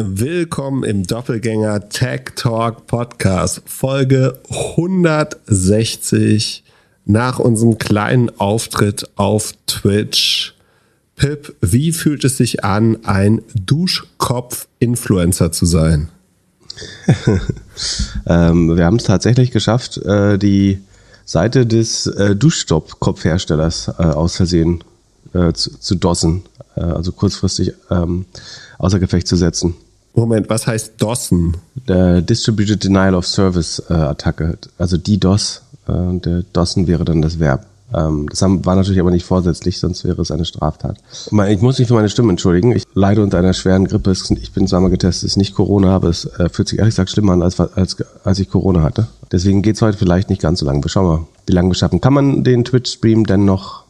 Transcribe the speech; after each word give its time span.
Willkommen 0.00 0.84
im 0.84 1.08
Doppelgänger 1.08 1.88
Tech 1.88 2.26
Talk 2.36 2.86
Podcast, 2.86 3.62
Folge 3.66 4.38
160 4.48 6.62
nach 7.04 7.40
unserem 7.40 7.78
kleinen 7.78 8.30
Auftritt 8.38 9.10
auf 9.16 9.54
Twitch. 9.66 10.54
Pip, 11.16 11.56
wie 11.60 11.90
fühlt 11.90 12.22
es 12.22 12.36
sich 12.36 12.62
an, 12.62 13.04
ein 13.04 13.42
Duschkopf-Influencer 13.56 15.50
zu 15.50 15.66
sein? 15.66 16.10
ähm, 18.28 18.76
wir 18.76 18.84
haben 18.84 18.98
es 18.98 19.04
tatsächlich 19.04 19.50
geschafft, 19.50 19.96
äh, 19.96 20.38
die 20.38 20.78
Seite 21.24 21.66
des 21.66 22.06
äh, 22.06 22.36
Duschstopp-Kopfherstellers 22.36 23.88
äh, 23.98 24.04
aus 24.04 24.36
Versehen 24.36 24.84
äh, 25.34 25.52
zu, 25.54 25.76
zu 25.80 25.96
dossen, 25.96 26.44
äh, 26.76 26.82
also 26.82 27.10
kurzfristig 27.10 27.74
ähm, 27.90 28.26
außer 28.78 29.00
Gefecht 29.00 29.26
zu 29.26 29.34
setzen. 29.34 29.74
Moment, 30.18 30.50
was 30.50 30.66
heißt 30.66 30.94
DOSen? 30.98 31.56
Der 31.86 32.20
Distributed 32.20 32.82
Denial 32.82 33.14
of 33.14 33.26
Service 33.26 33.82
äh, 33.88 33.94
Attacke, 33.94 34.58
also 34.76 34.96
DDoS. 34.96 35.62
Äh, 35.86 36.18
der 36.18 36.42
DOSen 36.52 36.86
wäre 36.86 37.04
dann 37.04 37.22
das 37.22 37.38
Verb. 37.38 37.66
Ähm, 37.94 38.26
das 38.28 38.42
haben, 38.42 38.64
war 38.66 38.74
natürlich 38.74 39.00
aber 39.00 39.10
nicht 39.10 39.24
vorsätzlich, 39.24 39.78
sonst 39.78 40.04
wäre 40.04 40.20
es 40.20 40.30
eine 40.30 40.44
Straftat. 40.44 40.98
Ich 41.48 41.62
muss 41.62 41.78
mich 41.78 41.88
für 41.88 41.94
meine 41.94 42.08
Stimme 42.08 42.30
entschuldigen. 42.30 42.72
Ich 42.72 42.84
leide 42.94 43.22
unter 43.22 43.38
einer 43.38 43.54
schweren 43.54 43.86
Grippe. 43.86 44.12
Ich 44.12 44.52
bin 44.52 44.66
zweimal 44.66 44.90
getestet, 44.90 45.24
es 45.24 45.32
ist 45.32 45.36
nicht 45.36 45.54
Corona, 45.54 45.94
aber 45.94 46.08
es 46.08 46.24
äh, 46.24 46.48
fühlt 46.50 46.68
sich 46.68 46.78
ehrlich 46.78 46.92
gesagt 46.92 47.10
schlimmer 47.10 47.32
an, 47.32 47.42
als, 47.42 47.58
als, 47.60 47.96
als 48.24 48.38
ich 48.38 48.50
Corona 48.50 48.82
hatte. 48.82 49.06
Deswegen 49.32 49.62
geht's 49.62 49.82
heute 49.82 49.96
vielleicht 49.96 50.30
nicht 50.30 50.42
ganz 50.42 50.60
so 50.60 50.66
lang. 50.66 50.82
Wir 50.82 50.88
schauen 50.88 51.06
mal, 51.06 51.26
wie 51.46 51.52
lange 51.52 51.70
wir 51.70 51.74
schaffen. 51.74 52.00
Kann 52.00 52.12
man 52.12 52.44
den 52.44 52.64
Twitch-Stream 52.64 53.24
denn 53.24 53.44
noch 53.44 53.84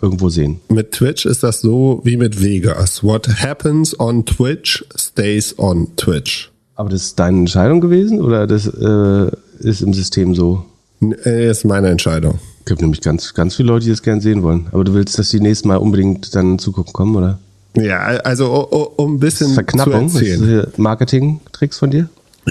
irgendwo 0.00 0.28
sehen. 0.28 0.60
Mit 0.68 0.92
Twitch 0.92 1.26
ist 1.26 1.42
das 1.42 1.60
so 1.60 2.00
wie 2.04 2.16
mit 2.16 2.42
Vegas. 2.42 3.02
What 3.02 3.28
happens 3.28 3.98
on 3.98 4.24
Twitch 4.24 4.84
stays 4.96 5.58
on 5.58 5.88
Twitch. 5.96 6.50
Aber 6.74 6.90
das 6.90 7.02
ist 7.02 7.18
deine 7.18 7.38
Entscheidung 7.38 7.80
gewesen 7.80 8.20
oder 8.20 8.46
das 8.46 8.66
äh, 8.66 9.30
ist 9.58 9.80
im 9.80 9.94
System 9.94 10.34
so? 10.34 10.64
Äh, 11.00 11.50
ist 11.50 11.64
meine 11.64 11.88
Entscheidung. 11.88 12.38
Es 12.60 12.66
gibt 12.66 12.82
nämlich 12.82 13.00
ganz, 13.00 13.32
ganz 13.32 13.54
viele 13.54 13.68
Leute, 13.68 13.84
die 13.84 13.90
das 13.90 14.02
gerne 14.02 14.20
sehen 14.20 14.42
wollen. 14.42 14.66
Aber 14.72 14.84
du 14.84 14.92
willst, 14.92 15.18
dass 15.18 15.30
die 15.30 15.40
nächsten 15.40 15.68
Mal 15.68 15.76
unbedingt 15.76 16.34
dann 16.34 16.58
zugucken 16.58 16.92
kommen, 16.92 17.16
oder? 17.16 17.38
Ja, 17.76 17.98
also 18.24 18.52
um 18.96 19.14
ein 19.14 19.20
bisschen 19.20 19.54
Verknappung, 19.54 20.08
zu 20.08 20.18
erzählen. 20.18 20.66
Marketing-Tricks 20.76 21.78
von 21.78 21.90
dir? 21.90 22.08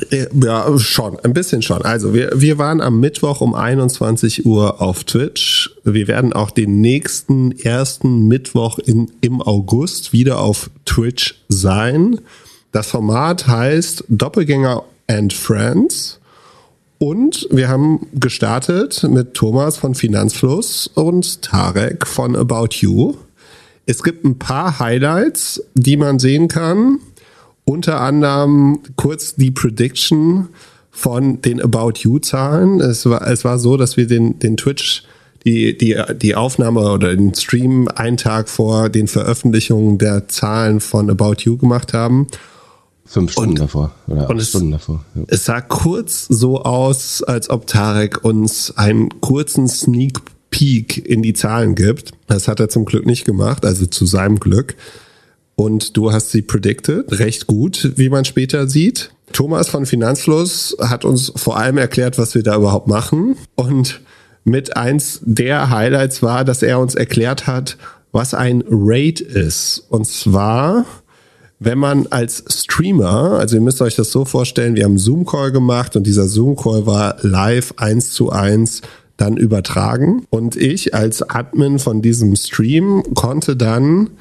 Äh, 0.09 0.27
ja, 0.33 0.77
schon, 0.77 1.19
ein 1.21 1.33
bisschen 1.33 1.61
schon. 1.61 1.81
Also 1.83 2.13
wir, 2.13 2.31
wir 2.35 2.57
waren 2.57 2.81
am 2.81 2.99
Mittwoch 2.99 3.41
um 3.41 3.53
21 3.53 4.45
Uhr 4.45 4.81
auf 4.81 5.05
Twitch. 5.05 5.71
Wir 5.83 6.07
werden 6.07 6.33
auch 6.33 6.51
den 6.51 6.81
nächsten 6.81 7.51
ersten 7.51 8.27
Mittwoch 8.27 8.77
in, 8.79 9.11
im 9.21 9.41
August 9.41 10.11
wieder 10.11 10.39
auf 10.39 10.69
Twitch 10.85 11.35
sein. 11.47 12.19
Das 12.71 12.87
Format 12.87 13.47
heißt 13.47 14.03
Doppelgänger 14.09 14.83
and 15.07 15.31
Friends. 15.31 16.19
Und 16.97 17.47
wir 17.51 17.69
haben 17.69 18.07
gestartet 18.13 19.05
mit 19.09 19.33
Thomas 19.33 19.77
von 19.77 19.95
Finanzfluss 19.95 20.87
und 20.87 21.41
Tarek 21.41 22.07
von 22.07 22.35
About 22.35 22.69
You. 22.71 23.15
Es 23.85 24.03
gibt 24.03 24.25
ein 24.25 24.39
paar 24.39 24.79
Highlights, 24.79 25.63
die 25.73 25.95
man 25.95 26.19
sehen 26.19 26.47
kann 26.47 26.99
unter 27.65 27.99
anderem 27.99 28.79
kurz 28.95 29.35
die 29.35 29.51
Prediction 29.51 30.49
von 30.91 31.41
den 31.41 31.61
About 31.61 31.99
You-Zahlen. 31.99 32.79
Es 32.79 33.05
war, 33.05 33.27
es 33.27 33.43
war 33.43 33.59
so, 33.59 33.75
dass 33.75 33.97
wir 33.97 34.07
den, 34.07 34.39
den 34.39 34.55
Twitch, 34.55 35.03
die, 35.43 35.77
die, 35.77 36.01
die 36.15 36.35
Aufnahme 36.35 36.79
oder 36.91 37.15
den 37.15 37.35
Stream 37.35 37.87
einen 37.89 38.17
Tag 38.17 38.47
vor 38.47 38.89
den 38.89 39.07
Veröffentlichungen 39.07 39.97
der 39.97 40.27
Zahlen 40.27 40.79
von 40.79 41.09
About 41.09 41.41
You 41.41 41.57
gemacht 41.57 41.93
haben. 41.93 42.27
Fünf 43.05 43.33
Stunden 43.33 43.51
und, 43.51 43.59
davor 43.59 43.91
oder 44.07 44.29
und 44.29 44.39
acht 44.39 44.47
Stunden 44.47 44.71
davor. 44.71 45.05
Ja. 45.13 45.23
Es 45.27 45.45
sah 45.45 45.61
kurz 45.61 46.25
so 46.27 46.63
aus, 46.63 47.21
als 47.21 47.49
ob 47.49 47.67
Tarek 47.67 48.23
uns 48.23 48.75
einen 48.77 49.21
kurzen 49.21 49.67
Sneak 49.67 50.21
Peek 50.49 51.05
in 51.05 51.21
die 51.21 51.33
Zahlen 51.33 51.75
gibt. 51.75 52.13
Das 52.27 52.47
hat 52.47 52.59
er 52.59 52.69
zum 52.69 52.85
Glück 52.85 53.05
nicht 53.05 53.25
gemacht, 53.25 53.65
also 53.65 53.85
zu 53.85 54.05
seinem 54.05 54.39
Glück. 54.39 54.75
Und 55.55 55.95
du 55.95 56.11
hast 56.11 56.31
sie 56.31 56.41
predicted, 56.41 57.19
recht 57.19 57.47
gut, 57.47 57.93
wie 57.95 58.09
man 58.09 58.25
später 58.25 58.67
sieht. 58.67 59.11
Thomas 59.31 59.69
von 59.69 59.85
Finanzfluss 59.85 60.75
hat 60.79 61.05
uns 61.05 61.31
vor 61.35 61.57
allem 61.57 61.77
erklärt, 61.77 62.17
was 62.17 62.35
wir 62.35 62.43
da 62.43 62.55
überhaupt 62.55 62.87
machen. 62.87 63.37
Und 63.55 64.01
mit 64.43 64.77
eins 64.77 65.19
der 65.23 65.69
Highlights 65.69 66.21
war, 66.21 66.45
dass 66.45 66.61
er 66.61 66.79
uns 66.79 66.95
erklärt 66.95 67.47
hat, 67.47 67.77
was 68.11 68.33
ein 68.33 68.63
Raid 68.69 69.19
ist. 69.21 69.85
Und 69.89 70.07
zwar, 70.07 70.85
wenn 71.59 71.79
man 71.79 72.07
als 72.07 72.43
Streamer, 72.47 73.39
also 73.39 73.55
ihr 73.55 73.61
müsst 73.61 73.81
euch 73.81 73.95
das 73.95 74.11
so 74.11 74.23
vorstellen, 74.23 74.75
wir 74.75 74.83
haben 74.83 74.97
Zoom-Call 74.97 75.51
gemacht 75.51 75.95
und 75.95 76.05
dieser 76.05 76.27
Zoom-Call 76.27 76.85
war 76.85 77.17
live 77.21 77.73
eins 77.77 78.11
zu 78.11 78.29
eins 78.31 78.81
dann 79.17 79.35
übertragen. 79.35 80.25
Und 80.29 80.55
ich 80.55 80.93
als 80.93 81.21
Admin 81.29 81.79
von 81.79 82.01
diesem 82.01 82.35
Stream 82.35 83.03
konnte 83.15 83.55
dann 83.55 84.11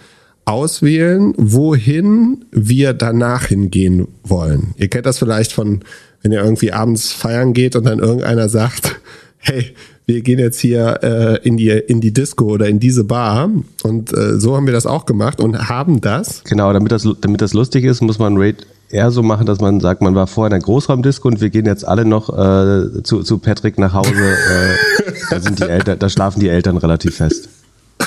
auswählen, 0.44 1.34
wohin 1.36 2.44
wir 2.50 2.92
danach 2.92 3.46
hingehen 3.46 4.08
wollen. 4.22 4.74
Ihr 4.76 4.88
kennt 4.88 5.06
das 5.06 5.18
vielleicht 5.18 5.52
von, 5.52 5.80
wenn 6.22 6.32
ihr 6.32 6.42
irgendwie 6.42 6.72
abends 6.72 7.12
feiern 7.12 7.52
geht 7.52 7.76
und 7.76 7.84
dann 7.84 7.98
irgendeiner 7.98 8.48
sagt, 8.48 9.00
hey, 9.38 9.74
wir 10.06 10.20
gehen 10.20 10.38
jetzt 10.38 10.60
hier 10.60 10.98
äh, 11.02 11.48
in, 11.48 11.56
die, 11.56 11.70
in 11.70 12.00
die 12.00 12.12
Disco 12.12 12.44
oder 12.46 12.68
in 12.68 12.78
diese 12.78 13.04
Bar. 13.04 13.50
Und 13.82 14.12
äh, 14.12 14.38
so 14.38 14.54
haben 14.54 14.66
wir 14.66 14.74
das 14.74 14.86
auch 14.86 15.06
gemacht 15.06 15.40
und 15.40 15.68
haben 15.68 16.00
das. 16.00 16.44
Genau, 16.44 16.72
damit 16.72 16.92
das, 16.92 17.08
damit 17.20 17.40
das 17.40 17.54
lustig 17.54 17.84
ist, 17.84 18.02
muss 18.02 18.18
man 18.18 18.36
Raid 18.36 18.66
eher 18.90 19.10
so 19.10 19.22
machen, 19.22 19.46
dass 19.46 19.60
man 19.60 19.80
sagt, 19.80 20.02
man 20.02 20.14
war 20.14 20.26
vorher 20.26 20.48
in 20.48 20.60
der 20.60 20.64
Großraumdisco 20.64 21.28
und 21.28 21.40
wir 21.40 21.50
gehen 21.50 21.66
jetzt 21.66 21.86
alle 21.86 22.04
noch 22.04 22.28
äh, 22.28 23.02
zu, 23.02 23.22
zu 23.22 23.38
Patrick 23.38 23.78
nach 23.78 23.94
Hause. 23.94 24.10
äh, 24.12 25.12
da, 25.30 25.40
sind 25.40 25.58
die 25.58 25.68
Eltern, 25.68 25.98
da 25.98 26.08
schlafen 26.08 26.40
die 26.40 26.48
Eltern 26.48 26.76
relativ 26.76 27.16
fest. 27.16 27.48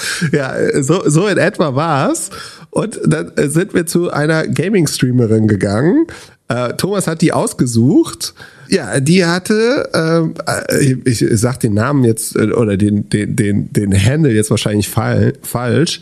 Ja, 0.32 0.56
so, 0.82 1.04
so 1.08 1.28
in 1.28 1.38
etwa 1.38 1.76
war's. 1.76 2.30
Und 2.70 3.00
dann 3.06 3.32
sind 3.36 3.74
wir 3.74 3.86
zu 3.86 4.12
einer 4.12 4.48
Gaming-Streamerin 4.48 5.48
gegangen. 5.48 6.08
Äh, 6.48 6.74
Thomas 6.74 7.08
hat 7.08 7.22
die 7.22 7.34
ausgesucht. 7.34 8.34
Ja, 8.70 9.00
die 9.00 9.26
hatte, 9.26 10.34
äh, 10.48 10.96
ich 11.06 11.26
sag 11.32 11.60
den 11.60 11.74
Namen 11.74 12.04
jetzt 12.04 12.36
äh, 12.36 12.52
oder 12.52 12.78
den, 12.78 13.10
den, 13.10 13.36
den, 13.36 13.74
den 13.74 13.94
Handle 13.94 14.32
jetzt 14.34 14.50
wahrscheinlich 14.50 14.90
fall, 14.90 15.34
falsch. 15.42 16.02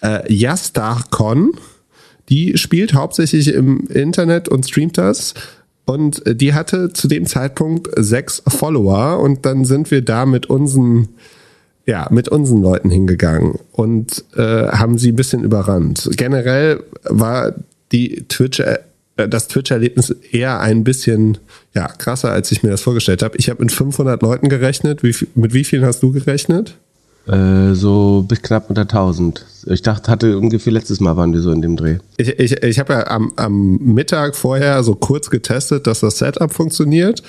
Äh. 0.00 0.20
Die 2.28 2.56
spielt 2.56 2.94
hauptsächlich 2.94 3.52
im 3.52 3.86
Internet 3.88 4.48
und 4.48 4.66
streamt 4.66 4.96
das. 4.98 5.34
Und 5.84 6.22
die 6.26 6.54
hatte 6.54 6.92
zu 6.92 7.08
dem 7.08 7.26
Zeitpunkt 7.26 7.88
sechs 7.96 8.42
Follower. 8.46 9.18
Und 9.20 9.44
dann 9.44 9.64
sind 9.64 9.90
wir 9.90 10.02
da 10.02 10.24
mit 10.26 10.46
unseren 10.46 11.08
ja, 11.86 12.06
mit 12.10 12.28
unseren 12.28 12.62
Leuten 12.62 12.90
hingegangen 12.90 13.58
und 13.72 14.24
äh, 14.36 14.68
haben 14.68 14.98
sie 14.98 15.12
ein 15.12 15.16
bisschen 15.16 15.42
überrannt. 15.42 16.08
Generell 16.16 16.82
war 17.04 17.54
die 17.90 18.24
Twitch, 18.28 18.60
äh, 18.60 18.78
das 19.16 19.48
Twitch-Erlebnis 19.48 20.10
eher 20.30 20.60
ein 20.60 20.84
bisschen 20.84 21.38
ja, 21.74 21.88
krasser, 21.88 22.30
als 22.30 22.52
ich 22.52 22.62
mir 22.62 22.70
das 22.70 22.82
vorgestellt 22.82 23.22
habe. 23.22 23.36
Ich 23.36 23.50
habe 23.50 23.62
mit 23.62 23.72
500 23.72 24.22
Leuten 24.22 24.48
gerechnet. 24.48 25.02
Wie, 25.02 25.14
mit 25.34 25.52
wie 25.52 25.64
vielen 25.64 25.84
hast 25.84 26.02
du 26.02 26.12
gerechnet? 26.12 26.76
Äh, 27.26 27.74
so 27.74 28.24
bis 28.26 28.42
knapp 28.42 28.68
unter 28.68 28.82
1000. 28.82 29.44
Ich 29.66 29.82
dachte, 29.82 30.10
hatte 30.10 30.38
ungefähr 30.38 30.72
letztes 30.72 30.98
Mal 30.98 31.16
waren 31.16 31.32
wir 31.32 31.40
so 31.40 31.52
in 31.52 31.62
dem 31.62 31.76
Dreh. 31.76 31.98
Ich, 32.16 32.28
ich, 32.38 32.62
ich 32.62 32.78
habe 32.78 32.94
ja 32.94 33.06
am, 33.08 33.32
am 33.36 33.76
Mittag 33.76 34.34
vorher 34.34 34.82
so 34.82 34.94
kurz 34.94 35.30
getestet, 35.30 35.86
dass 35.86 36.00
das 36.00 36.18
Setup 36.18 36.52
funktioniert 36.52 37.22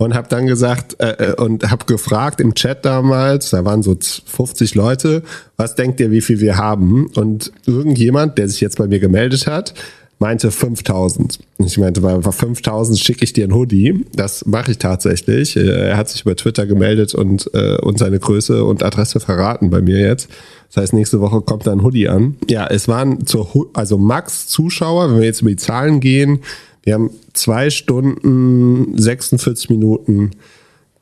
und 0.00 0.14
habe 0.14 0.28
dann 0.30 0.46
gesagt 0.46 0.96
äh, 0.98 1.32
äh 1.32 1.34
und 1.34 1.70
habe 1.70 1.84
gefragt 1.84 2.40
im 2.40 2.54
Chat 2.54 2.86
damals, 2.86 3.50
da 3.50 3.66
waren 3.66 3.82
so 3.82 3.94
50 4.00 4.74
Leute, 4.74 5.22
was 5.58 5.74
denkt 5.74 6.00
ihr, 6.00 6.10
wie 6.10 6.22
viel 6.22 6.40
wir 6.40 6.56
haben? 6.56 7.08
Und 7.16 7.52
irgendjemand, 7.66 8.38
der 8.38 8.48
sich 8.48 8.62
jetzt 8.62 8.78
bei 8.78 8.86
mir 8.86 8.98
gemeldet 8.98 9.46
hat, 9.46 9.74
meinte 10.18 10.50
5000. 10.50 11.40
Ich 11.58 11.76
meinte, 11.76 12.00
bei 12.00 12.18
5000 12.22 12.98
schicke 12.98 13.24
ich 13.24 13.34
dir 13.34 13.46
ein 13.46 13.54
Hoodie. 13.54 14.06
Das 14.14 14.46
mache 14.46 14.70
ich 14.70 14.78
tatsächlich. 14.78 15.54
Äh, 15.58 15.90
er 15.90 15.98
hat 15.98 16.08
sich 16.08 16.22
über 16.22 16.34
Twitter 16.34 16.64
gemeldet 16.64 17.14
und, 17.14 17.50
äh, 17.52 17.76
und 17.76 17.98
seine 17.98 18.18
Größe 18.18 18.64
und 18.64 18.82
Adresse 18.82 19.20
verraten 19.20 19.68
bei 19.68 19.82
mir 19.82 19.98
jetzt. 19.98 20.30
Das 20.68 20.82
heißt, 20.82 20.92
nächste 20.94 21.20
Woche 21.20 21.42
kommt 21.42 21.66
da 21.66 21.72
ein 21.72 21.82
Hoodie 21.82 22.08
an. 22.08 22.36
Ja, 22.48 22.66
es 22.66 22.88
waren 22.88 23.26
zur, 23.26 23.68
also 23.74 23.98
Max 23.98 24.46
Zuschauer, 24.46 25.10
wenn 25.10 25.18
wir 25.18 25.26
jetzt 25.26 25.42
über 25.42 25.50
die 25.50 25.56
Zahlen 25.56 26.00
gehen, 26.00 26.40
wir 26.82 26.94
haben 26.94 27.10
zwei 27.34 27.70
Stunden 27.70 28.96
46 28.96 29.70
Minuten 29.70 30.30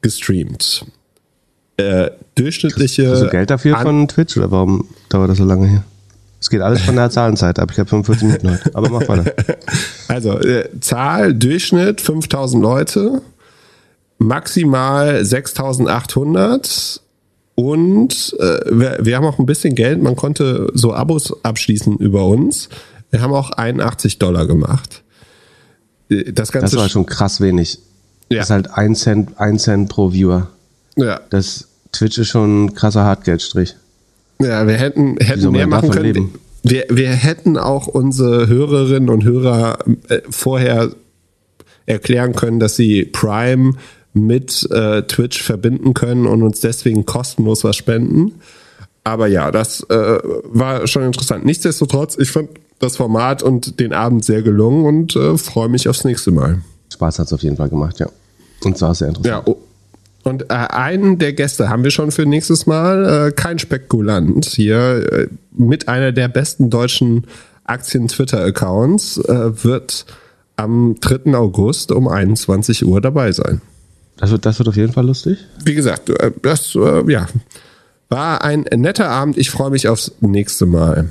gestreamt. 0.01 0.87
Äh, 1.77 2.11
durchschnittliche. 2.35 3.11
Hast 3.11 3.23
du 3.23 3.29
Geld 3.29 3.51
dafür 3.51 3.77
An 3.79 3.83
von 3.85 4.09
Twitch 4.09 4.37
oder 4.37 4.51
warum 4.51 4.89
dauert 5.09 5.31
das 5.31 5.39
so 5.39 5.45
lange 5.45 5.69
hier? 5.69 5.85
Es 6.41 6.51
geht 6.51 6.61
alles 6.61 6.83
von 6.83 6.95
der 6.95 7.11
Zahlenzeit 7.11 7.59
ab. 7.59 7.71
Ich 7.73 7.79
habe 7.79 7.89
45 7.89 8.27
Minuten 8.27 8.51
heute. 8.51 8.75
Aber 8.75 8.91
mach 8.91 9.09
weiter. 9.09 9.33
Also, 10.09 10.39
äh, 10.39 10.71
Zahl, 10.81 11.35
Durchschnitt 11.35 12.01
5000 12.01 12.63
Leute, 12.63 13.21
maximal 14.17 15.23
6800 15.23 17.03
und 17.55 18.37
äh, 18.39 18.61
wir, 18.71 18.99
wir 19.03 19.17
haben 19.17 19.27
auch 19.27 19.39
ein 19.39 19.45
bisschen 19.45 19.75
Geld. 19.75 20.03
Man 20.03 20.17
konnte 20.17 20.71
so 20.73 20.95
Abos 20.95 21.45
abschließen 21.45 21.99
über 21.99 22.25
uns. 22.25 22.71
Wir 23.11 23.21
haben 23.21 23.35
auch 23.35 23.51
81 23.51 24.19
Dollar 24.19 24.47
gemacht. 24.47 25.03
Äh, 26.11 26.33
das 26.33 26.53
Ganze. 26.53 26.77
Das 26.77 26.83
war 26.83 26.89
schon 26.89 27.07
krass 27.07 27.41
wenig. 27.41 27.79
Ja. 28.31 28.39
Das 28.39 28.47
ist 28.47 28.51
halt 28.51 28.71
ein 28.71 28.95
Cent, 28.95 29.39
ein 29.41 29.59
Cent 29.59 29.89
pro 29.89 30.13
Viewer. 30.13 30.49
ja, 30.97 31.21
Das 31.31 31.69
Twitch 31.93 32.19
ist 32.19 32.29
schon 32.29 32.67
ein 32.67 32.75
krasser 32.75 33.05
Hartgeldstrich. 33.05 33.75
ja, 34.41 34.67
wir 34.67 34.75
hätten, 34.75 35.17
hätten 35.19 35.51
mehr 35.53 35.67
machen 35.67 35.91
können. 35.91 36.05
leben? 36.05 36.35
Wir, 36.63 36.85
wir 36.91 37.09
hätten 37.11 37.57
auch 37.57 37.87
unsere 37.87 38.47
Hörerinnen 38.49 39.09
und 39.09 39.25
Hörer 39.25 39.79
äh, 40.09 40.21
vorher 40.29 40.91
erklären 41.87 42.35
können, 42.35 42.61
dass 42.61 42.77
sie 42.77 43.05
Prime 43.05 43.73
mit 44.13 44.69
äh, 44.71 45.03
Twitch 45.03 45.43
verbinden 45.43 45.95
können 45.95 46.27
und 46.27 46.43
uns 46.43 46.61
deswegen 46.61 47.07
kostenlos 47.07 47.65
was 47.65 47.77
spenden. 47.77 48.41
Aber 49.05 49.27
ja, 49.29 49.51
das 49.51 49.81
äh, 49.89 50.19
war 50.45 50.87
schon 50.87 51.05
interessant. 51.05 51.47
Nichtsdestotrotz, 51.47 52.19
ich 52.19 52.31
fand 52.31 52.51
das 52.79 52.97
Format 52.97 53.43
und 53.43 53.81
den 53.81 53.93
Abend 53.93 54.25
sehr 54.25 54.43
gelungen 54.43 54.85
und 54.85 55.17
äh, 55.17 55.37
freue 55.37 55.69
mich 55.69 55.89
aufs 55.89 56.05
nächste 56.05 56.31
Mal. 56.31 56.63
Spaß 56.93 57.19
hat 57.19 57.27
es 57.27 57.33
auf 57.33 57.43
jeden 57.43 57.57
Fall 57.57 57.69
gemacht, 57.69 57.99
ja. 57.99 58.09
Und 58.65 58.79
zwar 58.79 58.95
sehr 58.95 59.09
interessant. 59.09 59.47
Ja, 59.47 59.53
oh. 59.53 59.59
und 60.25 60.45
äh, 60.45 60.55
einen 60.55 61.19
der 61.19 61.33
Gäste 61.33 61.69
haben 61.69 61.85
wir 61.85 61.91
schon 61.91 62.11
für 62.11 62.27
nächstes 62.27 62.67
Mal. 62.67 63.29
Äh, 63.29 63.33
kein 63.33 63.59
Spekulant 63.59 64.47
hier. 64.47 65.07
Äh, 65.13 65.29
mit 65.53 65.89
einer 65.89 66.13
der 66.13 66.29
besten 66.29 66.71
deutschen 66.71 67.27
Aktien-Twitter-Accounts 67.65 69.19
äh, 69.19 69.65
wird 69.65 70.07
am 70.57 70.97
3. 71.01 71.35
August 71.35 71.93
um 71.93 72.09
21 72.09 72.85
Uhr 72.85 73.01
dabei 73.01 73.33
sein. 73.33 73.61
Das, 74.17 74.31
wird, 74.31 74.47
das 74.47 74.59
wird 74.59 74.69
auf 74.69 74.77
jeden 74.77 74.93
Fall 74.93 75.07
lustig. 75.07 75.39
Wie 75.65 75.75
gesagt, 75.75 76.11
äh, 76.11 76.33
das 76.43 76.75
ja, 76.75 77.27
war 78.09 78.43
ein 78.43 78.63
netter 78.75 79.09
Abend. 79.09 79.37
Ich 79.37 79.51
freue 79.51 79.71
mich 79.71 79.89
aufs 79.89 80.13
nächste 80.21 80.67
Mal. 80.67 81.11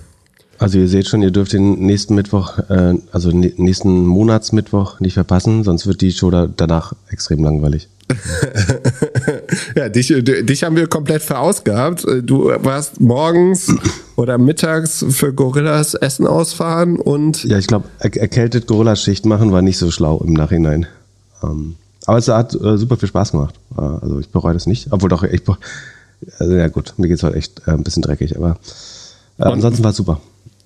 Also 0.59 0.79
ihr 0.79 0.87
seht 0.87 1.07
schon, 1.07 1.21
ihr 1.21 1.31
dürft 1.31 1.53
den 1.53 1.79
nächsten 1.79 2.15
Mittwoch, 2.15 2.57
äh, 2.69 2.95
also 3.11 3.29
nächsten 3.31 4.05
Monatsmittwoch 4.05 4.99
nicht 4.99 5.13
verpassen, 5.13 5.63
sonst 5.63 5.85
wird 5.85 6.01
die 6.01 6.11
Show 6.11 6.31
da, 6.31 6.47
danach 6.47 6.93
extrem 7.09 7.43
langweilig. 7.43 7.89
Ja, 9.75 9.89
dich, 9.89 10.07
dich 10.07 10.63
haben 10.63 10.75
wir 10.75 10.87
komplett 10.87 11.21
verausgabt. 11.21 12.05
Du 12.23 12.51
warst 12.63 12.99
morgens 12.99 13.73
oder 14.15 14.37
mittags 14.37 15.05
für 15.09 15.33
Gorillas 15.33 15.93
Essen 15.93 16.25
ausfahren 16.25 16.97
und 16.97 17.43
Ja, 17.43 17.57
ich 17.57 17.67
glaube, 17.67 17.85
er 17.99 18.15
erkältet 18.17 18.67
Gorilla-Schicht 18.67 19.25
machen 19.25 19.51
war 19.51 19.61
nicht 19.61 19.77
so 19.77 19.91
schlau 19.91 20.21
im 20.25 20.33
Nachhinein. 20.33 20.87
Ähm, 21.43 21.75
aber 22.05 22.17
es 22.17 22.27
hat 22.27 22.55
äh, 22.55 22.77
super 22.77 22.97
viel 22.97 23.09
Spaß 23.09 23.31
gemacht. 23.31 23.55
Äh, 23.77 23.81
also 23.81 24.19
ich 24.19 24.29
bereue 24.29 24.53
das 24.53 24.65
nicht. 24.65 24.87
Obwohl 24.91 25.09
doch, 25.09 25.23
ich 25.23 25.43
bereue, 25.43 25.59
also 26.39 26.53
ja 26.53 26.67
gut, 26.67 26.93
mir 26.97 27.07
geht's 27.07 27.23
heute 27.23 27.37
echt 27.37 27.61
äh, 27.67 27.71
ein 27.71 27.83
bisschen 27.83 28.01
dreckig, 28.01 28.35
aber 28.35 28.57
äh, 29.37 29.43
ansonsten 29.43 29.83
war 29.83 29.91
es 29.91 29.97
super. 29.97 30.19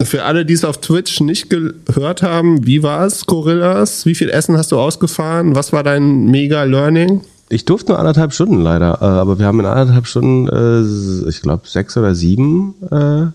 Für 0.05 0.23
alle, 0.23 0.45
die 0.45 0.53
es 0.53 0.63
auf 0.63 0.79
Twitch 0.79 1.21
nicht 1.21 1.49
gehört 1.49 2.23
haben, 2.23 2.65
wie 2.65 2.83
war 2.83 3.05
es, 3.05 3.25
Gorillas? 3.25 4.05
Wie 4.05 4.15
viel 4.15 4.29
Essen 4.29 4.57
hast 4.57 4.71
du 4.71 4.79
ausgefahren? 4.79 5.55
Was 5.55 5.73
war 5.73 5.83
dein 5.83 6.25
Mega-Learning? 6.25 7.21
Ich 7.49 7.65
durfte 7.65 7.91
nur 7.91 7.99
anderthalb 7.99 8.33
Stunden 8.33 8.61
leider, 8.61 9.01
äh, 9.01 9.05
aber 9.05 9.37
wir 9.37 9.45
haben 9.45 9.59
in 9.59 9.65
anderthalb 9.65 10.07
Stunden, 10.07 10.47
äh, 10.47 11.29
ich 11.29 11.41
glaube, 11.41 11.67
sechs 11.67 11.97
oder 11.97 12.15
sieben 12.15 12.75
äh, 12.89 13.25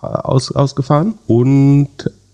aus, 0.00 0.50
ausgefahren 0.50 1.14
und 1.26 1.88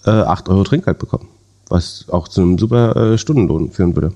acht 0.05 0.49
Euro 0.49 0.65
Trinkgeld 0.65 0.99
bekommen, 0.99 1.29
was 1.69 2.07
auch 2.09 2.27
zu 2.27 2.41
einem 2.41 2.57
super 2.57 3.19
Stundenlohn 3.19 3.71
führen 3.71 3.95
würde. 3.95 4.13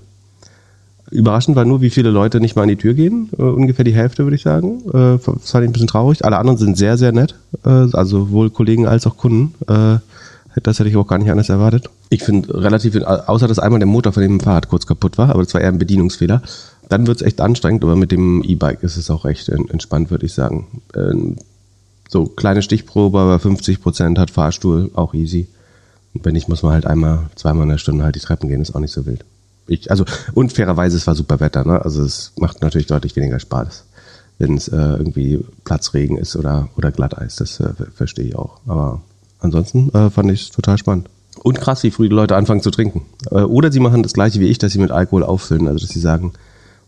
Überraschend 1.10 1.54
war 1.56 1.64
nur, 1.64 1.80
wie 1.80 1.90
viele 1.90 2.10
Leute 2.10 2.40
nicht 2.40 2.56
mal 2.56 2.62
an 2.62 2.68
die 2.68 2.76
Tür 2.76 2.94
gehen. 2.94 3.28
Äh, 3.38 3.42
ungefähr 3.42 3.84
die 3.84 3.94
Hälfte, 3.94 4.24
würde 4.24 4.36
ich 4.36 4.42
sagen. 4.42 4.80
Äh, 4.88 5.18
das 5.18 5.50
fand 5.50 5.64
ich 5.64 5.68
ein 5.68 5.72
bisschen 5.72 5.86
traurig. 5.88 6.24
Alle 6.24 6.38
anderen 6.38 6.58
sind 6.58 6.76
sehr, 6.78 6.96
sehr 6.96 7.12
nett. 7.12 7.34
Äh, 7.64 7.68
also 7.68 8.20
sowohl 8.26 8.50
Kollegen 8.50 8.86
als 8.86 9.06
auch 9.06 9.16
Kunden. 9.16 9.54
Äh, 9.68 9.98
das 10.62 10.78
hätte 10.78 10.88
ich 10.88 10.96
auch 10.96 11.06
gar 11.06 11.18
nicht 11.18 11.30
anders 11.30 11.48
erwartet. 11.48 11.90
Ich 12.10 12.22
finde 12.22 12.62
relativ, 12.62 12.96
außer 13.02 13.48
dass 13.48 13.58
einmal 13.58 13.80
der 13.80 13.88
Motor 13.88 14.12
von 14.12 14.22
dem 14.22 14.38
Fahrrad 14.40 14.68
kurz 14.68 14.86
kaputt 14.86 15.18
war, 15.18 15.30
aber 15.30 15.42
das 15.42 15.52
war 15.52 15.60
eher 15.60 15.68
ein 15.68 15.78
Bedienungsfehler. 15.78 16.42
Dann 16.88 17.06
wird 17.08 17.16
es 17.20 17.26
echt 17.26 17.40
anstrengend, 17.40 17.82
aber 17.82 17.96
mit 17.96 18.12
dem 18.12 18.42
E-Bike 18.44 18.82
ist 18.84 18.96
es 18.96 19.10
auch 19.10 19.24
echt 19.24 19.48
en- 19.48 19.68
entspannt, 19.68 20.10
würde 20.10 20.26
ich 20.26 20.32
sagen. 20.32 20.66
Ähm, 20.94 21.36
so 22.08 22.26
kleine 22.26 22.62
Stichprobe, 22.62 23.18
aber 23.18 23.38
50 23.40 23.82
Prozent 23.82 24.18
hat 24.18 24.30
Fahrstuhl, 24.30 24.90
auch 24.94 25.12
easy. 25.14 25.48
Und 26.14 26.24
wenn 26.24 26.34
nicht, 26.34 26.48
muss 26.48 26.62
man 26.62 26.72
halt 26.72 26.86
einmal, 26.86 27.24
zweimal 27.34 27.64
in 27.64 27.70
der 27.70 27.78
Stunde 27.78 28.04
halt 28.04 28.14
die 28.14 28.20
Treppen 28.20 28.48
gehen, 28.48 28.60
ist 28.62 28.74
auch 28.76 28.80
nicht 28.80 28.92
so 28.92 29.06
wild. 29.06 29.24
Ich, 29.66 29.90
also, 29.90 30.04
und 30.34 30.52
fairerweise, 30.52 30.96
es 30.96 31.06
war 31.06 31.14
super 31.14 31.40
Wetter, 31.40 31.64
ne? 31.64 31.82
Also 31.84 32.02
es 32.02 32.32
macht 32.38 32.60
natürlich 32.60 32.86
deutlich 32.86 33.16
weniger 33.16 33.40
Spaß, 33.40 33.84
wenn 34.38 34.56
es 34.56 34.68
äh, 34.68 34.76
irgendwie 34.76 35.44
Platzregen 35.64 36.18
ist 36.18 36.36
oder, 36.36 36.68
oder 36.76 36.90
Glatteis, 36.92 37.36
das 37.36 37.60
äh, 37.60 37.72
ver- 37.72 37.86
verstehe 37.94 38.26
ich 38.26 38.36
auch. 38.36 38.60
Aber 38.66 39.00
ansonsten 39.40 39.90
äh, 39.94 40.10
fand 40.10 40.30
ich 40.30 40.42
es 40.42 40.50
total 40.50 40.76
spannend. 40.76 41.08
Und 41.42 41.60
krass, 41.60 41.82
wie 41.82 41.90
früh 41.90 42.08
die 42.08 42.14
Leute 42.14 42.36
anfangen 42.36 42.60
zu 42.60 42.70
trinken. 42.70 43.02
Äh, 43.30 43.36
oder 43.42 43.72
sie 43.72 43.80
machen 43.80 44.02
das 44.02 44.12
gleiche 44.12 44.38
wie 44.40 44.48
ich, 44.48 44.58
dass 44.58 44.72
sie 44.72 44.78
mit 44.78 44.90
Alkohol 44.90 45.24
auffüllen. 45.24 45.66
Also 45.66 45.84
dass 45.84 45.94
sie 45.94 46.00
sagen, 46.00 46.32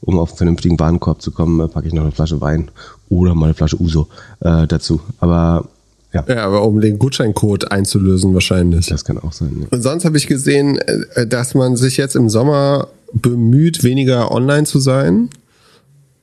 um 0.02 0.18
auf 0.18 0.30
einen 0.30 0.36
vernünftigen 0.36 0.78
Warenkorb 0.78 1.22
zu 1.22 1.30
kommen, 1.30 1.58
äh, 1.60 1.68
packe 1.68 1.88
ich 1.88 1.94
noch 1.94 2.02
eine 2.02 2.12
Flasche 2.12 2.40
Wein 2.40 2.70
oder 3.08 3.34
mal 3.34 3.46
eine 3.46 3.54
Flasche 3.54 3.80
Uso 3.80 4.08
äh, 4.40 4.66
dazu. 4.66 5.00
Aber 5.18 5.68
ja, 6.12 6.24
Ja, 6.28 6.44
aber 6.44 6.62
um 6.62 6.80
den 6.80 6.98
Gutscheincode 6.98 7.70
einzulösen 7.70 8.34
wahrscheinlich. 8.34 8.86
das 8.86 9.04
kann 9.04 9.18
auch 9.18 9.32
sein. 9.32 9.56
Ja. 9.60 9.66
Und 9.70 9.82
sonst 9.82 10.04
habe 10.04 10.16
ich 10.16 10.26
gesehen, 10.26 10.78
äh, 10.78 11.26
dass 11.26 11.54
man 11.54 11.76
sich 11.76 11.96
jetzt 11.96 12.16
im 12.16 12.28
Sommer 12.28 12.88
bemüht, 13.12 13.82
weniger 13.82 14.30
online 14.30 14.64
zu 14.64 14.78
sein. 14.78 15.30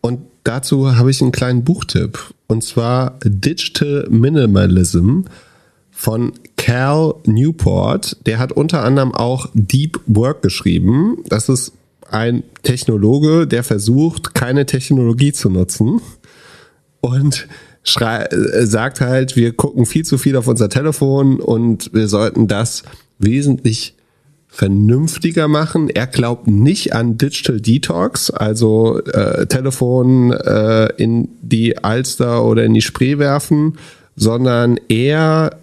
Und 0.02 0.20
dazu 0.44 0.96
habe 0.96 1.12
ich 1.12 1.22
einen 1.22 1.32
kleinen 1.32 1.64
Buchtipp. 1.64 2.20
Und 2.48 2.64
zwar 2.64 3.20
Digital 3.24 4.08
Minimalism 4.10 5.22
von 5.92 6.34
Cal 6.58 7.16
Newport. 7.26 8.18
Der 8.26 8.40
hat 8.40 8.52
unter 8.52 8.84
anderem 8.84 9.14
auch 9.14 9.48
Deep 9.54 10.00
Work 10.08 10.42
geschrieben. 10.42 11.24
Das 11.30 11.50
ist 11.50 11.74
ein 12.10 12.44
Technologe, 12.62 13.48
der 13.48 13.64
versucht, 13.64 14.34
keine 14.36 14.66
Technologie 14.66 15.34
zu 15.34 15.50
nutzen 15.50 16.02
und 17.02 17.48
schrei 17.84 18.24
äh, 18.24 18.66
sagt 18.66 19.02
halt, 19.02 19.36
wir 19.36 19.54
gucken 19.54 19.86
viel 19.86 20.06
zu 20.06 20.18
viel 20.18 20.36
auf 20.36 20.48
unser 20.48 20.70
Telefon 20.70 21.40
und 21.40 21.94
wir 21.94 22.08
sollten 22.08 22.48
das 22.48 22.84
wesentlich 23.20 23.96
vernünftiger 24.48 25.48
machen. 25.48 25.90
Er 25.90 26.08
glaubt 26.08 26.48
nicht 26.48 26.94
an 26.94 27.18
Digital 27.18 27.60
Detox, 27.60 28.30
also 28.30 29.00
äh, 29.04 29.48
Telefon 29.48 30.32
äh, 30.32 30.94
in 30.98 31.30
die 31.42 31.84
Alster 31.84 32.46
oder 32.46 32.64
in 32.64 32.74
die 32.74 32.82
Spree 32.82 33.18
werfen, 33.18 33.78
sondern 34.16 34.78
eher 34.90 35.58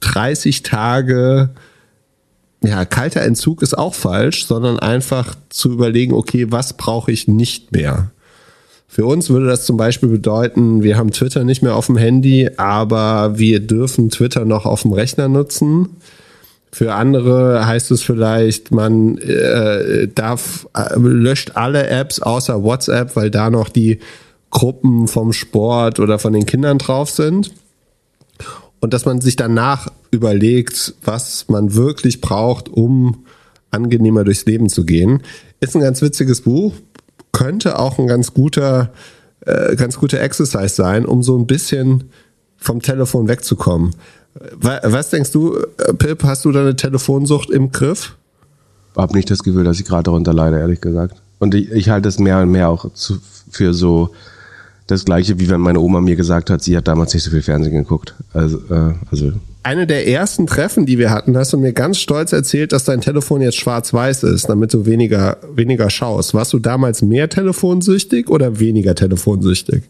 30 0.00 0.62
Tage 0.62 1.50
ja, 2.62 2.84
kalter 2.84 3.22
Entzug 3.22 3.62
ist 3.62 3.76
auch 3.76 3.94
falsch, 3.94 4.46
sondern 4.46 4.78
einfach 4.78 5.36
zu 5.50 5.70
überlegen, 5.72 6.14
okay, 6.14 6.50
was 6.50 6.74
brauche 6.74 7.12
ich 7.12 7.28
nicht 7.28 7.72
mehr? 7.72 8.10
Für 8.94 9.06
uns 9.06 9.28
würde 9.28 9.46
das 9.46 9.66
zum 9.66 9.76
Beispiel 9.76 10.08
bedeuten, 10.08 10.84
wir 10.84 10.96
haben 10.96 11.10
Twitter 11.10 11.42
nicht 11.42 11.64
mehr 11.64 11.74
auf 11.74 11.86
dem 11.86 11.96
Handy, 11.96 12.48
aber 12.58 13.36
wir 13.36 13.58
dürfen 13.58 14.08
Twitter 14.08 14.44
noch 14.44 14.66
auf 14.66 14.82
dem 14.82 14.92
Rechner 14.92 15.26
nutzen. 15.26 15.96
Für 16.70 16.94
andere 16.94 17.66
heißt 17.66 17.90
es 17.90 18.02
vielleicht, 18.02 18.70
man 18.70 19.18
äh, 19.18 20.06
darf 20.06 20.68
äh, 20.76 20.96
löscht 20.96 21.56
alle 21.56 21.88
Apps 21.88 22.20
außer 22.22 22.62
WhatsApp, 22.62 23.16
weil 23.16 23.32
da 23.32 23.50
noch 23.50 23.68
die 23.68 23.98
Gruppen 24.50 25.08
vom 25.08 25.32
Sport 25.32 25.98
oder 25.98 26.20
von 26.20 26.32
den 26.32 26.46
Kindern 26.46 26.78
drauf 26.78 27.10
sind. 27.10 27.50
Und 28.78 28.94
dass 28.94 29.06
man 29.06 29.20
sich 29.20 29.34
danach 29.34 29.90
überlegt, 30.12 30.94
was 31.04 31.48
man 31.48 31.74
wirklich 31.74 32.20
braucht, 32.20 32.68
um 32.68 33.24
angenehmer 33.72 34.22
durchs 34.22 34.46
Leben 34.46 34.68
zu 34.68 34.86
gehen. 34.86 35.24
Ist 35.58 35.74
ein 35.74 35.82
ganz 35.82 36.00
witziges 36.00 36.42
Buch, 36.42 36.74
könnte 37.34 37.78
auch 37.78 37.98
ein 37.98 38.06
ganz 38.06 38.32
guter, 38.32 38.88
äh, 39.44 39.76
ganz 39.76 39.98
guter 39.98 40.20
Exercise 40.20 40.74
sein, 40.74 41.04
um 41.04 41.22
so 41.22 41.36
ein 41.38 41.46
bisschen 41.46 42.04
vom 42.56 42.80
Telefon 42.80 43.28
wegzukommen. 43.28 43.94
Wa- 44.58 44.80
Was 44.84 45.10
denkst 45.10 45.32
du, 45.32 45.56
äh, 45.58 45.92
Pip, 45.92 46.24
hast 46.24 46.46
du 46.46 46.52
da 46.52 46.60
eine 46.60 46.76
Telefonsucht 46.76 47.50
im 47.50 47.70
Griff? 47.72 48.16
Hab 48.96 49.12
nicht 49.14 49.30
das 49.30 49.42
Gefühl, 49.42 49.64
dass 49.64 49.78
ich 49.78 49.84
gerade 49.86 50.04
darunter 50.04 50.32
leide, 50.32 50.58
ehrlich 50.58 50.80
gesagt. 50.80 51.20
Und 51.40 51.54
ich, 51.54 51.70
ich 51.70 51.88
halte 51.90 52.08
es 52.08 52.18
mehr 52.18 52.38
und 52.40 52.50
mehr 52.50 52.70
auch 52.70 52.90
zu, 52.94 53.18
für 53.50 53.74
so 53.74 54.10
das 54.86 55.04
Gleiche, 55.04 55.38
wie 55.38 55.48
wenn 55.48 55.60
meine 55.60 55.80
Oma 55.80 56.00
mir 56.00 56.16
gesagt 56.16 56.50
hat, 56.50 56.62
sie 56.62 56.76
hat 56.76 56.88
damals 56.88 57.14
nicht 57.14 57.22
so 57.22 57.30
viel 57.30 57.42
Fernsehen 57.42 57.74
geguckt. 57.74 58.14
Also, 58.32 58.58
äh, 58.70 58.94
also 59.10 59.32
Eine 59.62 59.86
der 59.86 60.06
ersten 60.06 60.46
Treffen, 60.46 60.84
die 60.84 60.98
wir 60.98 61.10
hatten, 61.10 61.36
hast 61.36 61.52
du 61.52 61.58
mir 61.58 61.72
ganz 61.72 61.98
stolz 61.98 62.32
erzählt, 62.32 62.72
dass 62.72 62.84
dein 62.84 63.00
Telefon 63.00 63.40
jetzt 63.40 63.56
schwarz-weiß 63.56 64.24
ist, 64.24 64.48
damit 64.48 64.74
du 64.74 64.84
weniger, 64.84 65.38
weniger 65.54 65.88
schaust. 65.88 66.34
Warst 66.34 66.52
du 66.52 66.58
damals 66.58 67.00
mehr 67.00 67.28
telefonsüchtig 67.30 68.28
oder 68.28 68.60
weniger 68.60 68.94
telefonsüchtig? 68.94 69.84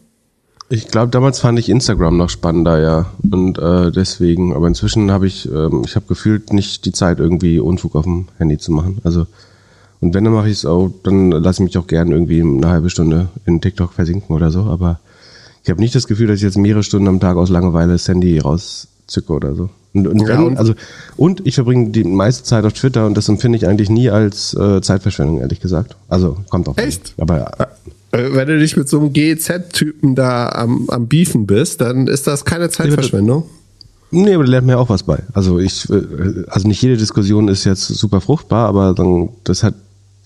ich 0.70 0.88
glaube, 0.88 1.10
damals 1.10 1.40
fand 1.40 1.58
ich 1.58 1.68
Instagram 1.68 2.16
noch 2.16 2.30
spannender, 2.30 2.80
ja. 2.80 3.06
Und 3.30 3.58
äh, 3.58 3.92
deswegen, 3.92 4.54
aber 4.54 4.66
inzwischen 4.66 5.10
habe 5.10 5.26
ich, 5.26 5.50
ähm, 5.50 5.82
ich 5.84 5.94
habe 5.94 6.06
gefühlt 6.06 6.52
nicht 6.52 6.84
die 6.84 6.92
Zeit, 6.92 7.18
irgendwie 7.18 7.58
Unfug 7.58 7.94
auf 7.94 8.04
dem 8.04 8.28
Handy 8.38 8.58
zu 8.58 8.72
machen. 8.72 8.98
Also 9.04 9.26
und 10.04 10.14
wenn, 10.14 10.24
dann 10.24 10.32
mache 10.34 10.48
ich 10.48 10.58
es 10.58 10.66
auch, 10.66 10.90
dann 11.02 11.30
lasse 11.30 11.62
ich 11.62 11.66
mich 11.66 11.78
auch 11.78 11.86
gern 11.86 12.12
irgendwie 12.12 12.40
eine 12.42 12.68
halbe 12.68 12.90
Stunde 12.90 13.28
in 13.46 13.60
TikTok 13.60 13.92
versinken 13.92 14.34
oder 14.36 14.50
so. 14.50 14.60
Aber 14.64 15.00
ich 15.62 15.70
habe 15.70 15.80
nicht 15.80 15.94
das 15.94 16.06
Gefühl, 16.06 16.26
dass 16.28 16.36
ich 16.36 16.42
jetzt 16.42 16.58
mehrere 16.58 16.82
Stunden 16.82 17.08
am 17.08 17.20
Tag 17.20 17.36
aus 17.36 17.48
Langeweile 17.48 17.92
das 17.92 18.06
Handy 18.06 18.38
rauszücke 18.38 19.32
oder 19.32 19.54
so. 19.54 19.70
Und, 19.94 20.06
und, 20.08 20.20
Ja, 20.20 20.28
wenn, 20.38 20.44
und- 20.44 20.58
also, 20.58 20.74
und 21.16 21.46
ich 21.46 21.54
verbringe 21.54 21.90
die 21.90 22.04
meiste 22.04 22.42
Zeit 22.44 22.64
auf 22.64 22.72
Twitter 22.72 23.06
und 23.06 23.16
das 23.16 23.28
empfinde 23.28 23.56
ich 23.56 23.66
eigentlich 23.66 23.88
nie 23.90 24.10
als 24.10 24.52
äh, 24.54 24.80
Zeitverschwendung, 24.82 25.40
ehrlich 25.40 25.60
gesagt. 25.60 25.96
Also 26.08 26.36
kommt 26.50 26.68
auch. 26.68 26.76
Echt? 26.76 27.14
Aber 27.18 27.52
Äh, 28.12 28.18
Wenn 28.32 28.46
du 28.48 28.58
dich 28.58 28.76
mit 28.76 28.88
so 28.88 28.98
einem 29.00 29.12
GEZ-Typen 29.12 30.14
da 30.14 30.48
am, 30.50 30.84
am 30.88 31.06
Beefen 31.08 31.46
bist, 31.46 31.80
dann 31.80 32.06
ist 32.08 32.26
das 32.26 32.44
keine 32.44 32.68
Zeitverschwendung. 32.70 33.44
Nee, 34.10 34.34
aber 34.34 34.44
da 34.44 34.50
lernt 34.50 34.68
ja 34.68 34.76
auch 34.76 34.88
was 34.88 35.02
bei. 35.02 35.18
Also 35.32 35.58
ich, 35.58 35.88
äh, 35.90 36.44
also 36.48 36.68
nicht 36.68 36.80
jede 36.82 36.96
Diskussion 36.96 37.48
ist 37.48 37.64
jetzt 37.64 37.86
super 37.88 38.20
fruchtbar, 38.20 38.68
aber 38.68 38.94
dann, 38.94 39.30
das 39.44 39.62
hat 39.64 39.74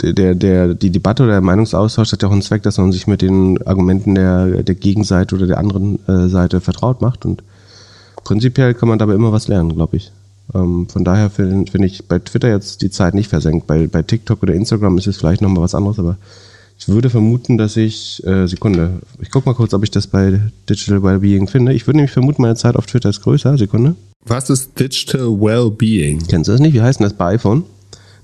der, 0.03 0.35
der, 0.35 0.75
die 0.75 0.91
Debatte 0.91 1.25
oder 1.25 1.33
der 1.33 1.41
Meinungsaustausch 1.41 2.13
hat 2.13 2.23
ja 2.23 2.29
auch 2.29 2.33
einen 2.33 2.43
Zweck, 2.43 2.63
dass 2.63 2.79
man 2.79 2.93
sich 2.93 3.07
mit 3.07 3.23
den 3.23 3.61
Argumenten 3.67 4.15
der, 4.15 4.63
der 4.63 4.75
Gegenseite 4.75 5.35
oder 5.35 5.47
der 5.47 5.59
anderen 5.59 5.99
äh, 6.07 6.29
Seite 6.29 6.61
vertraut 6.61 7.01
macht 7.01 7.25
und 7.25 7.43
prinzipiell 8.25 8.75
kann 8.75 8.89
man 8.89 8.99
dabei 8.99 9.15
immer 9.15 9.33
was 9.33 9.49
lernen, 9.49 9.75
glaube 9.75 9.97
ich. 9.97 10.13
Ähm, 10.55 10.89
von 10.89 11.05
daher 11.05 11.31
finde 11.31 11.71
find 11.71 11.85
ich 11.85 12.07
bei 12.07 12.19
Twitter 12.19 12.49
jetzt 12.49 12.83
die 12.83 12.91
Zeit 12.91 13.15
nicht 13.15 13.29
versenkt. 13.29 13.67
Bei, 13.67 13.87
bei 13.87 14.03
TikTok 14.03 14.43
oder 14.43 14.55
Instagram 14.55 14.99
ist 14.99 15.07
es 15.07 15.17
vielleicht 15.17 15.43
nochmal 15.43 15.63
was 15.63 15.75
anderes, 15.75 15.99
aber 15.99 16.17
ich 16.79 16.89
würde 16.89 17.11
vermuten, 17.11 17.59
dass 17.59 17.77
ich, 17.77 18.25
äh, 18.25 18.47
Sekunde, 18.47 19.01
ich 19.21 19.31
guck 19.31 19.47
mal 19.47 19.55
kurz, 19.55 19.75
ob 19.75 19.83
ich 19.83 19.91
das 19.91 20.07
bei 20.07 20.41
Digital 20.71 21.03
Wellbeing 21.03 21.49
finde. 21.49 21.73
Ich 21.73 21.87
würde 21.87 21.97
nämlich 21.97 22.13
vermuten, 22.13 22.43
meine 22.43 22.55
Zeit 22.55 22.77
auf 22.77 22.87
Twitter 22.87 23.11
ist 23.11 23.23
größer. 23.23 23.59
Sekunde. 23.59 23.97
Was 24.25 24.49
ist 24.49 24.79
Digital 24.79 25.41
Wellbeing? 25.41 26.23
Kennst 26.29 26.47
du 26.47 26.53
das 26.53 26.61
nicht? 26.61 26.75
Wie 26.75 26.81
heißt 26.81 27.01
denn 27.01 27.05
das 27.05 27.15
bei 27.15 27.35
iPhone? 27.35 27.65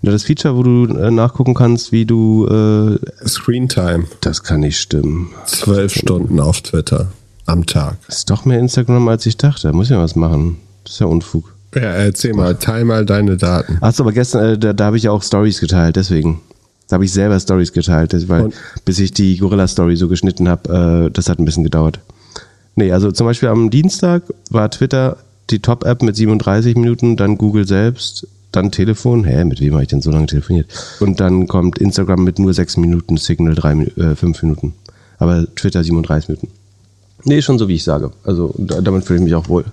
Ja, 0.04 0.12
Das 0.12 0.25
Feature, 0.25 0.56
wo 0.56 0.62
du 0.62 0.87
äh, 0.87 1.11
nachgucken 1.11 1.54
kannst, 1.54 1.92
wie 1.92 2.04
du. 2.04 2.46
Äh, 2.46 2.99
Screentime. 3.28 4.04
das 4.20 4.42
kann 4.42 4.61
nicht 4.61 4.78
stimmen. 4.78 5.30
Zwölf 5.46 5.94
Stunden 5.94 6.40
auf 6.40 6.61
Twitter 6.61 7.08
am 7.46 7.66
Tag. 7.66 7.96
Das 8.06 8.18
ist 8.18 8.30
doch 8.30 8.44
mehr 8.44 8.58
Instagram, 8.58 9.06
als 9.08 9.26
ich 9.26 9.37
dachte. 9.37 9.68
Da 9.68 9.73
muss 9.73 9.87
ich 9.87 9.90
ja 9.92 9.99
was 10.00 10.16
machen. 10.16 10.56
Das 10.84 10.94
ist 10.94 11.00
ja 11.00 11.06
Unfug. 11.06 11.54
Ja, 11.75 11.80
erzähl 11.82 12.34
mal, 12.34 12.54
teil 12.54 12.84
mal 12.84 13.04
deine 13.04 13.37
Daten. 13.37 13.78
Achso, 13.80 14.04
aber 14.04 14.12
gestern, 14.12 14.44
äh, 14.54 14.58
da, 14.58 14.73
da 14.73 14.84
habe 14.87 14.96
ich 14.96 15.02
ja 15.04 15.11
auch 15.11 15.23
Stories 15.23 15.61
geteilt, 15.61 15.96
deswegen. 15.96 16.40
Da 16.88 16.94
habe 16.94 17.04
ich 17.04 17.12
selber 17.12 17.40
Stories 17.40 17.73
geteilt, 17.73 18.12
weil 18.28 18.44
Und? 18.44 18.54
bis 18.84 18.99
ich 18.99 19.12
die 19.12 19.38
Gorilla-Story 19.38 19.96
so 19.96 20.06
geschnitten 20.08 20.49
habe, 20.49 21.06
äh, 21.06 21.11
das 21.11 21.28
hat 21.28 21.38
ein 21.38 21.44
bisschen 21.44 21.64
gedauert. 21.64 21.99
Nee, 22.76 22.92
also 22.92 23.11
zum 23.11 23.26
Beispiel 23.26 23.49
am 23.49 23.70
Dienstag 23.70 24.23
war 24.50 24.70
Twitter 24.70 25.16
die 25.50 25.61
Top-App 25.61 26.02
mit 26.02 26.16
37 26.16 26.76
Minuten, 26.76 27.16
dann 27.16 27.38
Google 27.38 27.66
selbst, 27.66 28.26
dann 28.56 28.70
Telefon. 28.70 29.25
Hä, 29.25 29.44
mit 29.44 29.61
wem 29.61 29.75
habe 29.75 29.82
ich 29.82 29.88
denn 29.88 30.02
so 30.02 30.11
lange 30.11 30.26
telefoniert? 30.26 30.66
Und 31.00 31.20
dann 31.20 31.46
kommt 31.46 31.78
Instagram 31.78 32.25
mit 32.25 32.38
nur 32.38 32.52
6 32.52 32.76
Minuten, 32.78 33.16
Signal 33.16 33.54
3, 33.54 33.73
äh, 33.96 34.14
5 34.14 34.42
Minuten. 34.42 34.75
Aber 35.18 35.46
Twitter 35.54 35.82
37 35.82 36.28
Minuten. 36.28 36.49
Nee, 37.25 37.42
schon 37.42 37.58
so 37.58 37.68
wie 37.68 37.75
ich 37.75 37.84
sage. 37.84 38.11
Also 38.25 38.54
da, 38.58 38.80
damit 38.80 39.04
fühle 39.04 39.18
ich 39.18 39.25
mich 39.25 39.34
auch 39.34 39.49
wohl. 39.49 39.64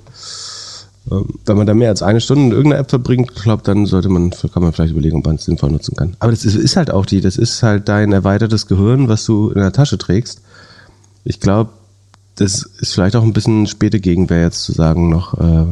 Ähm, 1.12 1.26
wenn 1.46 1.58
man 1.58 1.68
da 1.68 1.74
mehr 1.74 1.90
als 1.90 2.04
eine 2.04 2.22
Stunde 2.22 2.46
in 2.46 2.52
irgendeiner 2.52 2.82
App 2.82 2.90
verbringt, 2.90 3.36
glaube 3.36 3.64
dann 3.64 3.86
sollte 3.86 4.10
man, 4.10 4.32
kann 4.32 4.64
man 4.64 4.72
vielleicht 4.72 4.92
überlegen, 4.94 5.18
ob 5.18 5.26
man 5.26 5.36
es 5.36 5.46
sinnvoll 5.46 5.72
nutzen 5.72 5.96
kann. 5.96 6.16
Aber 6.20 6.32
das 6.32 6.46
ist, 6.46 6.56
ist 6.56 6.76
halt 6.76 6.92
auch 6.92 7.06
die, 7.06 7.22
das 7.22 7.38
ist 7.38 7.64
halt 7.64 7.90
dein 7.90 8.14
erweitertes 8.14 8.68
Gehirn, 8.68 9.08
was 9.08 9.26
du 9.26 9.50
in 9.50 9.62
der 9.62 9.74
Tasche 9.74 9.98
trägst. 9.98 10.42
Ich 11.24 11.40
glaube, 11.40 11.72
das 12.36 12.64
ist 12.80 12.94
vielleicht 12.94 13.16
auch 13.16 13.24
ein 13.24 13.34
bisschen 13.34 13.68
späte 13.68 14.00
Gegenwehr 14.00 14.42
jetzt 14.42 14.64
zu 14.64 14.72
sagen 14.72 15.10
noch, 15.10 15.40
äh, 15.40 15.66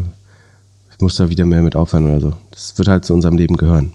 muss 0.99 1.15
da 1.15 1.29
wieder 1.29 1.45
mehr 1.45 1.61
mit 1.61 1.75
aufhören 1.75 2.09
oder 2.09 2.19
so. 2.21 2.33
Das 2.51 2.77
wird 2.77 2.87
halt 2.87 3.05
zu 3.05 3.13
unserem 3.13 3.37
Leben 3.37 3.57
gehören. 3.57 3.93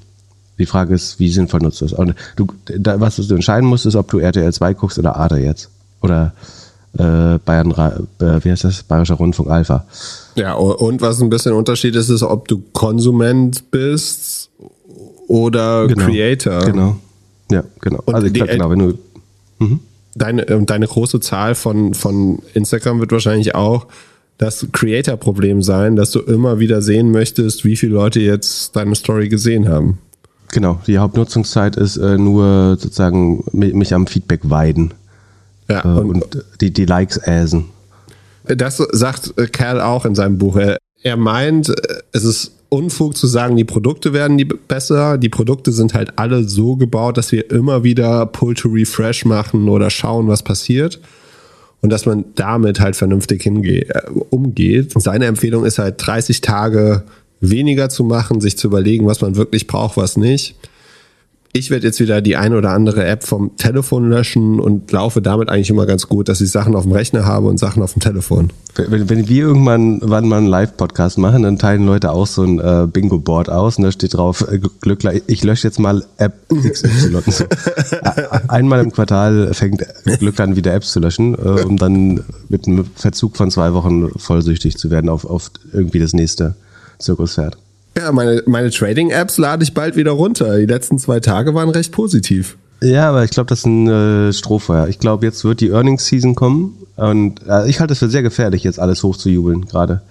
Die 0.58 0.66
Frage 0.66 0.94
ist, 0.94 1.18
wie 1.18 1.28
sinnvoll 1.30 1.60
nutzt 1.60 1.80
du 1.80 1.86
das? 1.86 1.92
Und 1.94 2.14
du, 2.36 2.46
da, 2.66 3.00
was 3.00 3.16
du 3.16 3.34
entscheiden 3.34 3.68
musst, 3.68 3.86
ist, 3.86 3.96
ob 3.96 4.08
du 4.10 4.18
RTL 4.18 4.52
2 4.52 4.74
guckst 4.74 4.98
oder 4.98 5.16
Arte 5.16 5.38
jetzt. 5.38 5.68
Oder 6.00 6.32
äh, 6.96 7.38
Bayern, 7.44 7.72
äh, 7.72 8.44
wie 8.44 8.50
heißt 8.50 8.64
das? 8.64 8.82
Bayerischer 8.84 9.14
Rundfunk 9.16 9.50
Alpha. 9.50 9.84
Ja, 10.36 10.54
und 10.54 11.00
was 11.00 11.20
ein 11.20 11.28
bisschen 11.30 11.52
Unterschied 11.54 11.96
ist, 11.96 12.08
ist, 12.08 12.22
ob 12.22 12.46
du 12.46 12.62
Konsument 12.72 13.70
bist 13.72 14.50
oder 15.26 15.88
Creator. 15.88 16.60
Genau. 16.66 16.96
Ja, 17.50 17.64
genau. 17.80 18.00
Und 18.04 18.14
also 18.14 18.26
ich 18.28 18.40
El- 18.40 18.46
genau, 18.46 18.70
wenn 18.70 18.78
du. 18.78 18.98
Deine, 20.14 20.44
und 20.56 20.70
deine 20.70 20.86
große 20.86 21.18
Zahl 21.18 21.56
von, 21.56 21.94
von 21.94 22.38
Instagram 22.54 23.00
wird 23.00 23.10
wahrscheinlich 23.10 23.56
auch 23.56 23.86
das 24.38 24.66
Creator-Problem 24.72 25.62
sein, 25.62 25.96
dass 25.96 26.10
du 26.10 26.20
immer 26.20 26.58
wieder 26.58 26.82
sehen 26.82 27.10
möchtest, 27.10 27.64
wie 27.64 27.76
viele 27.76 27.94
Leute 27.94 28.20
jetzt 28.20 28.74
deine 28.74 28.94
Story 28.94 29.28
gesehen 29.28 29.68
haben. 29.68 29.98
Genau, 30.52 30.80
die 30.86 30.98
Hauptnutzungszeit 30.98 31.76
ist 31.76 31.96
äh, 31.96 32.18
nur 32.18 32.76
sozusagen 32.78 33.44
mi- 33.52 33.72
mich 33.74 33.94
am 33.94 34.06
Feedback 34.06 34.40
weiden 34.44 34.94
Ja, 35.68 35.84
äh, 35.84 36.00
und, 36.00 36.22
und 36.22 36.44
die, 36.60 36.72
die 36.72 36.84
Likes 36.84 37.16
äsen. 37.16 37.66
Das 38.44 38.76
sagt 38.76 39.34
äh, 39.36 39.46
Kerl 39.46 39.80
auch 39.80 40.04
in 40.04 40.14
seinem 40.14 40.38
Buch. 40.38 40.56
Er, 40.56 40.78
er 41.02 41.16
meint, 41.16 41.70
äh, 41.70 41.74
es 42.12 42.24
ist 42.24 42.52
Unfug 42.68 43.16
zu 43.16 43.28
sagen, 43.28 43.56
die 43.56 43.64
Produkte 43.64 44.12
werden 44.12 44.36
die 44.36 44.44
besser. 44.44 45.16
Die 45.16 45.28
Produkte 45.28 45.70
sind 45.70 45.94
halt 45.94 46.18
alle 46.18 46.42
so 46.44 46.74
gebaut, 46.74 47.16
dass 47.16 47.30
wir 47.30 47.50
immer 47.52 47.84
wieder 47.84 48.26
Pull 48.26 48.54
to 48.54 48.68
Refresh 48.68 49.24
machen 49.24 49.68
oder 49.68 49.90
schauen, 49.90 50.26
was 50.26 50.42
passiert. 50.42 51.00
Und 51.84 51.90
dass 51.90 52.06
man 52.06 52.24
damit 52.34 52.80
halt 52.80 52.96
vernünftig 52.96 53.42
hingeht, 53.42 53.90
äh, 53.90 54.00
umgeht. 54.30 54.94
Seine 55.02 55.26
Empfehlung 55.26 55.66
ist 55.66 55.78
halt 55.78 55.96
30 55.98 56.40
Tage 56.40 57.02
weniger 57.42 57.90
zu 57.90 58.04
machen, 58.04 58.40
sich 58.40 58.56
zu 58.56 58.68
überlegen, 58.68 59.04
was 59.04 59.20
man 59.20 59.36
wirklich 59.36 59.66
braucht, 59.66 59.98
was 59.98 60.16
nicht. 60.16 60.56
Ich 61.56 61.70
werde 61.70 61.86
jetzt 61.86 62.00
wieder 62.00 62.20
die 62.20 62.34
eine 62.34 62.58
oder 62.58 62.70
andere 62.70 63.04
App 63.04 63.22
vom 63.22 63.56
Telefon 63.56 64.10
löschen 64.10 64.58
und 64.58 64.90
laufe 64.90 65.22
damit 65.22 65.48
eigentlich 65.50 65.70
immer 65.70 65.86
ganz 65.86 66.08
gut, 66.08 66.28
dass 66.28 66.40
ich 66.40 66.50
Sachen 66.50 66.74
auf 66.74 66.82
dem 66.82 66.90
Rechner 66.90 67.24
habe 67.26 67.46
und 67.46 67.58
Sachen 67.58 67.80
auf 67.80 67.92
dem 67.92 68.00
Telefon. 68.00 68.50
Wenn, 68.74 69.08
wenn 69.08 69.28
wir 69.28 69.44
irgendwann 69.44 70.00
wann 70.02 70.26
mal 70.26 70.38
einen 70.38 70.48
Live-Podcast 70.48 71.16
machen, 71.16 71.44
dann 71.44 71.56
teilen 71.56 71.86
Leute 71.86 72.10
auch 72.10 72.26
so 72.26 72.42
ein 72.42 72.58
äh, 72.58 72.88
Bingo-Board 72.92 73.50
aus 73.50 73.78
und 73.78 73.84
da 73.84 73.92
steht 73.92 74.14
drauf, 74.14 74.44
äh, 74.50 74.58
Glückler, 74.80 75.12
ich 75.28 75.44
lösche 75.44 75.68
jetzt 75.68 75.78
mal 75.78 76.04
App 76.18 76.32
XY. 76.48 77.22
So. 77.30 77.44
Ä- 77.44 78.48
Einmal 78.48 78.80
im 78.80 78.90
Quartal 78.90 79.54
fängt 79.54 79.84
Glück 80.18 80.40
an, 80.40 80.56
wieder 80.56 80.74
Apps 80.74 80.90
zu 80.90 80.98
löschen, 80.98 81.34
äh, 81.36 81.62
um 81.62 81.76
dann 81.76 82.24
mit 82.48 82.66
einem 82.66 82.84
Verzug 82.96 83.36
von 83.36 83.52
zwei 83.52 83.72
Wochen 83.74 84.08
vollsüchtig 84.18 84.76
zu 84.76 84.90
werden 84.90 85.08
auf, 85.08 85.24
auf 85.24 85.52
irgendwie 85.72 86.00
das 86.00 86.14
nächste 86.14 86.56
Zirkuspferd. 86.98 87.58
Ja, 87.96 88.10
meine, 88.12 88.42
meine 88.46 88.70
Trading-Apps 88.70 89.38
lade 89.38 89.62
ich 89.62 89.72
bald 89.72 89.96
wieder 89.96 90.12
runter. 90.12 90.56
Die 90.58 90.66
letzten 90.66 90.98
zwei 90.98 91.20
Tage 91.20 91.54
waren 91.54 91.68
recht 91.70 91.92
positiv. 91.92 92.56
Ja, 92.82 93.08
aber 93.08 93.24
ich 93.24 93.30
glaube, 93.30 93.48
das 93.48 93.60
ist 93.60 93.66
ein 93.66 93.88
äh, 93.88 94.32
Strohfeuer. 94.32 94.88
Ich 94.88 94.98
glaube, 94.98 95.24
jetzt 95.24 95.44
wird 95.44 95.60
die 95.60 95.70
Earnings 95.70 96.06
Season 96.06 96.34
kommen 96.34 96.76
und 96.96 97.40
äh, 97.48 97.68
ich 97.68 97.80
halte 97.80 97.92
es 97.92 98.00
für 98.00 98.10
sehr 98.10 98.22
gefährlich, 98.22 98.64
jetzt 98.64 98.78
alles 98.78 99.02
hochzujubeln 99.02 99.66
gerade. 99.66 100.02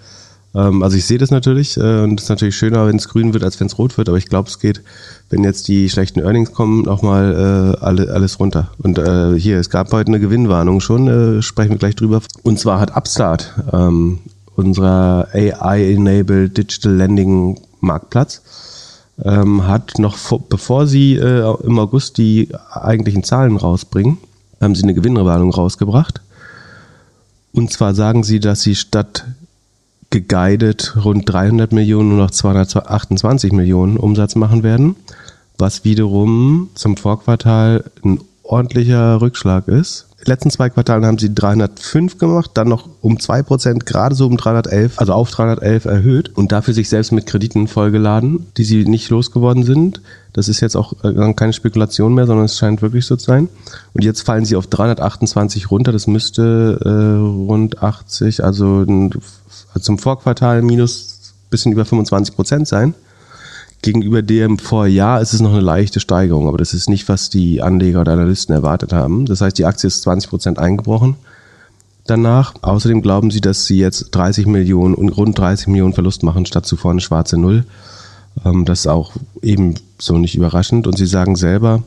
Ähm, 0.54 0.82
also 0.82 0.96
ich 0.96 1.04
sehe 1.04 1.18
das 1.18 1.30
natürlich 1.30 1.76
äh, 1.76 2.00
und 2.00 2.18
es 2.18 2.24
ist 2.24 2.30
natürlich 2.30 2.56
schöner, 2.56 2.86
wenn 2.86 2.96
es 2.96 3.08
grün 3.08 3.32
wird, 3.32 3.44
als 3.44 3.60
wenn 3.60 3.66
es 3.66 3.78
rot 3.78 3.96
wird, 3.98 4.08
aber 4.08 4.18
ich 4.18 4.26
glaube, 4.26 4.48
es 4.48 4.58
geht, 4.58 4.82
wenn 5.30 5.44
jetzt 5.44 5.68
die 5.68 5.88
schlechten 5.88 6.20
Earnings 6.20 6.52
kommen, 6.52 6.82
nochmal 6.82 7.76
äh, 7.80 7.84
alle, 7.84 8.10
alles 8.12 8.40
runter. 8.40 8.70
Und 8.78 8.98
äh, 8.98 9.38
hier, 9.38 9.58
es 9.58 9.70
gab 9.70 9.92
heute 9.92 10.08
eine 10.08 10.20
Gewinnwarnung 10.20 10.80
schon, 10.80 11.08
äh, 11.08 11.42
sprechen 11.42 11.72
wir 11.72 11.78
gleich 11.78 11.96
drüber. 11.96 12.22
Und 12.42 12.58
zwar 12.58 12.80
hat 12.80 12.96
Upstart, 12.96 13.52
ähm, 13.72 14.18
unserer 14.56 15.28
AI-enabled 15.32 16.56
Digital 16.56 16.94
Lending 16.94 17.58
Marktplatz, 17.84 18.42
ähm, 19.22 19.66
hat 19.66 19.98
noch 19.98 20.16
vor, 20.16 20.40
bevor 20.48 20.86
sie 20.86 21.16
äh, 21.16 21.54
im 21.62 21.78
August 21.78 22.18
die 22.18 22.48
eigentlichen 22.70 23.22
Zahlen 23.22 23.56
rausbringen, 23.56 24.18
haben 24.60 24.74
sie 24.74 24.82
eine 24.82 24.94
Gewinnwarnung 24.94 25.52
rausgebracht. 25.52 26.20
Und 27.52 27.70
zwar 27.70 27.94
sagen 27.94 28.24
sie, 28.24 28.40
dass 28.40 28.62
sie 28.62 28.74
statt 28.74 29.24
geguidet 30.10 30.96
rund 31.04 31.28
300 31.28 31.72
Millionen 31.72 32.10
nur 32.10 32.18
noch 32.18 32.30
228 32.30 33.52
Millionen 33.52 33.96
Umsatz 33.96 34.34
machen 34.34 34.62
werden, 34.62 34.96
was 35.58 35.84
wiederum 35.84 36.70
zum 36.74 36.96
Vorquartal 36.96 37.84
ein 38.04 38.20
ordentlicher 38.42 39.20
Rückschlag 39.20 39.68
ist. 39.68 40.06
Letzten 40.26 40.50
zwei 40.50 40.70
Quartalen 40.70 41.04
haben 41.04 41.18
sie 41.18 41.34
305 41.34 42.18
gemacht, 42.18 42.52
dann 42.54 42.68
noch 42.68 42.88
um 43.00 43.16
2%, 43.16 43.84
gerade 43.84 44.14
so 44.14 44.26
um 44.26 44.36
311, 44.36 44.98
also 44.98 45.12
auf 45.12 45.30
311 45.30 45.84
erhöht 45.84 46.30
und 46.36 46.52
dafür 46.52 46.74
sich 46.74 46.88
selbst 46.88 47.12
mit 47.12 47.26
Krediten 47.26 47.68
vollgeladen, 47.68 48.46
die 48.56 48.64
sie 48.64 48.84
nicht 48.84 49.10
losgeworden 49.10 49.64
sind. 49.64 50.00
Das 50.32 50.48
ist 50.48 50.60
jetzt 50.60 50.76
auch 50.76 50.94
äh, 51.04 51.32
keine 51.34 51.52
Spekulation 51.52 52.14
mehr, 52.14 52.26
sondern 52.26 52.46
es 52.46 52.58
scheint 52.58 52.82
wirklich 52.82 53.06
so 53.06 53.16
zu 53.16 53.26
sein. 53.26 53.48
Und 53.92 54.04
jetzt 54.04 54.22
fallen 54.22 54.44
sie 54.44 54.56
auf 54.56 54.66
328 54.66 55.70
runter, 55.70 55.92
das 55.92 56.06
müsste 56.06 56.80
äh, 56.84 57.48
rund 57.48 57.82
80, 57.82 58.42
also 58.42 58.84
zum 59.80 59.98
Vorquartal 59.98 60.62
minus 60.62 61.14
bisschen 61.50 61.72
über 61.72 61.84
25 61.84 62.34
Prozent 62.34 62.68
sein. 62.68 62.94
Gegenüber 63.84 64.22
dem 64.22 64.58
Vorjahr 64.58 65.20
ist 65.20 65.34
es 65.34 65.42
noch 65.42 65.52
eine 65.52 65.60
leichte 65.60 66.00
Steigerung, 66.00 66.48
aber 66.48 66.56
das 66.56 66.72
ist 66.72 66.88
nicht, 66.88 67.06
was 67.10 67.28
die 67.28 67.60
Anleger 67.60 68.00
oder 68.00 68.12
Analysten 68.12 68.54
erwartet 68.54 68.94
haben. 68.94 69.26
Das 69.26 69.42
heißt, 69.42 69.58
die 69.58 69.66
Aktie 69.66 69.88
ist 69.88 70.00
20 70.00 70.30
Prozent 70.30 70.58
eingebrochen 70.58 71.16
danach. 72.06 72.54
Außerdem 72.62 73.02
glauben 73.02 73.30
sie, 73.30 73.42
dass 73.42 73.66
sie 73.66 73.76
jetzt 73.76 74.10
30 74.12 74.46
Millionen 74.46 74.94
und 74.94 75.10
rund 75.10 75.38
30 75.38 75.66
Millionen 75.66 75.92
Verlust 75.92 76.22
machen, 76.22 76.46
statt 76.46 76.64
zuvor 76.64 76.92
eine 76.92 77.02
schwarze 77.02 77.36
Null. 77.36 77.64
Ähm, 78.42 78.64
das 78.64 78.80
ist 78.80 78.86
auch 78.86 79.12
eben 79.42 79.74
so 79.98 80.16
nicht 80.16 80.34
überraschend. 80.34 80.86
Und 80.86 80.96
sie 80.96 81.06
sagen 81.06 81.36
selber, 81.36 81.82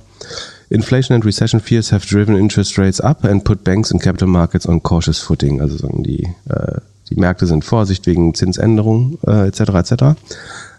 Inflation 0.70 1.16
and 1.16 1.26
recession 1.26 1.60
fears 1.60 1.92
have 1.92 2.06
driven 2.06 2.36
interest 2.36 2.78
rates 2.78 3.02
up 3.02 3.26
and 3.26 3.44
put 3.44 3.64
banks 3.64 3.92
and 3.92 4.04
capital 4.04 4.28
markets 4.28 4.70
on 4.70 4.84
cautious 4.84 5.18
footing. 5.18 5.62
Also 5.62 5.78
sagen 5.78 6.04
die, 6.04 6.26
äh, 6.48 6.80
die 7.10 7.16
Märkte 7.16 7.48
sind 7.48 7.66
Vorsicht 7.66 8.06
wegen 8.06 8.36
Zinsänderungen 8.36 9.18
äh, 9.26 9.48
etc. 9.48 9.62
etc. 9.62 9.94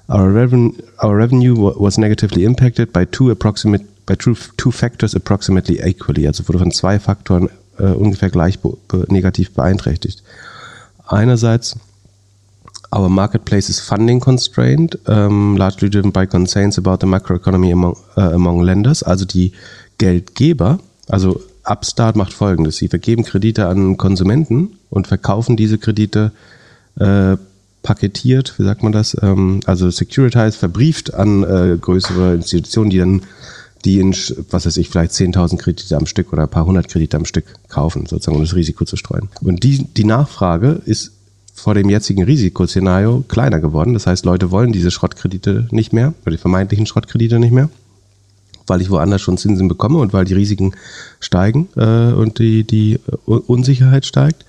Our, 0.08 0.30
reven 0.34 0.82
our 0.98 1.16
revenue 1.16 1.54
was 1.54 1.98
negatively 1.98 2.44
impacted 2.44 2.92
by 2.92 3.04
two 3.04 3.30
approximate 3.30 3.82
by 4.06 4.14
two, 4.14 4.34
two 4.56 4.72
factors 4.72 5.14
approximately 5.14 5.80
equally, 5.80 6.26
also 6.26 6.48
wurde 6.48 6.58
von 6.58 6.70
zwei 6.70 6.98
Faktoren 6.98 7.50
äh, 7.78 7.84
ungefähr 7.84 8.30
gleich 8.30 8.58
be 8.58 8.76
negativ 9.08 9.52
beeinträchtigt. 9.52 10.22
Einerseits 11.06 11.76
Our 12.90 13.10
marketplace 13.10 13.68
is 13.68 13.80
funding 13.80 14.18
constrained, 14.18 14.98
um, 15.06 15.58
largely 15.58 15.90
driven 15.90 16.10
by 16.10 16.24
concerns 16.26 16.78
about 16.78 17.00
the 17.00 17.06
macroeconomy 17.06 17.70
among, 17.70 17.98
uh, 18.16 18.32
among 18.32 18.62
lenders. 18.62 19.02
Also 19.02 19.26
die 19.26 19.52
Geldgeber, 19.98 20.78
also 21.06 21.38
Upstart 21.64 22.16
macht 22.16 22.32
folgendes. 22.32 22.78
Sie 22.78 22.88
vergeben 22.88 23.24
Kredite 23.24 23.66
an 23.66 23.98
Konsumenten 23.98 24.78
und 24.88 25.06
verkaufen 25.06 25.54
diese 25.54 25.76
Kredite 25.76 26.32
äh, 26.98 27.36
paketiert, 27.88 28.52
wie 28.59 28.64
sagt 28.64 28.83
man 28.83 28.92
das? 28.92 29.16
Ähm, 29.23 29.61
also 29.64 29.88
securitized, 29.88 30.59
verbrieft 30.59 31.14
an 31.14 31.42
äh, 31.42 31.78
größere 31.80 32.35
Institutionen, 32.35 32.90
die 32.90 32.99
dann 32.99 33.23
die 33.87 33.99
in, 33.99 34.14
was 34.50 34.66
weiß 34.66 34.76
ich, 34.76 34.90
vielleicht 34.90 35.12
10.000 35.12 35.57
Kredite 35.57 35.97
am 35.97 36.04
Stück 36.04 36.30
oder 36.35 36.42
ein 36.42 36.50
paar 36.50 36.66
hundert 36.66 36.88
Kredite 36.88 37.16
am 37.16 37.25
Stück 37.25 37.47
kaufen, 37.68 38.04
sozusagen, 38.04 38.37
um 38.37 38.42
das 38.42 38.54
Risiko 38.54 38.85
zu 38.85 38.97
streuen. 38.97 39.30
Und 39.40 39.62
die, 39.62 39.85
die 39.85 40.04
Nachfrage 40.04 40.83
ist 40.85 41.12
vor 41.54 41.73
dem 41.73 41.88
jetzigen 41.88 42.25
Risikoszenario 42.25 43.25
kleiner 43.26 43.59
geworden. 43.59 43.95
Das 43.95 44.07
heißt, 44.07 44.26
Leute 44.26 44.50
wollen 44.50 44.73
diese 44.73 44.90
Schrottkredite 44.90 45.68
nicht 45.71 45.95
mehr, 45.95 46.12
oder 46.23 46.33
die 46.33 46.38
vermeintlichen 46.38 46.85
Schrottkredite 46.85 47.38
nicht 47.38 47.52
mehr, 47.52 47.71
weil 48.66 48.83
ich 48.83 48.90
woanders 48.90 49.23
schon 49.23 49.38
Zinsen 49.38 49.68
bekomme 49.68 49.99
und 49.99 50.12
weil 50.12 50.26
die 50.26 50.35
Risiken 50.35 50.73
steigen 51.21 51.68
äh, 51.76 52.12
und 52.12 52.38
die, 52.38 52.64
die 52.64 53.00
Unsicherheit 53.25 54.04
steigt. 54.04 54.45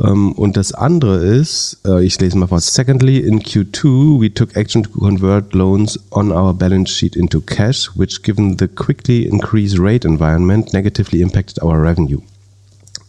Um, 0.00 0.30
und 0.32 0.56
das 0.56 0.72
andere 0.72 1.16
ist, 1.16 1.78
uh, 1.84 1.98
ich 1.98 2.20
lese 2.20 2.38
mal 2.38 2.46
vor. 2.46 2.60
Secondly, 2.60 3.18
in 3.18 3.40
Q2, 3.40 4.20
we 4.20 4.32
took 4.32 4.54
action 4.56 4.84
to 4.84 4.90
convert 4.90 5.52
loans 5.54 5.98
on 6.12 6.30
our 6.30 6.54
balance 6.54 6.92
sheet 6.92 7.16
into 7.16 7.40
cash, 7.40 7.90
which 7.96 8.22
given 8.22 8.56
the 8.56 8.68
quickly 8.68 9.26
increased 9.26 9.76
rate 9.76 10.06
environment 10.06 10.72
negatively 10.72 11.20
impacted 11.20 11.60
our 11.64 11.82
revenue. 11.82 12.20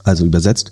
Also 0.04 0.26
übersetzt, 0.26 0.72